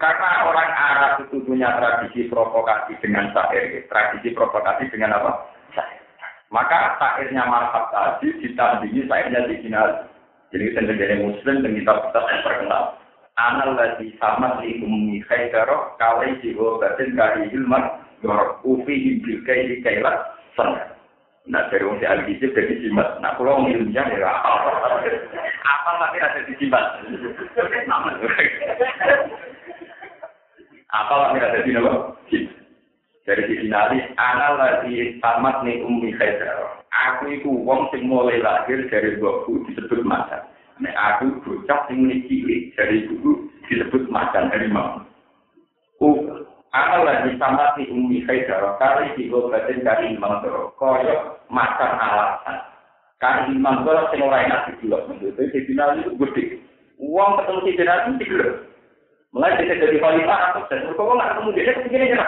Karena 0.00 0.48
orang 0.50 0.70
Arab 0.74 1.12
itu 1.22 1.38
punya 1.46 1.70
tradisi 1.78 2.26
provokasi 2.26 2.98
dengan 2.98 3.30
syair. 3.30 3.86
Tradisi 3.86 4.34
provokasi 4.34 4.90
dengan 4.90 5.22
apa? 5.22 5.52
Maka 6.52 7.00
syairnya 7.00 7.48
marhab 7.48 7.88
tadi 7.88 8.28
ditandingi 8.44 9.08
syairnya 9.08 9.48
di 9.48 9.56
final. 9.64 10.04
Jadi 10.52 10.76
sendiri 10.76 11.16
muslim 11.24 11.64
dan 11.64 11.72
kita 11.72 11.92
kita 12.12 12.20
terkenal. 12.44 13.00
Anal 13.40 13.72
lagi 13.72 14.12
sama 14.20 14.60
di 14.60 14.84
ummi 14.84 15.24
khaidaro 15.24 15.96
kawai 15.96 16.36
jiwa 16.44 16.76
batin 16.76 17.16
kari 17.16 17.48
ilman 17.56 18.04
yor 18.20 18.60
ufi 18.60 18.92
himbil 18.92 19.40
kai 19.48 19.64
di 19.64 19.80
kailat 19.80 20.36
sana. 20.52 20.92
Nah 21.48 21.72
dari 21.72 21.88
wong 21.88 22.04
ahli 22.04 22.36
gizi 22.36 22.52
jadi 22.52 22.84
jimat. 22.84 23.16
Nah 23.24 23.32
kalau 23.40 23.64
wong 23.64 23.72
ilmiah 23.72 24.04
ya 24.12 24.28
apa 24.28 25.90
tapi 26.04 26.20
ada 26.20 26.44
di 26.44 26.52
jimat. 26.60 26.84
Apa 30.92 31.14
lagi 31.16 31.38
ada 31.40 31.64
di 31.64 31.72
nama? 31.72 32.12
Dari 33.22 33.46
sisi 33.46 33.70
nari, 33.70 34.02
anak 34.18 34.50
lagi 34.58 35.22
tamat 35.22 35.62
nih 35.62 35.78
umi 35.86 36.10
khaidar. 36.18 36.82
Aku 36.90 37.30
itu 37.30 37.54
wong 37.54 37.86
sing 37.94 38.10
mulai 38.10 38.42
lahir 38.42 38.82
dari 38.90 39.14
bapakku 39.22 39.62
disebut 39.70 40.02
macan. 40.02 40.42
Nek 40.82 40.90
aku 40.98 41.38
bocah 41.46 41.86
sing 41.86 42.02
cilik 42.26 42.74
dari 42.74 43.06
ibu 43.06 43.46
disebut 43.70 44.10
macan 44.10 44.50
dari 44.50 44.66
mama. 44.66 45.06
Uh, 46.02 46.42
anak 46.74 47.06
lagi 47.06 47.38
tamat 47.38 47.78
nih 47.78 47.94
umi 47.94 48.26
khaidar. 48.26 48.74
Kali 48.82 49.14
diobatin 49.14 49.86
dari 49.86 50.18
imam 50.18 50.42
koyok 50.74 51.46
macan 51.46 51.92
alasan. 52.02 52.58
Kan 53.22 53.54
imam 53.54 53.86
sing 54.10 54.18
ora 54.18 54.42
enak 54.50 54.66
didelok. 54.74 55.14
Jadi 55.22 55.46
sisi 55.54 55.78
nari 55.78 56.02
itu 56.02 56.18
gede. 56.18 56.58
Uang 56.98 57.38
ketemu 57.38 57.60
sisi 57.70 57.82
itu 57.86 58.42
Mulai 59.32 59.56
kita 59.56 59.80
jadi 59.80 59.96
khalifah 59.96 60.40
atau 60.52 60.68
dan 60.68 60.92
nggak 60.92 61.30
ketemu 61.32 61.50
dia 61.56 61.72
begini 61.86 62.12
ya. 62.12 62.26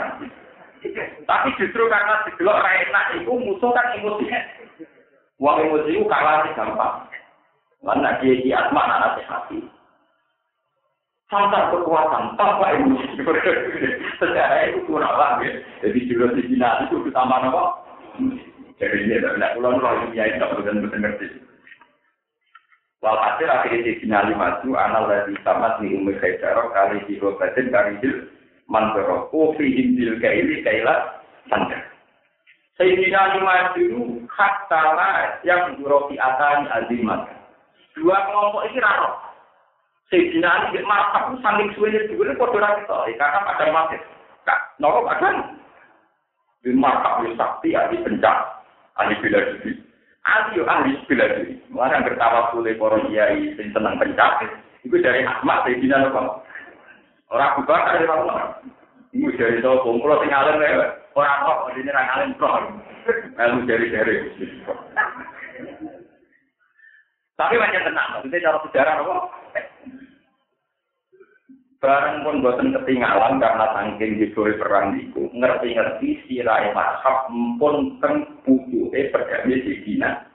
Tapi 1.24 1.48
justru 1.56 1.88
karena 1.88 2.20
didelok 2.28 2.60
ra 2.60 2.70
enak 2.84 3.06
itu 3.20 3.32
musuh 3.32 3.70
kan 3.72 3.96
emosi. 3.96 4.26
Wong 5.40 5.56
emosi 5.64 5.96
itu 5.96 6.04
kalah 6.04 6.44
gampang. 6.52 7.08
Karena 7.84 8.16
dia 8.20 8.34
di 8.40 8.50
asma 8.52 8.82
anak 8.84 9.24
hati. 9.24 9.60
Tanpa 11.32 11.72
kekuatan, 11.72 12.36
tanpa 12.36 12.76
emosi. 12.76 13.20
Sejarah 14.20 14.70
itu 14.70 14.84
kurang 14.84 15.14
lah 15.16 15.40
ya. 15.40 15.56
Jadi 15.82 15.98
juga 16.06 16.36
di 16.36 16.46
Cina 16.46 16.84
itu 16.86 17.00
ditambah 17.08 17.40
apa? 17.50 17.64
Jadi 18.78 18.96
ini 19.06 19.22
tidak 19.22 19.54
pulang 19.54 19.78
kalau 19.78 20.02
ini 20.10 20.18
ya 20.18 20.34
tidak 20.34 20.52
benar-benar 20.58 20.98
ngerti. 21.16 21.26
Walhasil 23.04 23.48
akhirnya 23.52 23.84
di 23.84 24.00
final 24.00 24.32
maju, 24.32 24.70
anal 24.80 25.04
lagi 25.04 25.36
sama 25.44 25.76
di 25.76 25.92
umi 25.92 26.16
khaidaro 26.16 26.72
kali 26.72 27.04
di 27.04 27.20
batin 27.20 27.68
kali 27.68 28.00
di 28.00 28.08
mantoro. 28.70 29.28
Ufi 29.32 29.66
hindil 29.72 30.20
kaili 30.20 30.64
kaila 30.64 31.20
sandar. 31.50 31.82
Sayyidina 32.74 33.38
maju 33.38 33.86
hak 34.26 34.54
tala 34.66 35.38
yang 35.46 35.78
durofi 35.78 36.18
atani 36.18 36.66
azimat. 36.74 37.30
Dua 37.94 38.18
kelompok 38.26 38.66
ini 38.66 38.82
raro. 38.82 39.14
Sayyidina 40.10 40.70
Ali 40.70 40.82
marhab 40.82 41.38
saling 41.38 41.70
suwene 41.78 42.10
juga 42.10 42.34
ini 42.34 42.38
kodoh 42.38 42.58
kita. 42.58 42.96
Karena 43.14 43.46
pada 43.46 43.64
mati. 43.70 43.96
Kak, 44.44 44.76
nolok 44.82 45.08
akan. 45.08 45.56
Di 46.60 46.72
marhab 46.74 47.24
sakti, 47.36 47.76
ahli 47.76 48.00
pencak, 48.02 48.36
ahli 48.96 49.14
bila 49.20 49.40
diri. 49.40 49.84
Yo 50.56 50.64
ahli 50.64 50.96
bela 51.04 51.26
diri. 51.36 51.60
Mulai 51.68 52.00
bertawa 52.00 52.50
kule 52.52 52.72
para 52.80 52.98
kiai 53.06 53.52
sing 53.54 53.68
seneng 53.76 54.00
pencak. 54.00 54.48
Iku 54.84 54.96
dari 55.00 55.24
Ahmad 55.24 55.64
dari 55.64 55.80
Dina 55.80 56.08
ora 57.32 57.56
bubar 57.56 57.80
karo 58.04 58.24
wong. 58.26 58.50
Iku 59.14 59.30
dari 59.38 59.62
to 59.62 59.72
kumpul 59.86 60.18
sing 60.20 60.34
alim 60.34 60.58
ae. 60.60 60.74
Ora 61.14 61.44
kok 61.46 61.76
dene 61.76 61.90
ra 61.94 62.02
alim 62.18 62.34
kok. 62.36 62.54
Elmu 63.38 63.68
dari 63.68 63.86
dari. 63.92 64.14
Tapi 67.34 67.58
wajar 67.58 67.82
tenang, 67.82 68.08
maksudnya 68.14 68.46
cara 68.46 68.58
sejarah 68.62 68.94
apa? 69.02 69.16
Barang 71.82 72.22
pun 72.24 72.40
buatan 72.40 72.72
ketinggalan 72.72 73.42
karena 73.42 73.66
tangking 73.74 74.22
di 74.22 74.30
perang 74.32 74.96
itu, 74.96 75.28
ngerti-ngerti 75.34 76.24
si 76.24 76.40
Rai 76.40 76.72
pun 77.60 77.98
teng 78.00 78.40
pucuke 78.46 79.10
di 79.44 79.72
Dinah. 79.84 80.33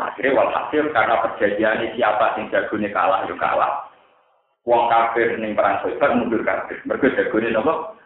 Akhirnya 0.00 0.36
walhasil 0.40 0.88
karena 0.88 1.20
perjanjian 1.20 1.78
ini 1.84 1.88
siapa 2.00 2.40
yang 2.40 2.48
jagonya 2.48 2.88
kalah, 2.96 3.28
yuk 3.28 3.36
kalah. 3.36 3.92
Wong 4.62 4.86
kafir 4.88 5.36
ning 5.42 5.58
perang 5.58 5.82
Khaybar 5.82 6.16
mundur 6.16 6.40
kafir. 6.46 6.78
Mergo 6.86 7.10
jagone 7.12 7.50
napa? 7.50 7.98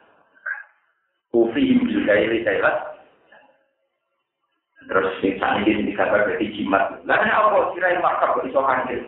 Kufi 1.29 1.77
bil 1.85 2.01
kaili 2.09 2.41
kailat. 2.43 2.97
Terus 4.87 5.19
sing 5.21 5.37
sakniki 5.37 5.77
sing 5.77 5.87
dikabar 5.93 6.25
dadi 6.25 6.49
jimat. 6.57 6.97
Nek 7.05 7.23
apa 7.29 7.75
sirai 7.77 8.01
makab 8.01 8.41
kok 8.41 8.47
iso 8.49 8.63
hancur? 8.65 9.03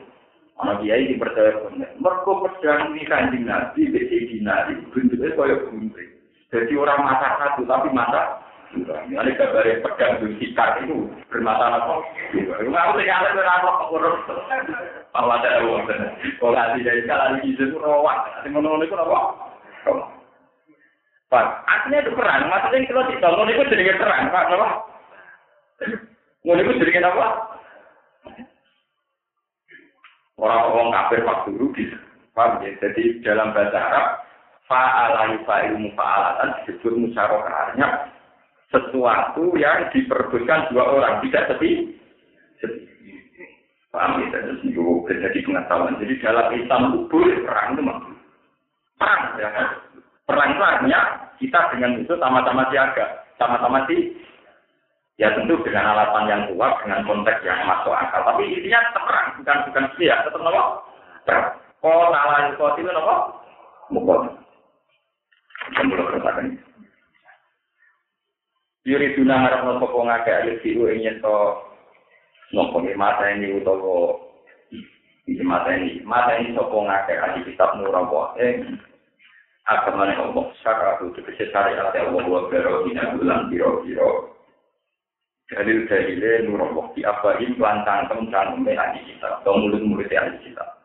Ana 0.59 0.77
kiai 0.83 1.09
di 1.09 1.17
percaya 1.17 1.57
bener. 1.65 1.89
Mergo 2.03 2.45
pedang 2.45 2.93
ini 2.93 3.07
kanjeng 3.09 3.47
Nabi 3.47 3.95
besi 3.95 4.29
dinari 4.29 4.75
bentuknya 4.93 5.33
kaya 5.39 5.57
gunting. 5.71 6.11
Jadi 6.51 6.73
orang 6.77 7.05
masak 7.05 7.33
satu 7.39 7.63
tapi 7.65 7.89
masak 7.95 8.27
Ini 8.69 9.33
kabarnya 9.41 9.81
pedang 9.81 10.21
di 10.21 10.37
sikat 10.37 10.85
itu 10.85 11.09
bermasalah 11.33 11.89
kok. 11.89 12.05
Nggak 12.37 12.91
usah 12.93 13.05
nyala 13.05 13.29
berapa 13.33 13.85
urus. 13.97 14.17
Kalau 15.09 15.33
ada 15.33 15.65
uang 15.65 15.89
Kalau 16.37 16.53
nggak 16.53 16.77
dari 16.85 17.01
sekali 17.01 17.49
itu 17.49 17.65
rawat. 17.81 18.19
Nanti 18.29 18.49
menurut 18.53 18.85
itu 18.85 18.93
rawat. 18.93 19.25
Pak, 21.29 21.45
artinya 21.65 22.05
itu 22.05 22.13
perang. 22.17 22.49
Maksudnya 22.49 22.89
kalau 22.89 23.05
tidak, 23.13 23.33
mau 23.37 23.45
itu 23.45 23.69
jadi 23.69 24.01
perang, 24.01 24.33
Pak. 24.33 24.45
Kenapa? 24.49 24.69
Mau 26.45 26.57
itu 26.57 26.81
jadi 26.81 27.05
apa? 27.05 27.29
Orang-orang 30.41 30.95
kafir 30.95 31.21
waktu 31.29 31.51
rugi. 31.57 31.85
Paham 32.33 32.65
ya? 32.65 32.73
Jadi 32.81 33.21
dalam 33.27 33.53
bahasa 33.53 33.77
Arab, 33.77 34.07
fa'alani 34.71 35.43
fa'ilu 35.45 35.91
fa'alatan 35.99 36.49
disebut 36.65 36.95
musyarakahnya 36.97 37.89
sesuatu 38.69 39.57
yang 39.57 39.89
diperbutkan 39.93 40.69
dua 40.73 40.85
orang, 40.85 41.25
tidak 41.25 41.53
sepi. 41.53 41.97
Paham 43.89 44.21
ya? 44.21 44.45
Terus 44.45 44.61
itu 44.69 44.85
jadi 45.09 45.39
pengetahuan. 45.41 45.97
Jadi 45.97 46.15
dalam 46.21 46.47
Islam 46.53 46.81
itu 46.93 46.99
boleh 47.09 47.37
perang 47.49 47.69
itu 47.73 47.83
mah. 47.83 47.99
Perang. 49.01 49.23
Ya. 49.41 49.49
Perang 50.29 50.49
itu 50.53 50.63
artinya 50.63 51.01
kita 51.41 51.61
dengan 51.73 51.97
itu 51.97 52.13
sama-sama 52.21 52.69
siaga. 52.69 53.25
Sama-sama 53.41 53.89
sih 53.89 54.13
Ya 55.19 55.35
tentu 55.35 55.59
dengan 55.67 55.99
alasan 55.99 56.31
yang 56.31 56.47
kuat, 56.55 56.79
dengan 56.87 57.03
konteks 57.03 57.43
yang 57.43 57.59
masuk 57.67 57.91
akal. 57.91 58.23
Tapi 58.23 58.55
intinya 58.55 58.79
perang, 58.95 59.35
bukan 59.35 59.59
bukan 59.67 59.85
ya, 59.99 60.23
tetap 60.23 60.39
nopo. 60.39 60.63
Kau 61.83 62.15
salah 62.15 62.55
itu 62.55 62.63
itu 62.79 62.91
nopo. 62.95 63.43
Mukot. 63.91 64.31
Kemudian 65.75 66.23
katakan. 66.23 66.47
Yuri 68.89 69.13
tuna 69.13 69.45
harap 69.45 69.69
no 69.69 69.77
sopo 69.85 70.01
ngake 70.01 70.33
ayo 70.33 70.57
si 70.65 70.73
ingin 70.73 71.21
to 71.21 71.61
nopo 72.57 72.81
ni 72.81 72.97
mata 72.97 73.29
ini 73.37 73.61
utopo 73.61 74.17
iki 75.29 75.45
mata 75.45 75.77
ini 75.77 76.01
mata 76.09 76.41
ini 76.41 76.57
sopo 76.57 76.89
ngake 76.89 77.13
ayo 77.13 77.45
kitab 77.45 77.77
nurang 77.77 78.09
bo 78.09 78.33
ake 78.33 78.65
akan 79.69 79.93
mana 79.93 80.17
ngomong 80.17 80.49
syara 80.65 80.97
tu 80.97 81.13
tu 81.13 81.21
kesesari 81.21 81.77
ate 81.77 82.01
bulan 82.09 82.49
biro 83.53 83.85
biro 83.85 84.33
dalil 85.53 85.85
dalile 85.85 86.49
nurang 86.49 86.73
bo 86.73 86.89
apa 86.89 87.29
ini 87.45 87.61
pelantang 87.61 88.09
kemcan 88.09 88.57
ume 88.57 88.73
ayo 88.73 89.05
kitab 89.05 89.45
to 89.45 89.53
mulut 89.53 89.85
mulut 89.85 90.09
ayo 90.09 90.33
kitab. 90.41 90.81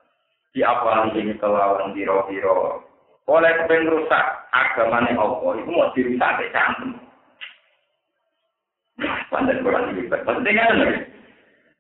Di 0.52 0.60
apa 0.60 1.08
ini 1.16 1.40
kelawan 1.40 1.96
biro 1.96 2.28
biro 2.28 2.84
oleh 3.32 3.64
kepen 3.64 3.88
rusak 3.88 4.52
agamane 4.52 5.16
opo 5.16 5.56
iku 5.56 5.72
mau 5.72 5.88
dirusak 5.96 6.44
kecantum 6.44 7.03
pandai 9.34 9.58
kurang 9.66 9.90
ini 9.92 10.06
pentingnya 10.06 10.66
nih 10.78 10.94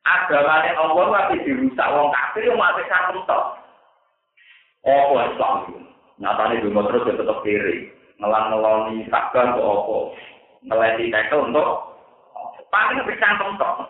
agamanya 0.04 0.74
Allah 0.82 1.06
tapi 1.30 1.45
dirusak 1.45 1.88
wong 1.93 2.10
kafir 2.12 2.49
yang 2.49 2.58
mau 2.58 2.74
cantum 2.89 3.22
toh 3.30 3.43
oh 4.89 5.22
Islam 5.22 5.84
nyatanya 6.22 6.62
dulu 6.62 6.82
terus 6.89 7.08
ya 7.10 7.14
tetap 7.18 7.38
kiri. 7.41 7.89
Ngelang-ngeloni 8.22 9.10
takkan 9.10 9.58
ke 9.58 9.62
opo 9.62 10.14
ngelenti 10.64 11.12
tekel 11.12 11.49
untuk 11.49 11.97
paling 12.70 13.01
bisa 13.10 13.36
contoh. 13.41 13.89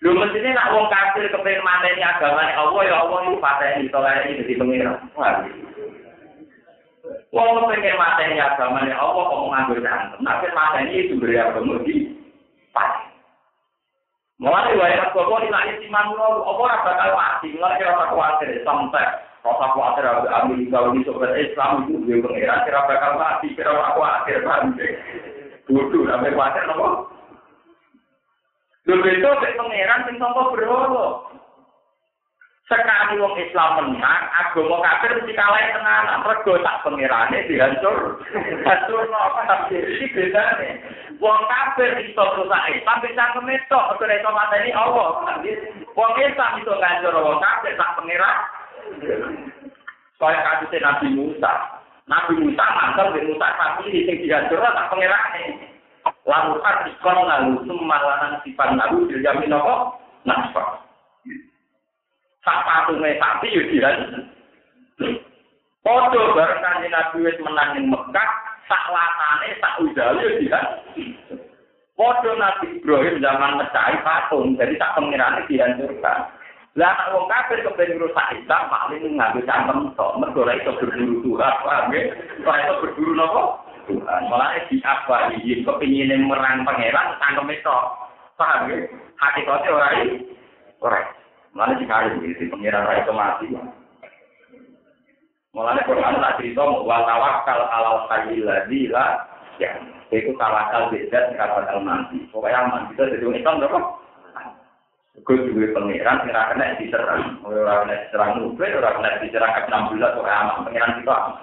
Lu 0.00 0.16
mestinya 0.16 0.56
nak 0.56 0.70
wong 0.72 0.86
kafir 0.88 1.28
kepengen 1.28 2.00
agama 2.00 2.40
Allah 2.40 2.82
ya 2.88 2.96
Allah 3.04 3.18
itu 3.28 3.36
pateni 3.36 3.92
tolak 3.92 4.24
ini 4.26 4.40
jadi 4.42 4.54
pengira. 4.56 4.92
Wong 7.30 7.48
kepengen 7.68 8.40
agama 8.40 8.80
Allah 8.80 9.22
kok 9.28 9.44
nganggur 9.44 9.78
cantem. 9.84 10.20
Tapi 10.24 10.46
mateni 10.56 10.92
itu 11.04 11.14
beri 11.20 11.36
agama 11.36 11.84
di 11.84 12.09
pas. 12.74 13.10
Mulai 14.40 14.72
wae 14.72 14.96
tak 14.96 15.12
kok 15.12 15.28
ora 15.28 15.48
lali 15.52 15.76
timan 15.84 16.16
ngono, 16.16 16.48
apa 16.48 16.60
ora 16.64 16.76
bakal 16.80 17.10
mati, 17.12 17.52
mulai 17.52 17.76
kira 17.76 17.92
tak 17.92 18.10
kuatir 18.16 18.48
sampai 18.64 19.06
rasa 19.40 19.66
kuatir 19.76 20.04
aku 20.08 20.26
ambil 20.32 20.60
kau 20.72 20.86
ini 20.96 21.04
sobat 21.04 21.32
Islam 21.36 21.84
itu 21.84 22.00
dia 22.08 22.16
mengira 22.24 22.64
kira 22.64 22.88
bakal 22.88 23.20
mati, 23.20 23.52
kira 23.52 23.68
tak 23.68 23.94
kuatir 24.00 24.40
sampai 24.40 24.88
butuh 25.68 26.02
sampai 26.08 26.32
kuatir 26.32 26.64
nopo. 26.64 26.88
Lebih 28.88 29.12
itu 29.20 29.28
saya 29.28 29.60
mengira 29.60 30.08
tentang 30.08 30.32
apa 30.32 30.42
berhala. 30.56 31.04
Sekali 32.70 33.18
wong 33.18 33.34
Islam 33.34 33.82
menang, 33.82 34.30
agama 34.30 34.78
kafir 34.78 35.18
mesti 35.18 35.34
kalah 35.34 35.58
tenan. 35.74 36.22
Mergo 36.22 36.54
tak 36.62 36.86
pangerane 36.86 37.42
dihancur. 37.50 38.22
Hancur 38.62 39.10
apa 39.10 39.40
tapi 39.50 39.82
iki 39.98 40.06
bedane. 40.14 40.78
Wong 41.18 41.50
kafir 41.50 41.98
iso 41.98 42.22
rusak 42.38 42.70
Islam 42.70 43.02
bisa 43.02 43.34
kemetok, 43.34 43.98
ora 43.98 44.14
iso 44.14 44.30
mateni 44.30 44.70
Allah. 44.70 45.42
Wong 45.98 46.12
Islam 46.22 46.62
iso 46.62 46.72
ngancur 46.78 47.14
wong 47.18 47.42
kafir 47.42 47.74
tak 47.74 47.90
pangeran. 47.98 48.38
Kaya 50.22 50.38
kasus 50.38 50.70
Nabi 50.78 51.06
Musa. 51.10 51.52
Nabi 52.06 52.38
Musa 52.38 52.64
mantel 52.70 53.18
di 53.18 53.34
Musa 53.34 53.50
di 53.82 54.06
sing 54.06 54.16
dihancur 54.22 54.62
tak 54.62 54.94
pangerane. 54.94 55.74
Lalu 56.22 56.62
ikon 56.62 57.18
lalu 57.18 57.66
semalangan 57.66 58.38
sifat 58.46 58.78
lalu 58.78 59.10
dijamin 59.10 59.58
apa? 59.58 59.74
Nasfah. 60.22 60.89
Sak 62.44 62.58
patunge 62.64 63.16
sapi 63.20 63.48
yo 63.52 63.62
diran. 63.68 63.96
Padha 65.80 66.22
bareng 66.36 66.60
Nabi 66.92 67.16
wis 67.24 67.40
menang 67.40 67.70
ning 67.76 67.88
Mekah, 67.88 68.30
sak 68.68 68.84
latane 68.92 69.48
sak 69.60 69.76
udale 69.80 70.20
yo 70.20 70.30
diran. 70.40 70.66
Padha 71.96 72.30
Nabi 72.36 72.80
Ibrahim 72.80 73.20
zaman 73.20 73.60
mecahi 73.60 73.96
patung, 74.04 74.56
jadi 74.56 74.74
sak 74.80 74.96
pengirane 74.96 75.44
dihancurkan. 75.48 76.18
Lah 76.78 76.94
nek 76.94 77.10
wong 77.10 77.26
kafir 77.26 77.66
kepen 77.66 77.98
rusak 77.98 78.30
Islam 78.30 78.70
paling 78.70 79.18
nganggo 79.18 79.42
cangkem 79.42 79.90
tok, 79.98 80.22
mergo 80.22 80.46
ora 80.46 80.54
iso 80.54 80.70
berburu 80.78 81.18
Tuhan, 81.26 81.54
paham 81.66 81.90
ya? 81.90 82.02
Ora 82.46 82.62
iso 82.62 82.74
berburu 82.78 83.12
napa? 83.18 83.42
Tuhan. 83.90 84.20
Malah 84.30 84.54
di 84.70 84.78
apa 84.86 85.34
iki 85.34 85.66
kepingine 85.66 86.14
merang 86.22 86.62
pangeran 86.62 87.18
cangkem 87.18 87.58
tok. 87.66 87.84
Paham 88.38 88.70
ya? 88.70 88.86
Hakikate 89.18 89.66
ora 89.66 89.88
iki. 89.98 90.30
Ora. 90.78 91.19
Mana 91.50 91.74
sekali 91.76 92.14
begitu, 92.22 92.46
pengiran 92.46 92.86
raya 92.86 93.02
itu 93.02 93.12
mati. 93.12 93.46
Mulanya 95.50 95.82
Quran 95.82 96.22
tak 96.22 96.38
cerita, 96.38 96.62
wa 96.62 97.02
tawakal 97.02 97.60
alal 97.66 98.06
hayyil 98.06 98.46
ladzi 98.46 98.86
la 98.86 99.18
ya. 99.58 99.74
Itu 100.14 100.38
tawakal 100.38 100.94
beda 100.94 101.34
kata 101.34 101.82
mati. 101.82 102.22
Pokoknya 102.30 102.70
mati 102.70 102.94
itu 102.94 103.02
jadi 103.02 103.26
Islam 103.34 103.58
berapa? 103.66 103.80
Gue 105.20 105.36
juga 105.42 105.74
pengiran, 105.76 106.22
kira 106.22 106.54
kena 106.54 106.78
diserang. 106.78 107.42
Orang 107.44 107.84
kena 107.84 107.98
diserang 108.06 108.30
Nubel, 108.38 108.78
orang 108.78 108.94
kena 109.02 109.20
diserang 109.20 109.52
ke 109.52 109.60
16, 109.68 110.16
pokoknya 110.16 110.38
aman. 110.38 110.64
Pengiran 110.64 110.96
kita 111.02 111.12
aman. 111.12 111.34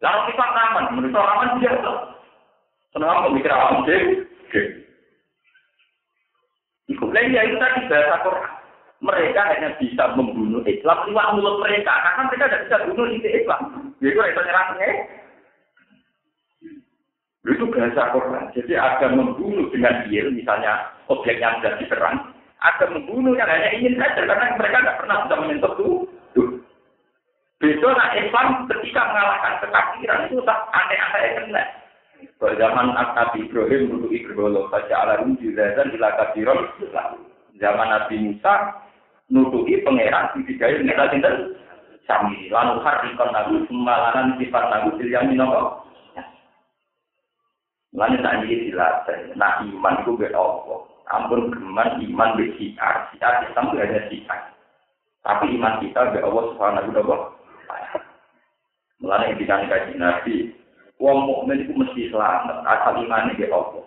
Lalu 0.00 0.20
kita 0.32 0.44
aman, 0.48 0.84
menurut 0.96 1.14
orang 1.14 1.34
aman 1.38 1.60
biasa. 1.60 1.92
Senang 2.90 3.22
pemikir 3.28 3.52
awam, 3.52 3.86
deh. 3.86 4.02
Iku 6.90 7.06
lagi 7.14 7.30
ya 7.30 7.46
itu 7.46 7.54
tadi 7.62 7.86
bahasa 7.86 8.18
Quran 8.26 8.59
mereka 9.00 9.40
hanya 9.48 9.72
bisa 9.80 10.12
membunuh 10.12 10.60
Islam 10.68 11.08
lewat 11.08 11.26
mulut 11.32 11.56
mereka 11.64 11.88
karena 11.88 12.22
mereka 12.28 12.44
tidak 12.52 12.62
bisa 12.68 12.76
bunuh 12.84 13.06
isi 13.08 13.28
Islam. 13.32 13.62
Jadi 13.96 14.12
itu 14.12 14.40
nyerangnya. 14.44 14.90
Itu 17.40 17.64
bahasa 17.72 18.12
Quran. 18.12 18.44
Jadi 18.52 18.72
ada 18.76 19.06
membunuh 19.08 19.72
dengan 19.72 20.04
dia, 20.04 20.28
misalnya 20.28 20.92
objek 21.08 21.40
yang 21.40 21.56
sudah 21.58 21.72
diserang. 21.80 22.16
Ada 22.60 22.92
membunuh 22.92 23.32
yang 23.32 23.48
hanya 23.48 23.72
ingin 23.72 23.96
saja 23.96 24.28
karena 24.28 24.52
mereka 24.60 24.84
tidak 24.84 24.98
pernah 25.00 25.16
bisa 25.24 25.34
menyentuh 25.40 25.72
itu. 25.72 26.44
Besok 27.60 27.92
nah 27.96 28.12
Islam 28.16 28.68
ketika 28.68 29.00
mengalahkan 29.08 29.54
kekafiran 29.64 30.20
itu 30.28 30.36
tak 30.44 30.60
aneh-aneh 30.76 31.24
kena. 31.40 31.64
Pada 32.36 32.56
zaman 32.56 32.92
Nabi 32.92 33.48
Ibrahim 33.48 33.82
dulu 33.88 34.12
Ibrahim 34.12 34.68
baca 34.68 34.96
alam 34.96 35.36
dan 35.40 35.88
ilakat 35.88 36.36
Zaman 37.60 37.88
Nabi 37.88 38.16
Musa 38.16 38.54
nutupi 39.30 39.78
pangeran 39.86 40.34
dibidayi 40.34 40.82
kita 40.82 41.04
sinten 41.14 41.34
sami 42.04 42.50
lanu 42.50 42.82
harikon 42.82 43.30
nabi 43.30 43.62
semalanan 43.70 44.34
sifat 44.36 44.64
nabi 44.68 45.06
yang 45.06 45.30
minoko 45.30 45.86
Lalu 47.90 48.22
tak 48.22 48.46
ini 48.46 48.70
dilatih, 48.70 49.34
nah 49.34 49.58
iman 49.66 49.98
itu 49.98 50.14
beda 50.14 50.38
apa? 50.38 50.74
Ampun 51.10 51.50
geman 51.50 51.98
iman 51.98 52.38
be 52.38 52.54
siar, 52.54 53.10
siar 53.10 53.42
itu 53.42 53.50
hanya 53.58 54.06
siar. 54.06 54.40
Tapi 55.26 55.58
iman 55.58 55.82
kita 55.82 56.14
be 56.14 56.22
Allah 56.22 56.44
subhanahu 56.54 56.94
wa 56.94 57.02
ta'ala. 57.02 57.18
Mulanya 59.02 59.34
yang 59.34 59.66
dikasih 59.66 59.96
Nabi, 59.98 60.54
wong 61.02 61.18
mukmin 61.26 61.66
itu 61.66 61.74
mesti 61.74 62.14
selamat, 62.14 62.62
asal 62.62 62.94
imannya 63.02 63.34
be 63.34 63.50
Allah. 63.50 63.82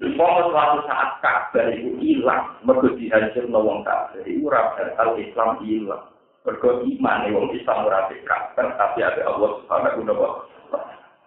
Umpama 0.00 0.48
suatu 0.48 0.78
saat 0.88 1.20
kabar 1.20 1.68
itu 1.68 1.92
hilang, 2.00 2.56
mergo 2.64 2.96
dihancur 2.96 3.44
wong 3.52 3.84
kafir, 3.84 4.24
itu 4.24 4.48
ora 4.48 4.72
bakal 4.72 5.20
Islam 5.20 5.60
hilang. 5.60 6.08
Mergo 6.48 6.80
iman 6.80 7.28
wong 7.28 7.52
Islam 7.52 7.84
ora 7.84 8.08
kabar, 8.08 8.66
tapi 8.80 9.04
ada 9.04 9.20
Allah 9.28 9.50
Subhanahu 9.60 10.00
wa 10.00 10.08
taala. 10.08 10.30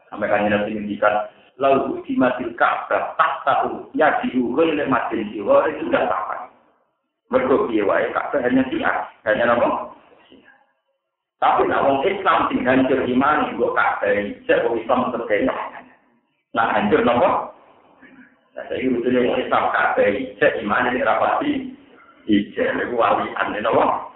Sampai 0.09 0.27
kan 0.27 0.49
nanti 0.49 0.73
ngendikan 0.73 1.29
lalu 1.61 2.03
di 2.03 2.19
mati 2.19 2.43
kabar 2.59 3.15
tak 3.15 3.33
tahu 3.47 3.87
ya 3.95 4.19
diurut 4.19 4.75
oleh 4.75 4.87
mati 4.89 5.23
jiwa 5.31 5.69
itu 5.71 5.87
sudah 5.87 6.03
tahu. 6.09 6.49
Mergo 7.31 7.69
wae 7.69 8.11
kabar 8.11 8.43
hanya 8.43 8.65
siar, 8.73 9.07
hanya 9.29 9.55
apa? 9.55 9.93
Tapi 11.39 11.69
nak 11.69 11.83
wong 11.85 11.97
Islam 12.03 12.49
sing 12.49 12.65
hancur 12.65 13.05
iman 13.07 13.55
kok 13.55 13.75
kabar, 13.77 14.13
cek 14.49 14.63
wong 14.67 14.81
Islam 14.83 15.13
terkena. 15.15 15.55
Nah 16.57 16.75
hancur 16.75 17.05
nopo? 17.05 17.54
Nah, 18.55 18.63
jadi 18.71 18.87
rutunnya 18.87 19.19
mau 19.27 19.35
Islam 19.35 19.67
kafe, 19.75 20.15
ijek 20.15 20.63
gimana 20.63 20.95
nih 20.95 21.03
rapati? 21.03 21.75
Ijek, 22.23 22.71
niku 22.79 22.95
wali 22.95 23.27
aneh 23.35 23.59
nopo. 23.59 24.15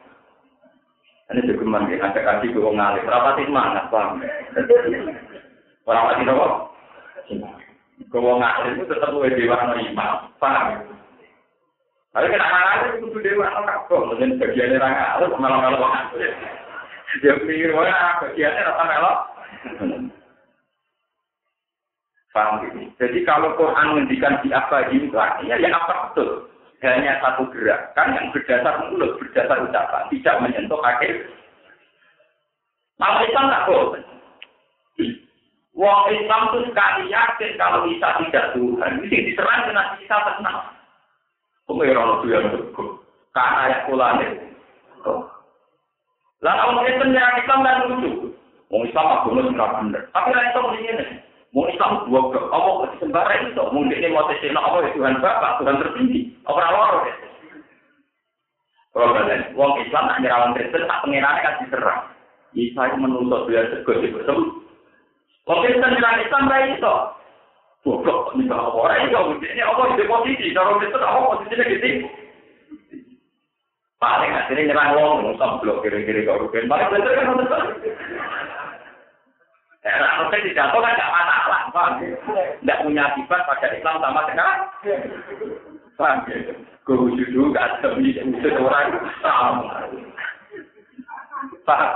Ini 1.30 1.46
juga 1.46 1.68
mandi, 1.68 2.00
ada 2.00 2.18
kasih 2.24 2.56
gue 2.56 2.72
ngalih. 2.72 3.04
Rapati 3.04 3.44
mana, 3.52 3.92
bang? 3.92 4.24
Rapati 5.84 6.24
nopo? 6.24 6.72
wong 8.16 8.40
ngalih 8.40 8.72
itu 8.80 8.84
tetap 8.88 9.12
gue 9.12 9.28
dewa 9.36 9.76
nerima, 9.76 10.32
bang. 10.40 10.88
Tapi 12.16 12.28
kenapa 12.32 12.58
ngalih 12.64 12.90
itu 12.96 13.06
tuh 13.12 13.20
dewa 13.20 13.48
nopo? 13.60 13.96
Mungkin 14.08 14.40
bagiannya 14.40 14.80
raga, 14.80 15.20
lu 15.20 15.36
kemana-mana 15.36 15.76
bang? 15.76 15.94
Dia 17.20 17.36
pikir, 17.44 17.76
wah, 17.76 18.24
bagiannya 18.24 18.68
rapati 18.72 18.96
nopo. 19.04 20.16
Paham 22.30 22.62
gitu? 22.62 22.78
Jadi 23.02 23.26
kalau 23.26 23.58
Quran 23.58 23.98
menghentikan 23.98 24.38
di 24.46 24.54
apa 24.54 24.86
ini 24.94 25.10
artinya 25.10 25.56
ya 25.58 25.70
apa 25.74 25.94
betul? 26.10 26.46
Hanya 26.80 27.20
satu 27.20 27.44
gerakan 27.52 28.16
yang 28.16 28.26
berdasar 28.32 28.88
mulut, 28.88 29.20
berdasar 29.20 29.68
ucapan, 29.68 30.08
tidak 30.16 30.36
menyentuh 30.40 30.80
kaki. 30.80 31.10
Maka 32.96 33.28
Islam 33.28 33.52
tak 33.52 33.66
boleh. 33.68 34.04
Wong 35.76 36.02
Islam 36.12 36.42
itu 36.52 36.60
sekali 36.72 37.08
yakin 37.08 37.52
kalau 37.56 37.88
bisa 37.88 38.08
tidak 38.20 38.52
Tuhan, 38.52 38.92
ini 39.00 39.18
diserang 39.32 39.64
dengan 39.68 39.96
bisa 39.96 40.16
tenang. 40.28 40.60
Pengiran 41.68 42.20
itu 42.20 42.26
yang 42.32 42.46
betul. 42.52 43.00
Karena 43.32 43.60
ayat 43.68 43.80
kulane. 43.88 44.28
Lalu 46.40 46.64
orang 46.64 46.88
Islam 46.88 47.40
Islam 47.44 47.60
dan 47.64 47.78
lucu. 47.88 48.12
Wong 48.72 48.82
Islam 48.88 49.08
agama 49.08 49.42
sudah 49.48 49.70
benar. 49.80 50.04
Tapi 50.12 50.30
lain 50.36 50.52
itu 50.52 50.62
ini. 50.84 51.06
Mau 51.50 51.66
Islam 51.66 52.06
dua 52.06 52.30
ke, 52.30 52.40
apa 52.46 52.94
sembara 53.02 53.34
itu, 53.42 53.58
mau 53.58 53.82
ini 53.82 54.08
mau 54.14 54.30
tes 54.30 54.38
apa 54.54 54.86
ya 54.86 54.94
Tuhan 54.94 55.18
Bapak, 55.18 55.58
Tuhan 55.58 55.82
tertinggi, 55.82 56.30
apa 56.46 56.62
loro 56.70 57.00
ya. 57.10 57.16
Kalau 58.94 59.14
kalian, 59.18 59.54
wong 59.58 59.82
Islam 59.82 60.10
nak 60.10 60.20
nyerawan 60.22 60.54
Kristen, 60.54 60.86
tak 60.86 61.02
pengirannya 61.06 61.46
kan 61.46 61.58
diserang. 61.62 62.02
Isa 62.58 62.82
itu 62.90 62.98
menuntut 62.98 63.46
dia 63.50 63.66
segot 63.70 64.02
betul. 64.02 64.62
Wong 65.50 65.60
Kristen 65.66 65.90
nyerang 65.90 66.22
Islam 66.22 66.50
baik 66.50 66.78
itu. 66.78 66.96
Goblok, 67.80 68.36
ini 68.36 68.52
apa 68.52 68.76
orang 68.76 69.08
itu, 69.08 69.40
ini 69.40 69.64
apa 69.64 69.96
di 69.98 70.06
posisi, 70.06 70.54
kalau 70.54 70.78
Kristen 70.78 71.02
apa 71.02 71.18
posisinya 71.34 71.66
gitu. 71.66 71.90
Paling 73.98 74.32
akhirnya 74.38 74.70
nyerang 74.70 74.90
wong, 75.02 75.34
Islam 75.34 75.58
blok 75.66 75.82
kira-kira 75.82 76.30
kau 76.30 76.46
rugen. 76.46 76.70
Paling 76.70 76.88
betul 76.94 77.14
kan, 77.18 77.34
Ya, 79.80 79.96
harusnya 79.96 80.44
dijatuh 80.44 80.80
kan 80.84 80.92
nggak 80.92 81.14
masalah, 81.16 81.62
paham? 81.72 81.94
Nggak 82.60 82.82
punya 82.84 83.02
akibat 83.08 83.48
pada 83.48 83.68
Islam 83.72 83.96
sama 84.04 84.28
sekali. 84.28 84.60
Paham? 85.96 86.18
Gue 86.84 87.16
dulu 87.16 87.56
nggak 87.56 87.68
ada 87.80 87.96
wujud 87.96 88.56
orang 88.60 88.92
sama. 89.24 89.88
Paham? 91.64 91.92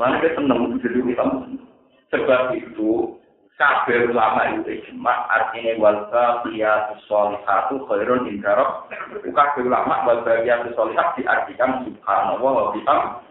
Mana 0.00 0.16
kita 0.24 0.40
seneng 0.40 0.80
wujud 0.80 0.92
Islam. 1.04 1.60
Sebab 2.08 2.56
itu, 2.56 3.20
kabel 3.60 4.14
ulama 4.14 4.48
itu 4.54 4.80
ijma 4.80 5.28
artinya 5.28 5.76
wal 5.82 6.08
baqiyatu 6.08 6.94
sholihatu 7.04 7.84
khairun 7.90 8.30
inda 8.30 8.54
rabb 8.54 8.88
kabel 9.34 9.66
ulama 9.66 10.08
wal 10.08 10.22
baqiyatu 10.24 10.72
sholihat 10.72 11.18
diartikan 11.18 11.84
subhanallah 11.84 12.48
wa 12.48 12.64
bihamdihi 12.72 13.26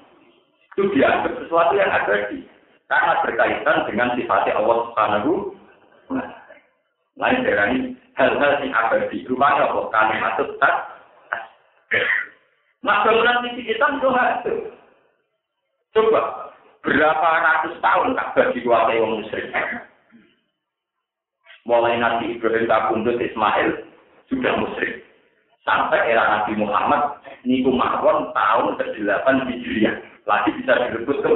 Itu 0.77 0.93
dianggap 0.93 1.33
sesuatu 1.41 1.73
yang 1.73 1.89
abadi. 1.89 2.45
Karena 2.87 3.19
berkaitan 3.19 3.77
dengan 3.91 4.15
sifatnya 4.15 4.55
Allah 4.55 4.77
Subhanahu 4.87 5.31
Lain 7.17 7.41
dari 7.41 7.97
hal-hal 8.13 8.61
yang 8.61 8.71
abadi. 8.77 9.25
Rupanya 9.25 9.73
apa? 9.73 9.89
Kalimat 9.89 10.37
tak. 10.61 10.75
Nah, 12.85 13.01
bangunan 13.01 13.41
misi 13.41 13.65
kita 13.65 13.89
itu. 13.97 14.53
Coba, 15.97 16.53
berapa 16.85 17.29
ratus 17.41 17.81
tahun 17.81 18.13
Ka'bah 18.13 18.53
dikuasai 18.53 19.01
orang 19.01 19.25
musyrik? 19.25 19.49
Mulai 21.65 21.97
Nabi 21.97 22.37
Ibrahim 22.37 22.69
kabundut 22.69 23.17
Ismail 23.17 23.81
sudah 24.29 24.53
musyrik. 24.61 25.01
Sampai 25.65 26.13
era 26.13 26.21
Nabi 26.21 26.53
Muhammad, 26.53 27.17
niku 27.43 27.73
mawon 27.73 28.29
tahun 28.31 28.77
ke-8 28.77 29.25
Hijriah. 29.51 29.99
Lagi 30.29 30.53
bisa 30.53 30.79
direbut 30.85 31.17
ke 31.25 31.31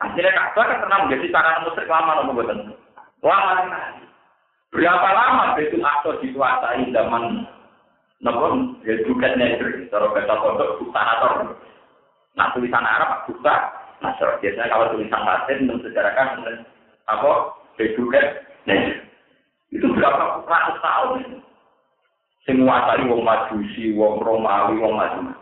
Akhirnya 0.00 0.32
Ka'bah 0.32 0.64
kan 0.64 0.80
pernah 0.80 0.98
menjadi 1.04 1.26
sarana 1.28 1.64
musyrik 1.68 1.92
lama 1.92 2.12
nopo 2.16 2.32
boten. 2.40 2.58
Lama 3.20 3.52
Berapa 4.70 5.08
lama 5.12 5.58
Betul 5.58 5.82
Aqsa 5.84 6.22
dikuasai 6.24 6.88
zaman 6.94 7.44
nopo 8.24 8.46
ya 8.86 8.96
juga 9.04 9.36
negeri, 9.36 9.92
cara 9.92 10.08
bahasa 10.08 10.40
pondok 10.40 10.80
bukanator. 10.80 11.32
Nah 12.38 12.48
tulisan 12.56 12.86
Arab 12.86 13.28
buka, 13.28 13.56
nah 14.00 14.16
biasanya 14.16 14.72
kalau 14.72 14.94
tulisan 14.96 15.20
Latin 15.20 15.68
mensejarahkan 15.68 16.28
apa 17.10 17.30
Beduket 17.76 18.44
negeri. 18.64 19.04
Itu 19.72 19.86
berapa 19.92 20.44
ratus 20.44 20.78
tahun? 20.82 21.44
Semua 22.48 22.88
tadi 22.88 23.04
wong 23.04 23.22
majusi, 23.22 23.92
wong 23.92 24.24
Romawi, 24.24 24.80
wong 24.80 24.96
macam 24.96 25.36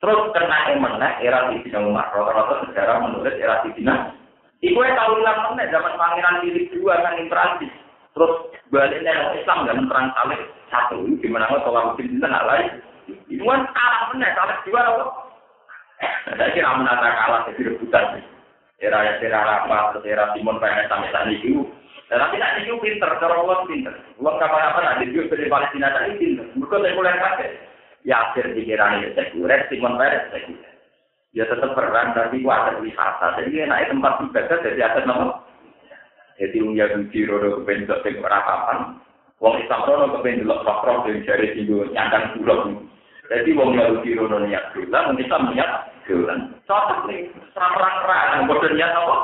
Terus 0.00 0.32
kena 0.32 0.80
mana 0.80 1.20
era 1.20 1.52
Sidina 1.52 1.84
Umar. 1.84 2.08
Rata-rata 2.08 2.64
sejarah 2.64 3.04
menulis 3.04 3.36
era 3.36 3.60
Sidina. 3.60 4.16
Iku 4.64 4.80
yang 4.80 4.96
tahu 4.96 5.20
ulang 5.20 5.38
mana 5.44 5.68
zaman 5.68 5.96
Pangeran 5.96 6.40
Philip 6.44 6.68
dua 6.72 7.00
kan 7.04 7.16
yang 7.20 7.28
Perancis. 7.28 7.72
Terus 8.16 8.32
baliknya 8.72 9.12
yang 9.12 9.36
Islam 9.36 9.68
dan 9.68 9.88
perang 9.88 10.08
salib 10.16 10.40
satu. 10.72 11.04
Gimana 11.20 11.52
mau 11.52 11.60
tolak 11.64 11.84
mungkin 11.92 12.16
kita 12.16 12.26
nggak 12.28 12.48
lain. 12.48 12.68
Itu 13.28 13.44
kan 13.44 13.60
kalah 13.76 14.02
mana 14.12 14.28
salib 14.32 14.58
dua 14.64 14.80
apa? 14.80 15.04
Saya 16.32 16.52
kira 16.56 16.76
menata 16.80 17.08
kalah 17.08 17.40
jadi 17.52 17.60
rebutan. 17.72 18.24
Era 18.80 19.20
era 19.20 19.40
rapat, 19.44 20.00
era 20.08 20.32
Simon 20.32 20.56
Peres 20.56 20.88
sampai 20.88 21.12
saat 21.12 21.28
itu. 21.28 21.68
Tapi 22.08 22.40
tidak 22.40 22.66
itu 22.66 22.74
pinter, 22.82 23.10
cara 23.22 23.36
Allah 23.38 23.62
pinter. 23.68 23.94
Allah 24.18 24.34
kapan-kapan 24.40 24.88
ada 24.96 25.04
juga 25.06 25.36
dari 25.36 25.46
Palestina 25.46 25.94
tadi 25.94 26.16
pinter. 26.16 26.46
Mereka 26.56 26.76
sekuler 26.82 27.16
pakai. 27.20 27.69
Yasir 28.04 28.56
dikiranya 28.56 29.12
sekuler, 29.12 29.68
Simon 29.68 30.00
Peres 30.00 30.32
sekuler. 30.32 30.72
Ya 31.30 31.46
tetap 31.46 31.78
perang, 31.78 32.10
tapi 32.16 32.42
kuat 32.42 32.74
wisata. 32.82 33.38
Jadi 33.38 33.62
naik 33.62 33.94
tempat 33.94 34.18
ibadah 34.18 34.58
jadi 34.66 34.80
atas 34.82 35.06
nama. 35.06 35.46
Jadi 36.42 36.56
wong 36.58 36.74
Yahudi 36.74 37.28
rodo 37.28 37.62
kepen 37.62 37.86
dok 37.86 38.02
sing 38.02 38.18
ora 38.18 38.42
papan. 38.42 38.98
Wong 39.38 39.60
Islam 39.62 39.86
rodo 39.86 40.06
kepen 40.18 40.42
delok 40.42 40.66
roh 40.66 41.06
dari 41.06 41.22
jari 41.22 41.54
singgo 41.54 41.86
nyandang 41.92 42.34
pulau. 42.34 42.82
Jadi 43.30 43.54
wong 43.54 43.78
Yahudi 43.78 44.18
rodo 44.18 44.42
niat 44.42 44.74
dolan, 44.74 45.14
wong 45.14 45.18
Islam 45.22 45.52
niat 45.54 45.70
dolan. 46.08 46.40
Cocok 46.66 47.06
nih, 47.06 47.30
serang-serang, 47.54 48.50
bodoh 48.50 48.72
niat 48.74 48.90
apa? 48.90 49.16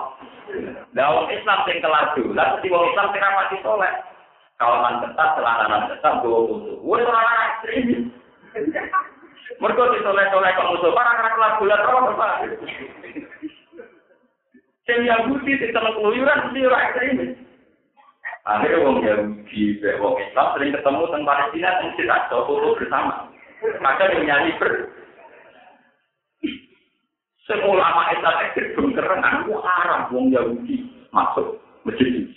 Lah 0.95 1.09
wong 1.11 1.27
Islam 1.35 1.59
sing 1.67 1.83
kelar 1.83 2.15
dolan, 2.15 2.49
mesti 2.55 2.71
wong 2.71 2.85
Islam 2.93 3.07
sing 3.11 3.23
rapati 3.25 3.57
soleh. 3.67 3.93
Kawaman 4.63 5.03
ketat, 5.05 5.29
celananan 5.37 5.91
ketat, 5.91 6.15
bawa 6.23 6.39
musuh. 6.49 6.81
Woi 6.81 7.03
orang 7.03 7.61
Mereka 9.57 9.83
di 9.95 9.99
soleh-soleh 10.05 10.51
kok 10.53 10.69
musuh, 10.75 10.93
para 10.93 11.13
kelar 11.17 11.53
dolan 11.61 11.81
terus 11.81 12.07
apa? 12.13 12.29
Sing 14.87 14.99
Yahudi 15.03 15.53
sing 15.59 15.71
telur 15.75 15.99
keluyuran 15.99 16.47
mesti 16.47 16.67
ora 16.67 16.79
ekstrim. 16.87 17.35
Akhirnya 18.47 18.85
wong 18.87 19.03
Yahudi, 19.03 19.83
wong 19.99 20.15
Islam 20.23 20.47
sering 20.55 20.71
ketemu 20.71 21.03
tentang 21.11 21.27
Palestina, 21.27 21.71
yang 21.83 21.91
tidak 21.99 22.31
foto 22.31 22.79
bersama. 22.79 23.27
Maka 23.83 24.15
yang 24.15 24.23
nyanyi 24.31 24.55
ber, 24.63 24.95
semua 27.51 27.75
ulama 27.75 28.15
Islam 28.15 28.35
ekstrim 28.47 28.95
keren, 28.95 29.27
aku 29.27 29.59
haram 29.59 30.07
wong 30.15 30.31
Yahudi 30.31 30.87
masuk 31.11 31.59
masjid. 31.83 32.31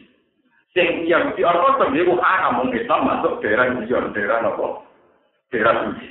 Sing 0.73 1.05
Yahudi 1.05 1.45
Ortodok 1.45 1.93
itu 1.93 2.17
haram 2.17 2.65
wong 2.65 2.73
Islam 2.73 3.05
masuk 3.05 3.45
daerah 3.45 3.77
Zion, 3.85 4.09
daerah 4.09 4.41
apa? 4.41 4.88
Daerah 5.49 5.75
suci. 5.89 6.07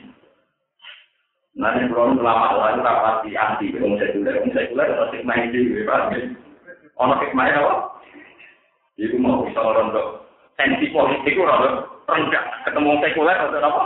Nanti 1.58 1.90
kalau 1.90 2.14
ulama 2.14 2.54
lain 2.54 2.82
rapati 2.82 3.34
anti 3.34 3.74
wong 3.78 3.98
sekuler, 3.98 4.42
wong 4.42 4.50
sekuler 4.54 4.88
atau 4.94 5.10
hikmah 5.10 5.38
itu, 5.50 5.82
paham 5.86 6.14
Ono 6.98 7.14
hikmah 7.18 7.46
apa? 7.50 7.74
Itu 8.98 9.14
mau 9.18 9.46
bisa 9.46 9.62
orang 9.62 9.94
dok. 9.94 10.26
Tensi 10.58 10.90
politik 10.90 11.34
itu 11.34 11.42
orang 11.42 11.86
rendah 12.10 12.44
ketemu 12.66 12.98
sekuler 12.98 13.38
atau 13.38 13.58
apa? 13.62 13.84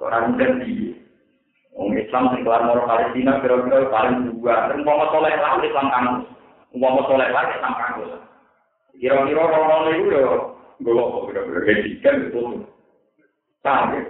Rendah 0.00 0.50
sih? 0.64 0.96
Wong 1.72 1.96
Islam 1.96 2.32
sing 2.32 2.44
kelar 2.44 2.64
moro 2.68 2.84
Palestina 2.84 3.40
kira-kira 3.40 3.88
paling 3.88 4.36
dua. 4.36 4.72
Dan 4.72 4.84
umpama 4.84 5.08
soleh 5.12 5.32
lah 5.36 5.60
Islam 5.60 5.88
kamu. 5.88 6.12
Umpama 6.76 7.00
soleh 7.08 7.28
lah 7.32 7.44
Islam 7.48 7.74
kamu. 7.76 8.04
Kira-kira 9.00 9.40
orang-orang 9.40 9.96
itu 9.96 10.12
ya 10.12 10.24
gue 10.80 10.92
kok 10.92 11.24
kira-kira 11.28 11.72
gitu. 11.88 12.40
Paham 13.62 13.94
ya? 13.94 14.02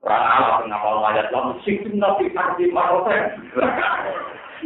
Orang 0.00 0.24
Allah 0.24 0.56
ngapal 0.64 1.04
ayat 1.12 1.28
lah, 1.28 1.52
sing 1.62 1.76
nabi 1.94 2.32
arti 2.32 2.72
maroten. 2.72 3.36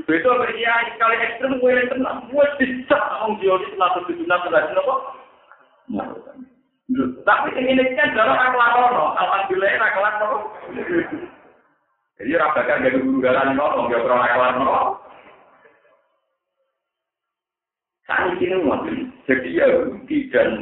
Itu 0.06 0.30
sekali 0.94 1.16
ekstrem 1.20 1.58
gue 1.58 1.70
yang 1.74 1.90
tenang, 1.90 2.18
gue 2.30 2.46
bisa 2.62 2.96
ngomong 2.96 3.42
setelah 3.42 3.98
apa? 4.78 4.94
Tapi 7.26 7.48
ini 7.58 7.82
kan 7.98 8.14
dalam 8.14 8.38
akhlak 8.38 8.76
alhamdulillah 9.18 9.72
akhlak 9.74 10.14
Jadi 12.14 12.30
rabakan 12.38 12.86
guru 12.94 13.18
galan 13.18 13.58
ngomong, 13.58 13.90
dia 13.90 13.98
pernah 14.06 14.22
lewat 14.22 14.50
ngomong. 14.62 14.90
Saat 18.06 18.36
ini 18.38 18.56
mungkin, 18.60 19.10
jadi 19.26 19.48
ya 19.50 19.66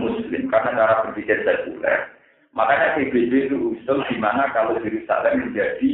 muslim 0.00 0.48
karena 0.48 0.78
cara 0.78 0.94
berpikir 1.04 1.42
sekuler. 1.44 2.21
Makanya 2.52 3.00
PBB 3.00 3.48
itu 3.48 3.56
usul 3.72 4.04
di 4.12 4.16
mana 4.20 4.52
kalau 4.52 4.76
Yerusalem 4.76 5.48
menjadi 5.48 5.88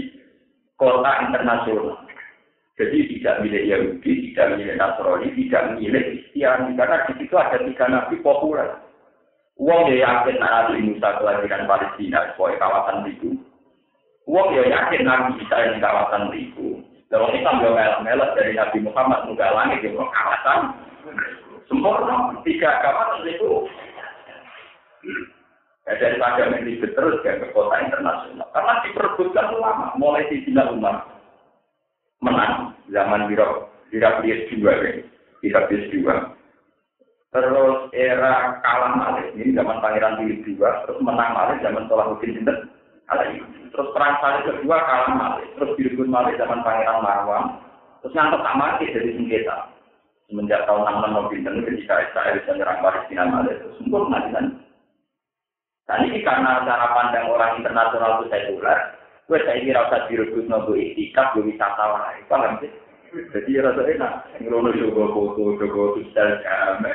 kota 0.74 1.12
internasional. 1.30 2.02
Jadi 2.78 3.10
tidak 3.10 3.42
milik 3.42 3.66
Yahudi, 3.66 4.30
tidak 4.30 4.54
milik 4.54 4.78
Nasrani, 4.78 5.34
tidak 5.34 5.64
milik 5.78 6.04
Kristiani. 6.14 6.78
Karena 6.78 7.02
di 7.10 7.12
situ 7.18 7.34
ada 7.34 7.58
tiga 7.58 7.86
nabi 7.90 8.22
populer. 8.22 8.70
Uang 9.58 9.90
ya 9.90 10.06
yakin 10.06 10.38
Nabi 10.38 10.86
Musa 10.86 11.18
kelahiran 11.18 11.66
Palestina, 11.66 12.30
sebagai 12.30 12.62
kawasan 12.62 13.10
itu. 13.10 13.34
Wong 14.30 14.54
ya 14.54 14.62
yakin 14.70 15.02
Nabi 15.02 15.42
Isa 15.42 15.56
yang 15.58 15.82
kawasan 15.82 16.30
itu. 16.30 16.78
Dalam 17.10 17.34
Islam 17.34 17.66
ya 17.66 17.70
melak-melak 17.74 18.30
dari 18.38 18.54
Nabi 18.54 18.78
Muhammad 18.86 19.26
muka 19.26 19.50
langit 19.50 19.82
di 19.82 19.90
kawasan 19.98 20.78
sempurna 21.66 22.38
tiga 22.46 22.70
kawasan 22.78 23.26
itu. 23.26 23.66
Ya, 25.88 25.96
daripada 25.96 26.52
menjadi 26.52 26.92
terus 26.92 27.16
ke 27.24 27.48
kota 27.56 27.80
internasional. 27.80 28.44
Karena 28.52 28.72
diperbutkan 28.84 29.56
ulama, 29.56 29.96
mulai 29.96 30.28
di 30.28 30.44
Cina 30.44 30.68
Umar 30.68 31.00
menang 32.20 32.76
zaman 32.92 33.24
Biro 33.24 33.72
Birabius 33.88 34.52
juga, 34.52 34.76
Birabius 35.40 35.88
juga. 35.88 36.36
Terus 37.32 37.88
era 37.96 38.60
kalah 38.60 39.00
Malik, 39.00 39.32
ini 39.32 39.56
zaman 39.56 39.80
Pangeran 39.80 40.20
Philip 40.20 40.44
juga, 40.44 40.84
terus 40.84 41.00
menang 41.00 41.32
Malik 41.32 41.64
zaman 41.64 41.88
Salahuddin 41.88 42.36
Sinten 42.36 42.68
Terus 43.72 43.88
perang 43.96 44.20
salib 44.20 44.44
kedua 44.44 44.76
kalah 44.84 45.12
Malik, 45.16 45.48
terus 45.56 45.72
direbut 45.80 46.08
Malik 46.08 46.36
zaman 46.36 46.60
Pangeran 46.68 47.00
Marwan, 47.00 47.64
terus 48.04 48.12
ngantuk 48.12 48.44
tak 48.44 48.56
mati 48.60 48.92
dari 48.92 49.16
sengketa. 49.16 49.72
Semenjak 50.28 50.68
tahun 50.68 50.84
66 50.84 51.32
Pinten 51.32 51.64
ketika 51.64 52.04
Israel 52.04 52.36
bisa 52.36 52.52
menyerang 52.52 52.80
Palestina 52.84 53.24
Malik, 53.24 53.56
terus 53.64 53.76
sempurna 53.80 54.20
di 54.28 54.67
Dan 55.88 56.04
ini 56.04 56.20
karena 56.20 56.60
cara 56.68 56.92
pandang 56.92 57.32
orang 57.32 57.64
internasional 57.64 58.20
itu 58.20 58.28
sekuler, 58.28 58.78
gue 59.24 59.40
saya 59.40 59.64
kira 59.64 59.88
usah 59.88 60.04
direbut 60.04 60.44
nopo 60.44 60.76
itikaf, 60.76 61.32
gue 61.32 61.48
wisata 61.48 61.84
lain, 61.96 62.28
paham 62.28 62.60
sih? 62.60 62.68
Jadi 63.32 63.56
rasa 63.56 63.88
enak, 63.88 64.12
ngerono 64.36 64.68
juga 64.76 65.08
foto, 65.16 65.56
juga 65.56 65.96
sosial 65.96 66.44
kame. 66.44 66.92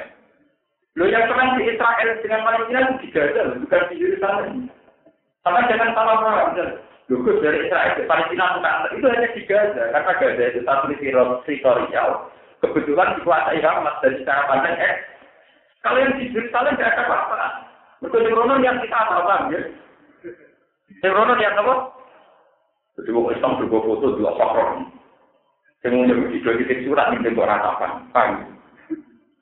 Lo 0.93 1.09
yang 1.09 1.25
keren 1.25 1.57
di 1.57 1.73
Israel 1.73 2.09
dengan 2.21 2.45
Palestina 2.45 2.79
itu 2.85 2.93
digagal, 3.09 3.47
bukan 3.65 3.83
di 3.89 3.95
Yerusalem. 3.97 4.69
Karena 5.41 5.61
jangan 5.73 5.89
salah 5.97 6.17
paham. 6.21 6.49
Lugus 7.11 7.41
dari 7.43 7.65
Israel 7.65 7.97
ke 7.99 8.07
Palestina 8.07 8.55
bukan 8.55 8.95
itu 8.95 9.05
hanya 9.11 9.27
di 9.35 9.41
Gaza 9.43 9.83
karena 9.91 10.13
Gaza 10.15 10.43
itu 10.55 10.59
satu 10.63 10.85
teritorial 11.43 12.09
kebetulan 12.63 13.19
dikuasai 13.19 13.59
Hamas 13.59 13.99
dari 13.99 14.23
secara 14.23 14.47
pandang 14.47 14.79
eh 14.79 14.95
kalau 15.83 15.99
yang 15.99 16.15
di 16.15 16.31
Yerusalem 16.31 16.79
tidak 16.79 16.95
ada 16.95 17.03
apa-apa. 17.03 17.72
Betul 18.03 18.27
Rono 18.35 18.59
yang 18.59 18.83
kita 18.83 18.99
apa 18.99 19.47
ya? 19.47 19.63
Rono 21.07 21.33
yang 21.39 21.55
apa? 21.55 21.73
Jadi 22.99 23.09
mau 23.15 23.31
Islam 23.31 23.63
juga 23.63 23.79
foto 23.79 24.19
dua. 24.19 24.35
Sing 25.79 25.91
ngomong 25.95 26.29
di 26.29 26.43
dua 26.43 26.59
surat 26.83 27.15
ning 27.15 27.23
tembok 27.23 27.47
ratapan. 27.47 28.03
Paham? 28.11 28.59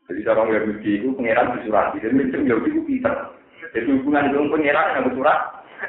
Jadi 0.06 0.22
orang 0.30 0.54
Yahudi 0.54 0.92
itu 1.02 1.10
pengiran 1.18 1.58
di 1.58 1.66
surat. 1.66 1.92
Jadi 1.98 2.14
itu 2.14 2.38
Yahudi 2.46 2.70
itu 2.70 2.82
pinter. 2.86 3.14
Jadi 3.74 3.88
hubungan 3.98 4.30
dengan 4.30 4.52
pengiran 4.54 4.94
yang 4.94 5.10
surat, 5.18 5.40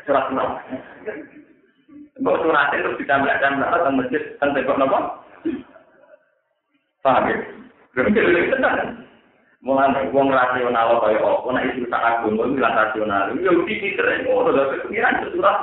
surat 0.09 0.25
surat. 0.33 0.51
Kok 2.23 2.41
surat 2.41 2.69
itu 2.73 2.91
ditambahkan 3.05 3.53
berapa 3.61 3.77
tentang 3.81 3.97
masjid 4.01 4.23
tentang 4.39 4.51
tembok 4.57 4.79
nopo? 4.81 4.99
Paham 7.05 7.29
ya? 7.29 7.37
Mulai 9.63 10.11
uang 10.11 10.27
rasional 10.27 10.99
kaya 10.99 11.23
apa, 11.23 11.49
nah 11.55 11.63
itu 11.63 11.87
tak 11.87 12.03
agama 12.03 12.51
bilang 12.51 12.75
rasional. 12.75 13.31
Yahudi 13.31 13.79
pinter, 13.79 14.27
oh 14.27 14.51
udah 14.51 14.75
pengiran 14.91 15.23
di 15.23 15.39
surat. 15.39 15.63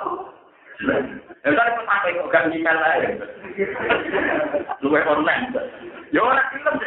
Ya 1.44 1.52
kan 1.52 1.84
pakai 1.84 2.16
kok 2.16 2.32
gak 2.32 2.48
nyimpen 2.48 2.80
aja. 2.80 3.12
Luwe 4.80 5.04
online. 5.04 5.52
Ya 6.16 6.24
orang 6.24 6.48
film 6.56 6.80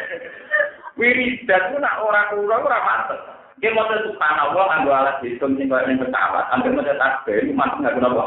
Wiridan 0.97 1.69
ku 1.73 1.77
nak 1.81 2.01
ora 2.01 2.29
kura 2.33 2.57
ora 2.61 2.85
pantes. 2.85 3.21
Ki 3.61 3.69
maca 3.73 3.97
subhanallah 4.05 4.65
nganggo 4.69 4.91
alat 4.93 5.17
hitung 5.21 5.57
sing 5.57 5.69
koyo 5.69 5.85
ning 5.85 6.01
pesawat, 6.01 6.49
ambil 6.53 6.81
maca 6.81 6.93
tasbih 6.97 7.45
iki 7.45 7.53
mantuk 7.53 7.81
nganggo 7.81 8.01
napa? 8.01 8.25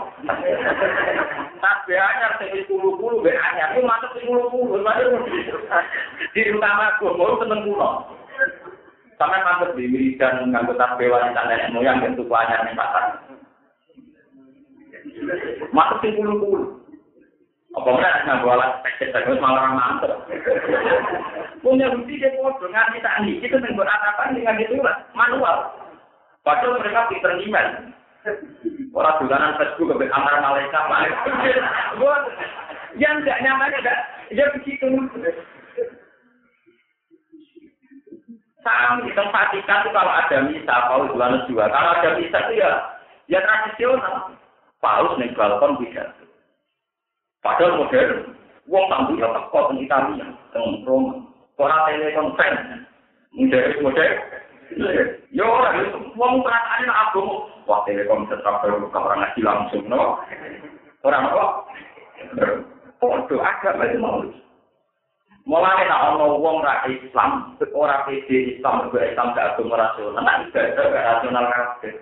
Tasbih 1.63 1.99
anyar 1.99 2.33
sing 2.39 2.49
10 2.55 2.71
10 2.71 3.23
be 3.23 3.31
anyar 3.35 3.75
ku 3.75 3.83
mantuk 3.83 4.15
10 4.19 4.31
10. 4.31 4.87
Di 6.35 6.41
utama 6.55 6.95
ku 7.03 7.11
mau 7.15 7.39
seneng 7.43 7.67
kulo. 7.67 8.16
Sampai 9.17 9.41
mantuk 9.41 9.73
di 9.81 9.89
wiridan 9.89 10.53
nganggo 10.53 10.77
tasbih 10.77 11.09
wanita 11.09 11.41
nenek 11.49 11.73
moyang 11.73 12.05
bentuk 12.05 12.29
anyar 12.29 12.69
ning 12.69 12.77
pasar. 12.77 13.17
Mantuk 15.73 16.05
10 16.05 16.21
10. 16.21 16.77
Apa 17.77 17.93
mana 17.93 18.41
alat 18.41 18.81
teknik 18.81 19.13
terus 19.13 19.41
malah 19.41 19.73
mantep. 19.73 20.13
Punya 21.61 21.93
bukti 21.93 22.17
dia 22.17 22.33
bodoh 22.41 22.69
nganti 22.73 23.05
tak 23.05 23.21
nih 23.21 23.37
itu 23.41 23.57
nenggo 23.57 23.85
apa 23.85 24.33
dengan 24.33 24.57
itu 24.61 24.81
manual. 25.13 25.77
Padahal 26.41 26.81
mereka 26.81 27.09
pinter 27.13 27.37
iman. 27.37 27.67
Orang 28.97 29.17
dolanan 29.21 29.61
Facebook 29.61 29.93
ke 29.93 30.09
amar 30.09 30.41
malaikat 30.41 30.83
malaikat. 30.89 31.25
Yang 32.97 33.15
tidak 33.25 33.43
nyaman 33.45 33.77
ada 33.77 33.95
ya 34.33 34.45
begitu. 34.57 34.89
Sama 38.67 38.99
di 39.07 39.15
tempat 39.15 39.55
ikan 39.55 39.87
itu 39.87 39.95
kalau 39.95 40.11
ada 40.11 40.37
misa, 40.43 40.75
Paulus 40.91 41.15
bulan 41.15 41.39
dua. 41.47 41.71
Kalau 41.71 41.91
ada 41.95 42.19
misa 42.19 42.39
itu 42.51 42.59
ya, 42.59 42.71
ya 43.31 43.39
tradisional. 43.39 44.35
Paulus 44.83 45.15
nih 45.23 45.31
balkon 45.39 45.79
pidato. 45.79 46.27
Padahal 47.47 47.79
modern, 47.79 48.35
wong 48.67 48.85
tampilnya 48.91 49.31
teko 49.31 49.71
teng 49.71 49.79
Italia, 49.79 50.27
teng 50.51 50.83
Roma, 50.83 51.31
ora 51.63 51.87
telekonferensi. 51.87 52.83
Modern 53.39 53.75
modern. 53.87 54.15
Yo 55.31 55.47
ora 55.47 55.71
wong 56.19 56.43
perasaane 56.43 56.91
nak 56.91 57.15
agama, 57.15 57.47
wah 57.71 57.87
telekonferensi 57.87 58.43
sampai 58.43 58.75
kamar 58.91 59.15
ngaji 59.15 59.41
langsung 59.47 59.87
no. 59.87 60.19
Ora 61.07 61.23
apa? 61.23 61.45
Podo 62.99 63.37
agama 63.39 63.87
itu 63.87 64.03
mau. 64.03 64.27
Mulane 65.47 65.87
nek 65.87 66.03
ana 66.11 66.27
wong 66.27 66.59
ra 66.59 66.83
Islam, 66.91 67.55
ora 67.71 68.03
pede 68.03 68.59
Islam, 68.59 68.91
kok 68.91 68.99
Islam 68.99 69.31
gak 69.31 69.55
agama 69.55 69.79
rasional, 69.79 70.19
nek 70.27 70.51
gak 70.51 70.75
rasional 70.91 71.47
kabeh. 71.55 71.95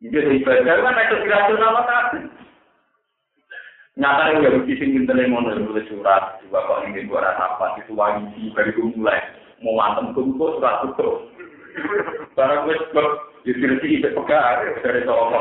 Jadi 0.00 0.40
ibadah 0.40 0.80
kan 0.80 0.96
itu 0.96 1.28
rasional 1.28 1.76
kabeh. 1.84 2.22
Nyata 4.00 4.32
yang 4.32 4.40
gak 4.40 4.64
bisa 4.64 4.84
ngintip 4.88 5.20
ngono 5.28 5.52
nulis 5.52 5.84
surat 5.92 6.40
juga 6.40 6.64
kok 6.64 6.88
ingin 6.88 7.12
buat 7.12 7.20
apa 7.20 7.76
itu 7.84 7.92
wangi 7.92 8.48
dari 8.56 8.72
mulai 8.72 9.20
mau 9.60 9.76
mantem 9.76 10.16
kumpul 10.16 10.56
surat 10.56 10.88
itu. 10.88 11.28
Barang 12.32 12.64
gue 12.64 12.80
sih 13.42 13.98
itu 13.98 14.08
pegar 14.14 14.62
dari 14.82 15.02
toko. 15.02 15.40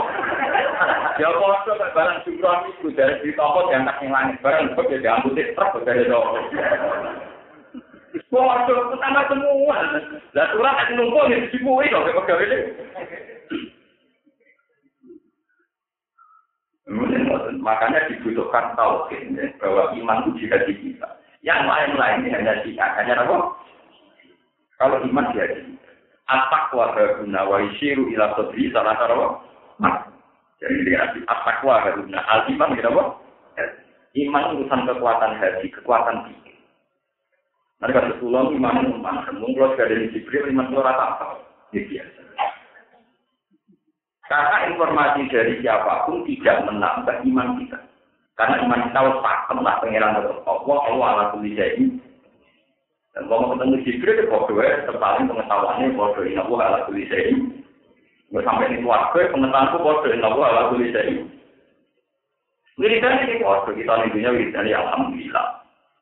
Ya 1.21 1.29
foto 1.37 1.71
kayak 1.77 1.93
barang 1.93 2.17
jumlah 2.25 2.57
itu 2.73 2.87
dari 2.97 3.21
di 3.21 3.31
toko 3.37 3.69
tak 3.69 4.01
yang 4.01 4.09
langit 4.09 4.41
barang 4.41 4.73
sebab 4.73 4.89
jadi 4.89 5.07
ambil 5.21 5.37
truk 5.53 5.73
dari 5.85 6.09
toko. 6.09 6.37
Foto 8.33 8.73
pertama 8.89 9.21
semua. 9.29 9.77
Lah 10.33 10.45
surat 10.49 10.75
aku 10.81 10.91
numpuk 10.97 11.29
di 11.29 11.47
sini 11.53 11.91
kok 11.93 12.05
pegar 12.09 12.41
ini. 12.41 12.59
Makanya 17.61 18.09
dibutuhkan 18.09 18.73
tauhid 18.73 19.37
ya, 19.37 19.45
bahwa 19.61 19.93
iman 19.93 20.25
itu 20.25 20.43
jika 20.43 20.65
di 20.65 20.73
kita. 20.81 21.07
Yang 21.45 21.61
lain-lain 21.69 22.33
hanya 22.33 22.53
kita, 22.65 22.85
hanya 22.97 23.21
apa? 23.21 23.37
Kalau 24.81 24.97
iman 25.05 25.29
dia 25.29 25.45
di 25.53 25.77
Guna 27.21 27.41
wa 27.43 27.57
isyiru 27.59 28.07
ila 28.15 28.35
sodri 28.39 28.71
salah 28.71 28.95
Jadi 30.61 30.77
dia 30.85 31.09
atakwa 31.25 31.89
guna 31.97 32.19
al 32.29 32.47
iman 32.47 32.75
kita? 32.77 32.89
Iman 34.11 34.59
urusan 34.59 34.83
kekuatan 34.91 35.39
hati, 35.39 35.71
kekuatan 35.71 36.27
pikir. 36.27 36.55
Nanti 37.79 37.95
kata 37.95 38.19
pulang 38.19 38.51
iman 38.53 38.83
iman, 38.99 39.23
mungkin 39.39 39.57
kalau 39.57 39.79
dari 39.79 40.11
Jibril 40.11 40.51
iman 40.51 40.67
itu 40.67 40.83
rata 40.83 41.05
apa? 41.17 41.25
Ini 41.71 41.79
biasa. 41.87 42.21
Karena 44.27 44.57
informasi 44.69 45.31
dari 45.31 45.63
siapa 45.63 46.05
pun 46.05 46.27
tidak 46.27 46.67
menambah 46.67 47.23
iman 47.23 47.57
kita. 47.63 47.79
Karena 48.35 48.63
iman 48.67 48.83
kita 48.85 48.97
harus 48.99 49.17
pakem 49.23 49.57
lah 49.63 49.75
pengiran 49.79 50.15
tetap 50.19 50.43
Allah, 50.45 50.79
Allah 50.91 51.07
ala. 51.07 51.25
Dan 53.11 53.27
kalau 53.27 53.51
ketemu 53.51 53.83
Jibril, 53.83 54.15
itu 54.15 54.31
bodoh 54.31 54.63
ya, 54.63 54.87
terpaling 54.87 55.27
pengetahuannya 55.27 55.95
bodoh 55.99 56.23
ini 56.23 56.39
Allah 56.39 56.59
ala 56.63 56.79
kulli 56.87 57.03
ini. 57.11 57.59
Nggak 58.31 58.43
sampai 58.47 58.71
di 58.71 58.77
keluarga, 58.79 59.19
pengetahuanku 59.35 59.77
bodoh 59.83 60.11
ini 60.15 60.23
Allah 60.23 60.45
ala 60.47 60.61
kulli 60.71 60.87
ini. 60.95 61.15
Wiridan 62.79 63.19
ini 63.27 63.43
bodoh, 63.43 63.73
kita 63.75 64.07
dunia 64.15 64.31
wiridan 64.31 64.71
ya 64.71 64.79
Alhamdulillah. 64.79 65.47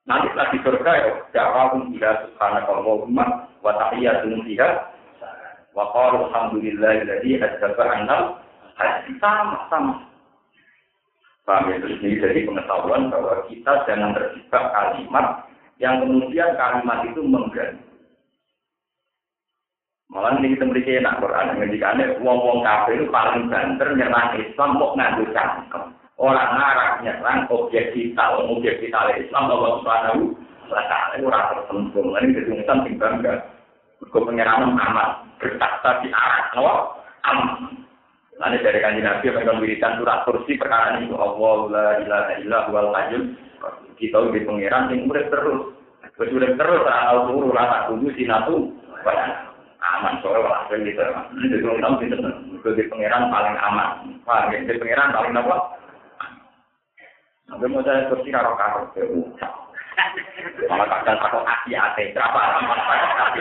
Nanti 0.05 0.25
setelah 0.33 0.49
di 0.49 0.57
surga 0.65 0.91
ya, 0.97 1.09
dakwah 1.33 1.65
pun 1.69 1.93
tidak 1.93 2.29
subhanakallahumma 2.29 3.25
wa 3.61 3.71
tahiyyatun 3.77 4.41
fiha 4.41 4.69
Wa 5.77 5.85
qalu 5.93 6.29
alhamdulillahilladzi 6.29 7.37
adzaba 7.45 7.83
haji 8.79 9.11
sama 9.21 9.69
sama. 9.69 9.95
Paham 11.45 11.73
ya? 11.73 11.77
Ini 11.81 12.21
jadi 12.21 12.45
pengetahuan 12.45 13.09
bahwa 13.09 13.45
kita 13.49 13.85
jangan 13.89 14.13
terjebak 14.17 14.63
kalimat 14.73 15.48
yang 15.79 16.03
kemudian 16.03 16.59
kalimat 16.59 17.07
itu 17.07 17.23
mengganggu. 17.23 17.89
Malah 20.09 20.41
ini 20.41 20.57
kita 20.57 20.65
memiliki 20.65 20.97
enak 20.97 21.21
Quran. 21.21 21.53
Ngendikannya 21.53 22.05
wong-wong 22.25 22.65
kafir 22.65 22.97
itu 22.97 23.13
paling 23.13 23.45
banter 23.45 23.93
nyerang 23.93 24.41
Islam 24.41 24.81
mau 24.81 24.97
ngadu 24.97 25.23
cangkem. 25.31 25.93
Orang 26.17 26.49
ngarang 26.57 26.93
nyerang 27.05 27.39
objek 27.53 27.93
vital, 27.93 28.41
objek 28.49 28.81
vital 28.81 29.13
Islam 29.13 29.53
Allah 29.53 29.71
Subhanahu 29.79 30.33
wa 30.65 30.83
taala 30.89 31.15
ora 31.21 31.39
tersentuh. 31.53 32.03
Ini 32.09 32.35
kesulitan 32.41 32.83
sing 32.83 32.97
bangga. 32.97 33.33
Kau 34.09 34.25
pengirangan 34.25 34.73
amat 34.81 35.09
berkata 35.37 36.01
di 36.01 36.09
arah 36.09 36.43
nawa 36.57 36.73
am 37.29 37.39
Nanti 38.39 38.63
dari 38.63 38.79
kanji 38.79 39.03
Nabi 39.03 39.35
yang 39.35 39.59
wiridan 39.59 39.99
surat 39.99 40.23
kursi 40.23 40.55
perkara 40.55 40.95
ini 40.95 41.11
Allah 41.11 41.57
la 41.67 41.87
ilaha 41.99 42.31
illa 42.39 42.59
wal 42.71 42.87
qayyum 42.95 43.35
kita 43.99 44.17
di 44.31 44.41
pangeran 44.43 44.91
yang 44.91 45.07
murid 45.07 45.27
terus. 45.31 45.75
Terus 46.15 46.31
murid 46.35 46.55
terus 46.55 46.81
tahu 46.83 47.17
turu 47.31 47.49
rasa 47.55 47.87
kudu 47.91 48.07
sinatu. 48.15 48.71
Aman 49.79 50.19
soalnya 50.19 50.43
walhasil 50.43 50.83
gitu. 50.83 50.99
Jadi 50.99 51.55
kalau 51.63 51.79
tahu 51.79 51.93
itu 52.03 52.69
di 52.75 52.83
pangeran 52.91 53.31
paling 53.31 53.55
aman. 53.55 53.89
Paham 54.27 54.51
di 54.51 54.75
pangeran 54.75 55.15
paling 55.15 55.33
apa? 55.39 55.57
Sampai 57.49 57.65
mau 57.71 57.81
saya 57.81 58.05
kursi 58.11 58.29
karo 58.29 58.53
karo 58.53 58.85
Malah 60.69 60.87
kadang 61.01 61.17
takut 61.19 61.43
hati 61.43 61.75
hati. 61.75 62.13
Berapa? 62.13 62.39
Lama 62.61 62.75
hati 62.77 63.39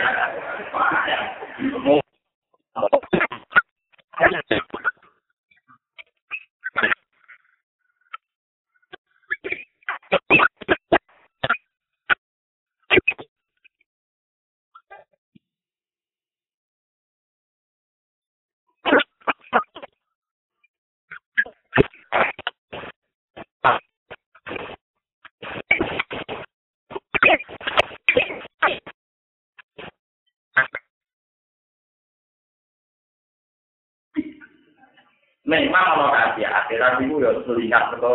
Memang 35.49 35.97
ono 35.97 36.13
kasih 36.13 36.45
akhirat 36.45 37.01
itu 37.01 37.25
ya 37.25 37.33
melihat 37.45 37.97
ke 37.97 38.13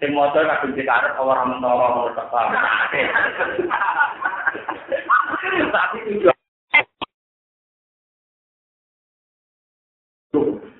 Sing 0.00 0.16
maca 0.16 0.40
kadung 0.40 0.72
dikarep 0.72 1.12
ora 1.20 1.44
mentara 1.44 1.86
ora 1.92 2.24
paham. 2.32 2.56
Tapi 5.68 5.98
tujuan 6.08 6.36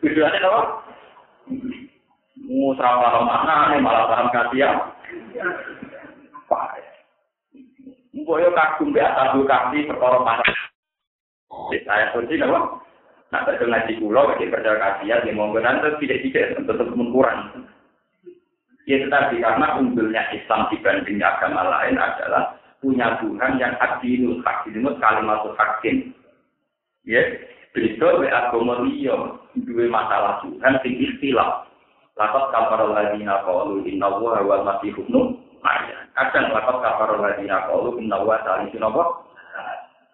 Tujuannya 0.01 0.41
apa? 0.41 0.63
Musra 2.49 2.91
paham 2.97 3.29
mana 3.29 3.77
malah 3.77 4.09
paham 4.09 4.33
kasihan. 4.33 4.89
Pak. 6.49 6.81
Mbok 8.17 8.41
yo 8.41 8.49
kagum 8.57 8.97
be 8.97 9.05
atas 9.05 9.37
kasih 9.37 9.85
perkara 9.85 10.19
mana. 10.25 10.49
Saya 11.85 12.09
kunci 12.17 12.41
apa? 12.41 12.81
Nah, 13.31 13.47
betul 13.47 13.71
ngaji 13.71 14.03
kulo, 14.03 14.27
bagi 14.27 14.51
percaya 14.51 14.75
kasihan, 14.75 15.23
ya 15.23 15.31
monggo 15.31 15.63
nanti 15.63 15.87
tidak-tidak, 16.03 16.67
tetap 16.67 16.91
mengurangi. 16.99 17.63
Ya 18.89 18.97
tetapi 19.05 19.45
karena 19.45 19.77
unggulnya 19.77 20.23
Islam 20.33 20.69
dibanding 20.73 21.21
agama 21.21 21.69
lain 21.69 22.01
adalah 22.01 22.57
punya 22.81 23.21
Tuhan 23.21 23.61
yang 23.61 23.77
adilul 23.77 24.41
hakim 24.41 24.89
kalimat 24.99 25.45
hakim. 25.57 26.17
Ya, 27.05 27.21
beda 27.77 28.09
we 28.21 28.29
agama 28.29 28.81
liya 28.85 29.17
duwe 29.57 29.89
masalah 29.89 30.41
Tuhan 30.45 30.81
sing 30.81 30.95
istilah. 30.97 31.69
Lakat 32.17 32.53
kafar 32.53 32.81
alladziina 32.85 33.41
qalu 33.49 33.85
inna 33.89 34.09
wa 34.13 34.41
wal 34.45 34.65
masih 34.65 34.93
ibnu 34.93 35.41
Maryam. 35.65 36.05
Kadang 36.13 36.53
lakat 36.53 36.77
kafar 36.85 37.09
alladziina 37.17 37.65
qalu 37.69 37.97
inna 38.01 38.21
wa 38.21 38.37
salisun? 38.45 38.85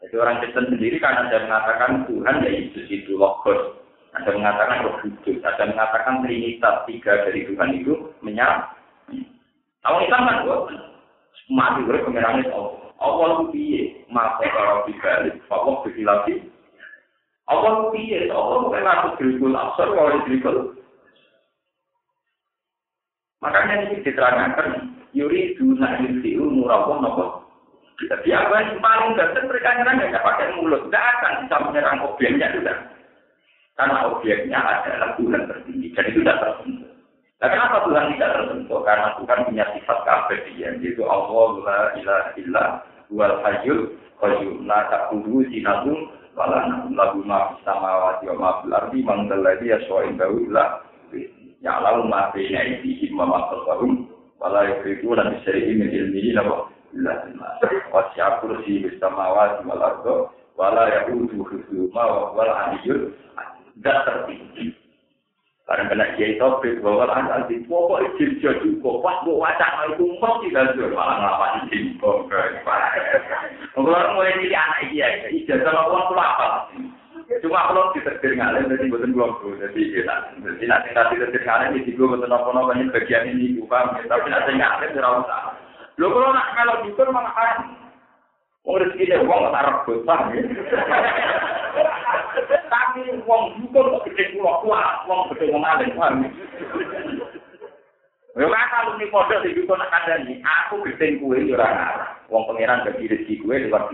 Jadi 0.06 0.14
orang 0.22 0.38
Kristen 0.38 0.70
sendiri 0.70 1.02
kan 1.02 1.18
ada 1.18 1.42
mengatakan 1.48 2.06
Tuhan 2.06 2.44
ya 2.46 2.50
Yesus 2.52 2.86
itu 2.86 3.18
logos. 3.18 3.74
Ada 4.16 4.30
mengatakan 4.32 4.84
roh 4.88 4.96
kudus, 5.04 5.44
ada 5.44 5.68
mengatakan 5.68 6.24
trinitas 6.24 6.88
tiga 6.88 7.12
dari 7.28 7.44
Tuhan 7.44 7.70
itu 7.76 7.94
menyerang. 8.24 8.64
Kalau 9.84 10.00
kita 10.02 10.16
kan 10.16 10.40
mati 11.52 11.84
gue 11.84 12.00
pemerannya 12.00 12.48
Allah. 12.48 12.90
Allah 12.96 13.26
itu 13.36 13.44
piye? 13.52 13.82
Maka 14.08 14.48
kalau 14.48 14.88
dibalik, 14.88 15.36
Allah 15.52 15.76
lagi. 15.84 16.34
Allah 17.46 17.70
itu 17.76 17.84
piye? 17.92 18.20
Allah 18.32 18.56
bukan 18.64 18.82
masuk 18.82 19.12
dirikul 19.20 19.52
absor 19.52 19.88
kalau 19.92 20.24
dirikul. 20.24 20.56
Makanya 23.44 23.74
ini 23.84 24.00
diterangkan 24.00 24.96
Yuri 25.12 25.54
dunia 25.60 26.02
yusiu 26.02 26.44
murabah 26.44 26.98
nopo. 27.04 27.26
Jadi 27.96 28.28
apa 28.28 28.60
yang 28.60 28.76
paling 28.84 29.16
dasar 29.16 29.44
mereka 29.48 29.72
nyerang 29.72 30.12
ya 30.12 30.20
pakai 30.20 30.52
mulut, 30.60 30.84
tidak 30.88 31.04
akan 31.16 31.32
bisa 31.48 31.56
menyerang 31.64 31.98
objeknya 32.04 32.52
sudah. 32.52 32.76
Karena 33.76 34.08
objeknya 34.08 34.56
adalah 34.56 35.12
Tuhan 35.20 35.42
tertinggi. 35.44 35.92
Dan 35.92 36.04
itu 36.08 36.18
tidak 36.24 36.40
tersentuh. 36.40 36.90
Nah, 37.36 37.48
kenapa 37.52 37.76
Tuhan 37.84 38.04
tidak 38.16 38.30
tersentuh? 38.40 38.80
Karena 38.80 39.08
Tuhan 39.20 39.38
punya 39.44 39.64
sifat 39.76 39.98
keabadian. 40.08 40.74
Yaitu 40.80 41.02
Allah 41.04 41.48
la 41.60 41.80
ilaha 42.00 42.30
illa 42.40 42.64
wal 43.12 43.36
hayyul 43.44 43.80
qayyum. 44.16 44.64
La 44.64 44.88
ta'khudhu 44.88 45.44
sinatun 45.52 46.08
wala 46.36 46.88
lahu 46.92 47.24
ma 47.24 47.52
fis 47.52 47.64
samawati 47.64 48.28
wa 48.28 48.36
ma 48.36 48.50
fil 48.60 48.72
ardi 48.76 49.00
man 49.00 49.24
dzalladzi 49.24 49.72
yashfa'u 49.72 50.04
indahu 50.04 50.36
illa 50.44 50.84
ya'lamu 51.64 52.12
ma 52.12 52.28
baina 52.36 52.60
aydihim 52.60 53.16
wa 53.16 53.24
ma 53.24 53.38
khalfahum 53.48 54.04
wala 54.36 54.68
yuhituna 54.68 55.32
bi 55.32 55.36
shay'in 55.48 55.80
min 55.80 55.88
ilmihi 55.88 56.36
illa 56.36 57.12
bima 57.24 57.48
wasi'a 57.88 58.44
kursiyyu 58.44 58.84
bis 58.84 58.96
samawati 59.00 59.64
wal 59.64 59.80
ardi 59.80 60.16
wala 60.60 60.84
ya'uduhu 60.92 61.40
hifdhuhuma 61.48 62.02
wa 62.04 62.20
huwal 62.32 62.52
aliyyul 62.52 63.12
tidak 63.76 63.98
tertinggi. 64.08 64.72
Karena 65.66 65.90
kena 65.90 66.06
kiai 66.14 66.38
topik 66.38 66.78
bahwa 66.78 67.10
anak 67.10 67.50
di 67.50 67.58
pokok 67.66 67.98
izin 68.14 68.38
jadi 68.38 68.70
kok 68.78 69.02
pas 69.02 69.18
bu 69.26 69.34
wacana 69.34 69.90
itu 69.90 70.06
mau 70.22 70.38
tidak 70.38 70.78
jual 70.78 70.94
malah 70.94 71.18
ngapa 71.18 71.46
izin 71.66 71.98
kok. 71.98 72.30
Kalau 73.74 74.14
mulai 74.14 74.38
jadi 74.46 74.54
anak 74.54 74.80
iya, 74.94 75.26
ijazah 75.26 75.74
lawan 75.74 76.06
tuh 76.06 76.14
apa? 76.22 76.70
Cuma 77.42 77.66
kalau 77.66 77.90
diterbit 77.90 78.38
ngalir 78.38 78.70
jadi 78.70 78.86
bukan 78.86 79.10
belum 79.10 79.58
jadi 79.58 79.80
kita, 79.90 80.14
jadi 80.46 80.64
nanti 80.70 80.88
nanti 80.94 81.18
diterbit 81.18 81.42
ngalir 81.42 81.74
di 81.82 81.90
gue 81.90 82.06
bukan 82.06 82.30
apa 82.30 82.54
apa 82.54 82.72
ini 82.78 82.94
bagian 82.94 83.26
ini 83.26 83.58
bukan, 83.58 83.98
tapi 84.06 84.30
nanti 84.30 84.54
ngalir 84.54 84.94
tidak 84.94 85.26
usah. 85.26 85.58
Lo 85.98 86.06
kalau 86.14 86.30
nak 86.30 86.54
kalau 86.54 86.86
diukur 86.86 87.10
malah 87.10 87.34
kan, 87.34 87.74
mau 88.62 88.78
rezeki 88.78 89.10
deh 89.10 89.18
uang 89.26 89.50
rebut, 89.50 90.06
paham 90.06 90.38
ya? 90.38 90.46
Tapi 92.96 93.12
wong 93.28 93.60
dukun 93.60 93.92
kok 93.92 94.08
gede 94.08 94.32
kula 94.32 94.64
kuat, 94.64 95.04
wong 95.04 95.28
gede 95.28 95.52
wong 95.52 95.60
alim 95.68 95.92
paham. 96.00 96.24
Yo 98.32 98.48
kan 98.48 98.72
kalau 98.72 98.96
ni 98.96 99.04
padha 99.12 99.44
di 99.44 99.52
dukun 99.52 99.84
kandhani, 99.84 100.40
aku 100.40 100.80
gede 100.80 101.20
kuwe 101.20 101.44
yo 101.44 101.60
ora 101.60 101.76
ngarah. 101.76 102.10
Wong 102.32 102.48
pangeran 102.48 102.88
dadi 102.88 103.04
rezeki 103.04 103.44
kuwe 103.44 103.68
liwat 103.68 103.92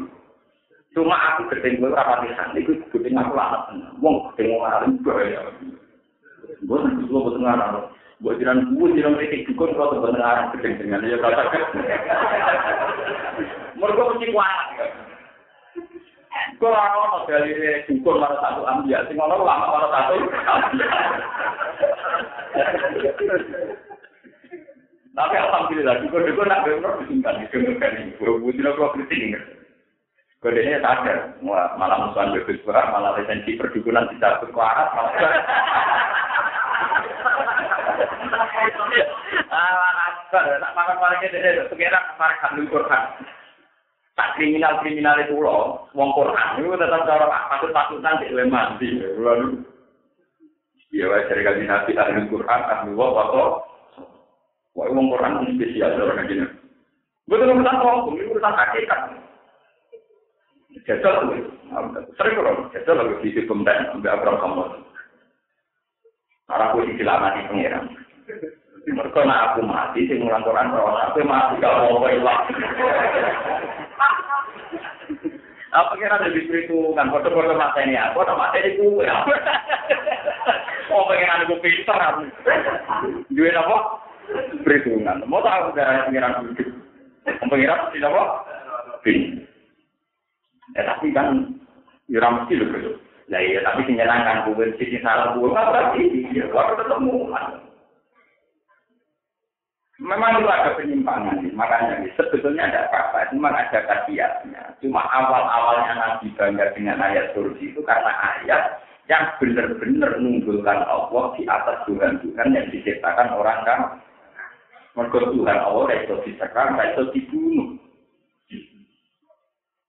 Cuma 0.95 1.19
aku 1.19 1.51
gede 1.51 1.83
kuwe 1.83 1.91
ora 1.91 2.15
pati 2.15 2.31
san, 2.39 2.55
iku 2.55 2.79
gede 2.95 3.11
aku 3.11 3.35
lah. 3.35 3.75
Wong 3.99 4.31
gede 4.39 4.55
wong 4.55 4.63
alim 4.71 5.03
kuwe. 5.03 5.35
Gue 6.63 6.79
nanti 6.79 7.03
gue 7.03 7.19
betul 7.27 7.43
ngarang. 7.43 7.91
Gue 8.23 8.39
jiran 8.39 8.71
gue 8.71 8.95
jiran 8.95 9.19
mereka 9.19 9.51
dukun 9.51 9.75
kalau 9.75 9.99
tuh 9.99 10.03
bener 10.07 10.23
ngarang 10.23 10.47
gede 10.55 10.79
dengan 10.79 11.03
dia 11.03 11.19
kata. 11.19 11.43
Mereka 13.83 14.03
mesti 14.15 14.27
kuat. 14.31 14.59
Kalau 16.61 16.79
orang 16.79 17.27
dari 17.29 17.53
dukun 17.89 18.21
mana 18.21 18.37
satu 18.41 18.63
ambil, 18.67 19.01
sing 19.09 19.17
orang 19.19 19.43
lama 19.45 19.67
mana 19.71 19.89
satu. 19.93 20.15
Tapi 25.13 25.35
alhamdulillah, 25.37 25.95
dukun 26.03 26.27
dukun 26.29 26.47
nak 26.49 26.63
benar 26.65 26.93
disimpan 27.05 27.41
di 27.41 27.47
dukun 27.53 27.77
ini. 27.81 28.17
Gue 28.17 28.41
butuh 28.41 28.63
nopo 28.65 28.93
kritik 28.97 29.39
Kodenya 30.43 30.83
sadar, 30.83 31.39
malah 31.39 32.03
musuhan 32.03 32.35
bebas 32.35 32.59
berat, 32.67 32.91
malah 32.91 33.15
resensi 33.15 33.55
perdukunan 33.55 34.11
tidak 34.11 34.43
berkuarat, 34.43 34.91
malah 34.91 35.15
Ah, 39.53 40.19
nak 40.59 40.75
makan-makan 40.75 41.31
ini, 41.31 41.63
pengerak 41.71 42.19
makan 42.19 42.39
kandung 42.43 42.69
Quran. 42.75 43.05
Tak 44.23 44.39
kriminal 44.39 44.79
kriminal 44.79 45.19
itu 45.19 45.35
loh, 45.35 45.91
wong 45.99 46.15
Quran 46.15 46.63
itu 46.63 46.79
tetap 46.79 47.03
cara 47.11 47.27
patut 47.51 47.75
patutan 47.75 48.23
di 48.23 48.31
luar 48.31 48.47
mandi. 48.47 49.03
Lalu, 49.19 49.59
ya 50.95 51.11
wah 51.11 51.27
dari 51.27 51.43
kali 51.43 51.67
nabi 51.67 51.91
ahli 51.99 52.31
Quran 52.31 52.61
ahli 52.71 52.95
wah 52.95 53.11
apa? 53.19 53.43
Wah 54.79 54.87
wong 54.95 55.11
Quran 55.11 55.43
itu 55.43 55.59
spesial 55.59 55.99
orang 55.99 56.31
gini. 56.31 56.47
Betul 57.27 57.51
urusan 57.51 57.83
hukum, 57.83 58.15
ini 58.15 58.31
urusan 58.31 58.55
hakikat. 58.55 59.01
Jajal, 60.87 61.15
sering 62.15 62.35
kalau 62.39 62.71
jajal 62.71 62.95
lalu 62.95 63.27
di 63.27 63.43
pemerintah, 63.43 63.91
ambil 63.91 64.15
abram 64.15 64.37
kamu. 64.39 64.65
Arah 66.47 66.67
gue 66.75 66.89
diselamati 66.95 67.47
pengiran. 67.51 67.91
Mereka 68.83 69.21
nak 69.23 69.55
aku 69.55 69.61
mati, 69.63 70.11
sing 70.11 70.23
ngulang 70.23 70.43
Quran, 70.43 70.75
aku 70.75 71.23
mati, 71.23 71.63
gak 71.63 71.77
mau 71.87 72.03
hilang. 72.07 72.43
Apa 75.73 75.97
kira 75.97 76.21
ada 76.21 76.29
kan 76.29 77.09
foto-foto 77.09 77.57
mata 77.57 77.81
ini 77.81 77.97
aku, 77.97 78.21
atau 78.21 78.37
mata 78.37 78.61
ini 78.61 78.77
kue. 78.77 79.09
Oh, 80.93 81.09
pengiran 81.09 81.49
aku 81.49 81.57
pintar. 81.65 82.21
Jual 83.33 83.57
apa? 83.57 84.05
Perhitungan. 84.61 85.25
Mau 85.25 85.41
tahu 85.41 85.73
gara 85.73 86.05
pengiran 86.05 86.53
itu? 86.53 86.69
Pengiran 87.25 87.89
tidak 87.97 88.13
apa? 88.13 88.25
Bin. 89.01 89.49
Ya 90.77 90.85
tapi 90.85 91.09
kan, 91.17 91.57
ya 92.13 92.21
mesti 92.29 92.61
loh. 92.61 93.01
Ya 93.33 93.41
iya, 93.41 93.65
tapi 93.65 93.89
menyenangkan 93.89 94.53
gue, 94.53 94.77
sisi 94.77 95.01
salah 95.01 95.33
gue, 95.33 95.49
apa 95.49 95.73
berarti? 95.73 96.05
Ya, 96.37 96.45
waktu 96.53 96.85
ketemu. 96.85 97.33
Memang 100.03 100.43
itu 100.43 100.51
ada 100.51 100.75
penyimpangan, 100.75 101.47
makanya 101.55 102.03
sebetulnya 102.19 102.67
ada 102.67 102.91
apa-apa, 102.91 103.31
cuma 103.31 103.55
ada 103.55 103.87
kasiatnya. 103.87 104.75
Cuma 104.83 104.99
awal-awalnya 104.99 105.95
Nabi 105.95 106.35
bangga 106.35 106.75
dengan 106.75 106.99
ayat 106.99 107.31
kursi 107.39 107.71
itu 107.71 107.87
karena 107.87 108.11
ayat 108.11 108.83
yang 109.07 109.31
benar-benar 109.39 110.19
menunggulkan 110.19 110.83
Allah 110.91 111.25
di 111.39 111.47
atas 111.47 111.87
Tuhan-Tuhan 111.87 112.51
yang 112.51 112.67
diciptakan 112.75 113.31
orang 113.31 113.63
kan. 113.63 113.81
Mereka 114.99 115.39
Tuhan 115.39 115.59
Allah 115.63 115.87
itu 115.95 116.15
disekar, 116.27 116.75
itu 116.75 117.03
dibunuh. 117.15 117.79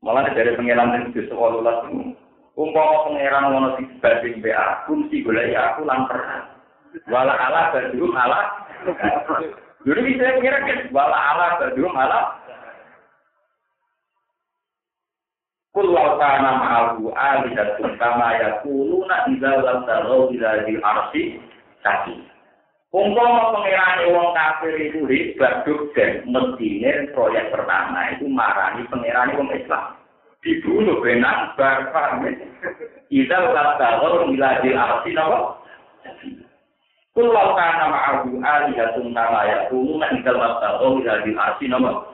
Malah 0.05 0.29
dari 0.29 0.53
pengiran 0.53 0.93
yang 0.93 1.05
di 1.09 1.25
sekolah 1.25 1.89
itu, 1.89 2.13
umpama 2.53 3.09
pengiran 3.09 3.49
mau 3.49 3.73
di 3.81 3.83
banding 3.97 4.45
BA, 4.45 4.85
fungsi 4.85 5.25
gulai 5.25 5.57
aku 5.57 5.89
lantar. 5.89 6.53
Wala 7.09 7.33
ala 7.33 7.73
berdua 7.73 8.13
ala 8.13 8.39
Dulu 9.83 9.99
bisa 9.99 10.39
kira 10.39 10.63
kan 10.63 10.79
wala 10.95 11.17
ala 11.35 11.47
berdua 11.59 11.91
malah 11.91 12.25
Kulau 15.73 16.21
kana 16.21 16.61
ma'ahu 16.61 17.09
alidatun 17.17 17.97
kama 17.97 18.37
yakuluna 18.37 19.25
idza 19.25 19.57
lam 19.57 19.81
tarau 19.89 20.29
ila 20.29 20.69
di 20.69 20.77
arsi 20.77 21.41
kaki. 21.81 22.13
Umpama 22.93 23.57
pengerane 23.57 24.13
wong 24.13 24.37
kafir 24.37 24.77
itu 24.77 25.01
hebat 25.09 25.65
dan 25.97 26.29
mestine 26.29 27.09
proyek 27.17 27.49
pertama 27.49 28.13
itu 28.13 28.29
marani 28.29 28.85
pengerane 28.85 29.33
wong 29.33 29.49
Islam. 29.49 29.97
Dibunuh 30.45 31.01
benang 31.01 31.57
bar 31.57 31.89
paham. 31.89 32.29
Kita 33.09 33.33
kata 33.33 33.97
kalau 33.97 34.29
miladi 34.29 34.77
arti 34.77 35.09
napa? 35.17 35.57
Kulau 37.13 37.53
kana 37.53 37.93
ma'ahu 37.93 38.41
alihatun 38.41 39.13
nama 39.13 39.45
yakunu 39.45 40.01
na 40.01 40.09
idal 40.17 40.41
mabtagho 40.41 40.97
miladi 40.97 41.37
arti 41.37 41.69
napa? 41.69 42.09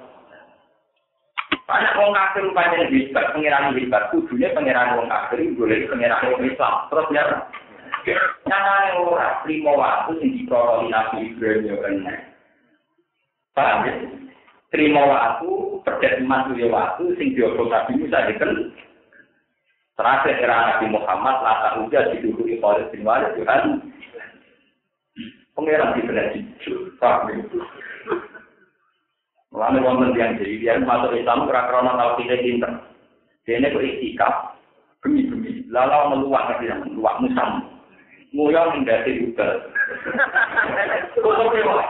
Banyak 1.63 1.95
wong 1.95 2.11
kafir 2.11 2.43
rupanya 2.49 2.83
hebat, 2.89 3.25
pengiran 3.31 3.71
hebat, 3.77 4.09
kudunya 4.11 4.51
pengiran 4.51 4.99
wong 4.99 5.07
kafir, 5.07 5.39
boleh 5.55 5.87
pengiran 5.87 6.33
wong 6.33 6.43
Islam. 6.43 6.73
Terus 6.89 7.07
ya, 7.13 7.23
Nyatane 8.47 8.89
ora 9.05 9.43
lima 9.45 9.71
waktu 9.75 10.17
sing 10.17 10.29
diprotoli 10.33 10.89
Nabi 10.89 11.29
Ibrahim 11.29 11.67
yo 11.67 11.75
kene. 11.83 12.13
Paham 13.53 13.85
ya? 13.85 13.93
Terima 14.69 15.01
waktu, 15.03 15.49
pedet 15.85 16.21
iman 16.21 16.49
suya 16.49 16.67
waktu, 16.69 17.03
sing 17.17 17.33
diobong 17.33 17.69
Nabi 17.69 18.01
Musa 18.01 18.29
diken. 18.29 18.73
Terakhir 19.97 20.39
era 20.39 20.57
Nabi 20.73 20.85
Muhammad, 20.95 21.37
lata 21.43 21.69
uja 21.83 22.07
didukui 22.13 22.61
oleh 22.61 22.87
bin 22.93 23.03
Walid, 23.03 23.35
kan? 23.43 23.83
pengiran 25.59 25.93
di 25.95 26.01
sana 26.07 26.23
jujur, 26.31 26.79
tapi 27.03 27.35
Mulanya 29.49 29.81
wonten 29.81 30.13
yang 30.13 30.37
jadi 30.37 30.53
dia 30.61 30.73
masuk 30.77 31.17
Islam 31.17 31.49
kerana 31.49 31.73
karena 31.73 31.97
tahu 31.97 32.11
kita 32.21 32.37
pinter. 32.37 32.71
Dia 33.49 33.57
ini 33.57 33.73
beristiqam, 33.73 34.33
bumi-bumi, 35.01 35.65
lalu 35.73 36.21
meluak 36.21 36.53
ke 36.53 36.69
sana, 36.69 36.85
meluak 36.85 37.17
musam, 37.17 37.65
mulia 38.29 38.69
mendasi 38.69 39.25
juga. 39.25 39.65
Kosong 41.17 41.49
kewal. 41.49 41.81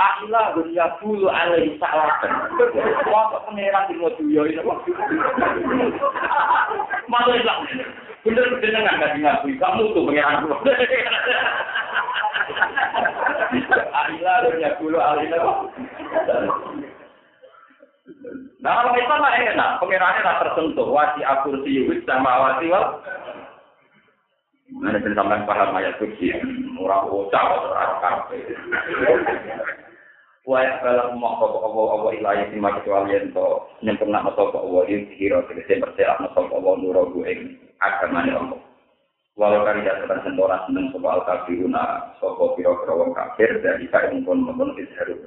Allah 0.00 0.32
ah, 0.32 0.54
dunia 0.56 0.86
bulu 1.02 1.28
alai 1.28 1.76
salatan. 1.76 2.32
Wapak 3.10 3.44
pengiran 3.50 3.90
di 3.90 3.94
mojuyo 4.00 4.48
ini. 4.48 4.62
Masuk 7.10 7.36
Islam. 7.36 7.58
Bener-bener 8.20 8.80
nggak 8.84 9.16
ngakui. 9.20 9.56
Kamu 9.56 9.96
tuh 9.96 10.04
pangeran. 10.04 10.44
Akilah 13.90 14.36
dunia 14.44 14.70
bulu 14.76 14.98
alai 15.00 15.30
Nah, 18.60 18.72
kalau 18.76 18.92
itu 18.92 19.08
mah 19.08 19.32
enak, 19.40 19.80
pengirannya 19.80 20.20
tak 20.20 20.38
tersentuh. 20.44 20.92
Wasi 20.92 21.24
akur 21.24 21.56
siwis 21.64 22.04
sama 22.04 22.28
wasi 22.44 22.68
wal. 22.68 23.00
Mana 24.70 25.00
sampean 25.00 25.48
paham 25.48 25.74
ayat 25.74 25.96
suci, 25.98 26.30
ora 26.78 27.02
bocah 27.08 27.44
ora 27.56 27.84
kafe. 28.04 28.38
Wayah 30.48 30.80
balak 30.80 31.12
mak 31.20 31.36
sapa 31.36 31.58
Allah 31.60 31.86
apa 32.00 32.08
ilahi 32.16 32.48
sing 32.48 32.64
maksud 32.64 32.88
kalian 32.88 33.28
to 33.36 33.60
nyempurna 33.84 34.24
sapa 34.24 34.56
Allah 34.56 34.82
ing 34.88 35.12
kira 35.20 35.44
sing 35.52 35.84
percaya 35.84 36.16
ana 36.16 36.32
sapa 36.32 36.48
Allah 36.56 36.80
nuru 36.80 37.12
ku 37.12 37.20
ing 37.28 37.60
agamane 37.84 38.32
Allah. 38.32 38.60
Walau 39.36 39.68
kali 39.68 39.84
ya 39.84 40.00
sedang 40.00 40.24
sentora 40.24 40.64
seneng 40.64 40.96
soal 40.96 41.20
kafiruna 41.28 42.16
sapa 42.16 42.44
kira-kira 42.56 43.04
kafir 43.12 43.50
dari 43.60 43.84
isa 43.84 44.00
ing 44.08 44.24
kon 44.24 44.40
menon 44.40 44.72
isharu. 44.80 45.20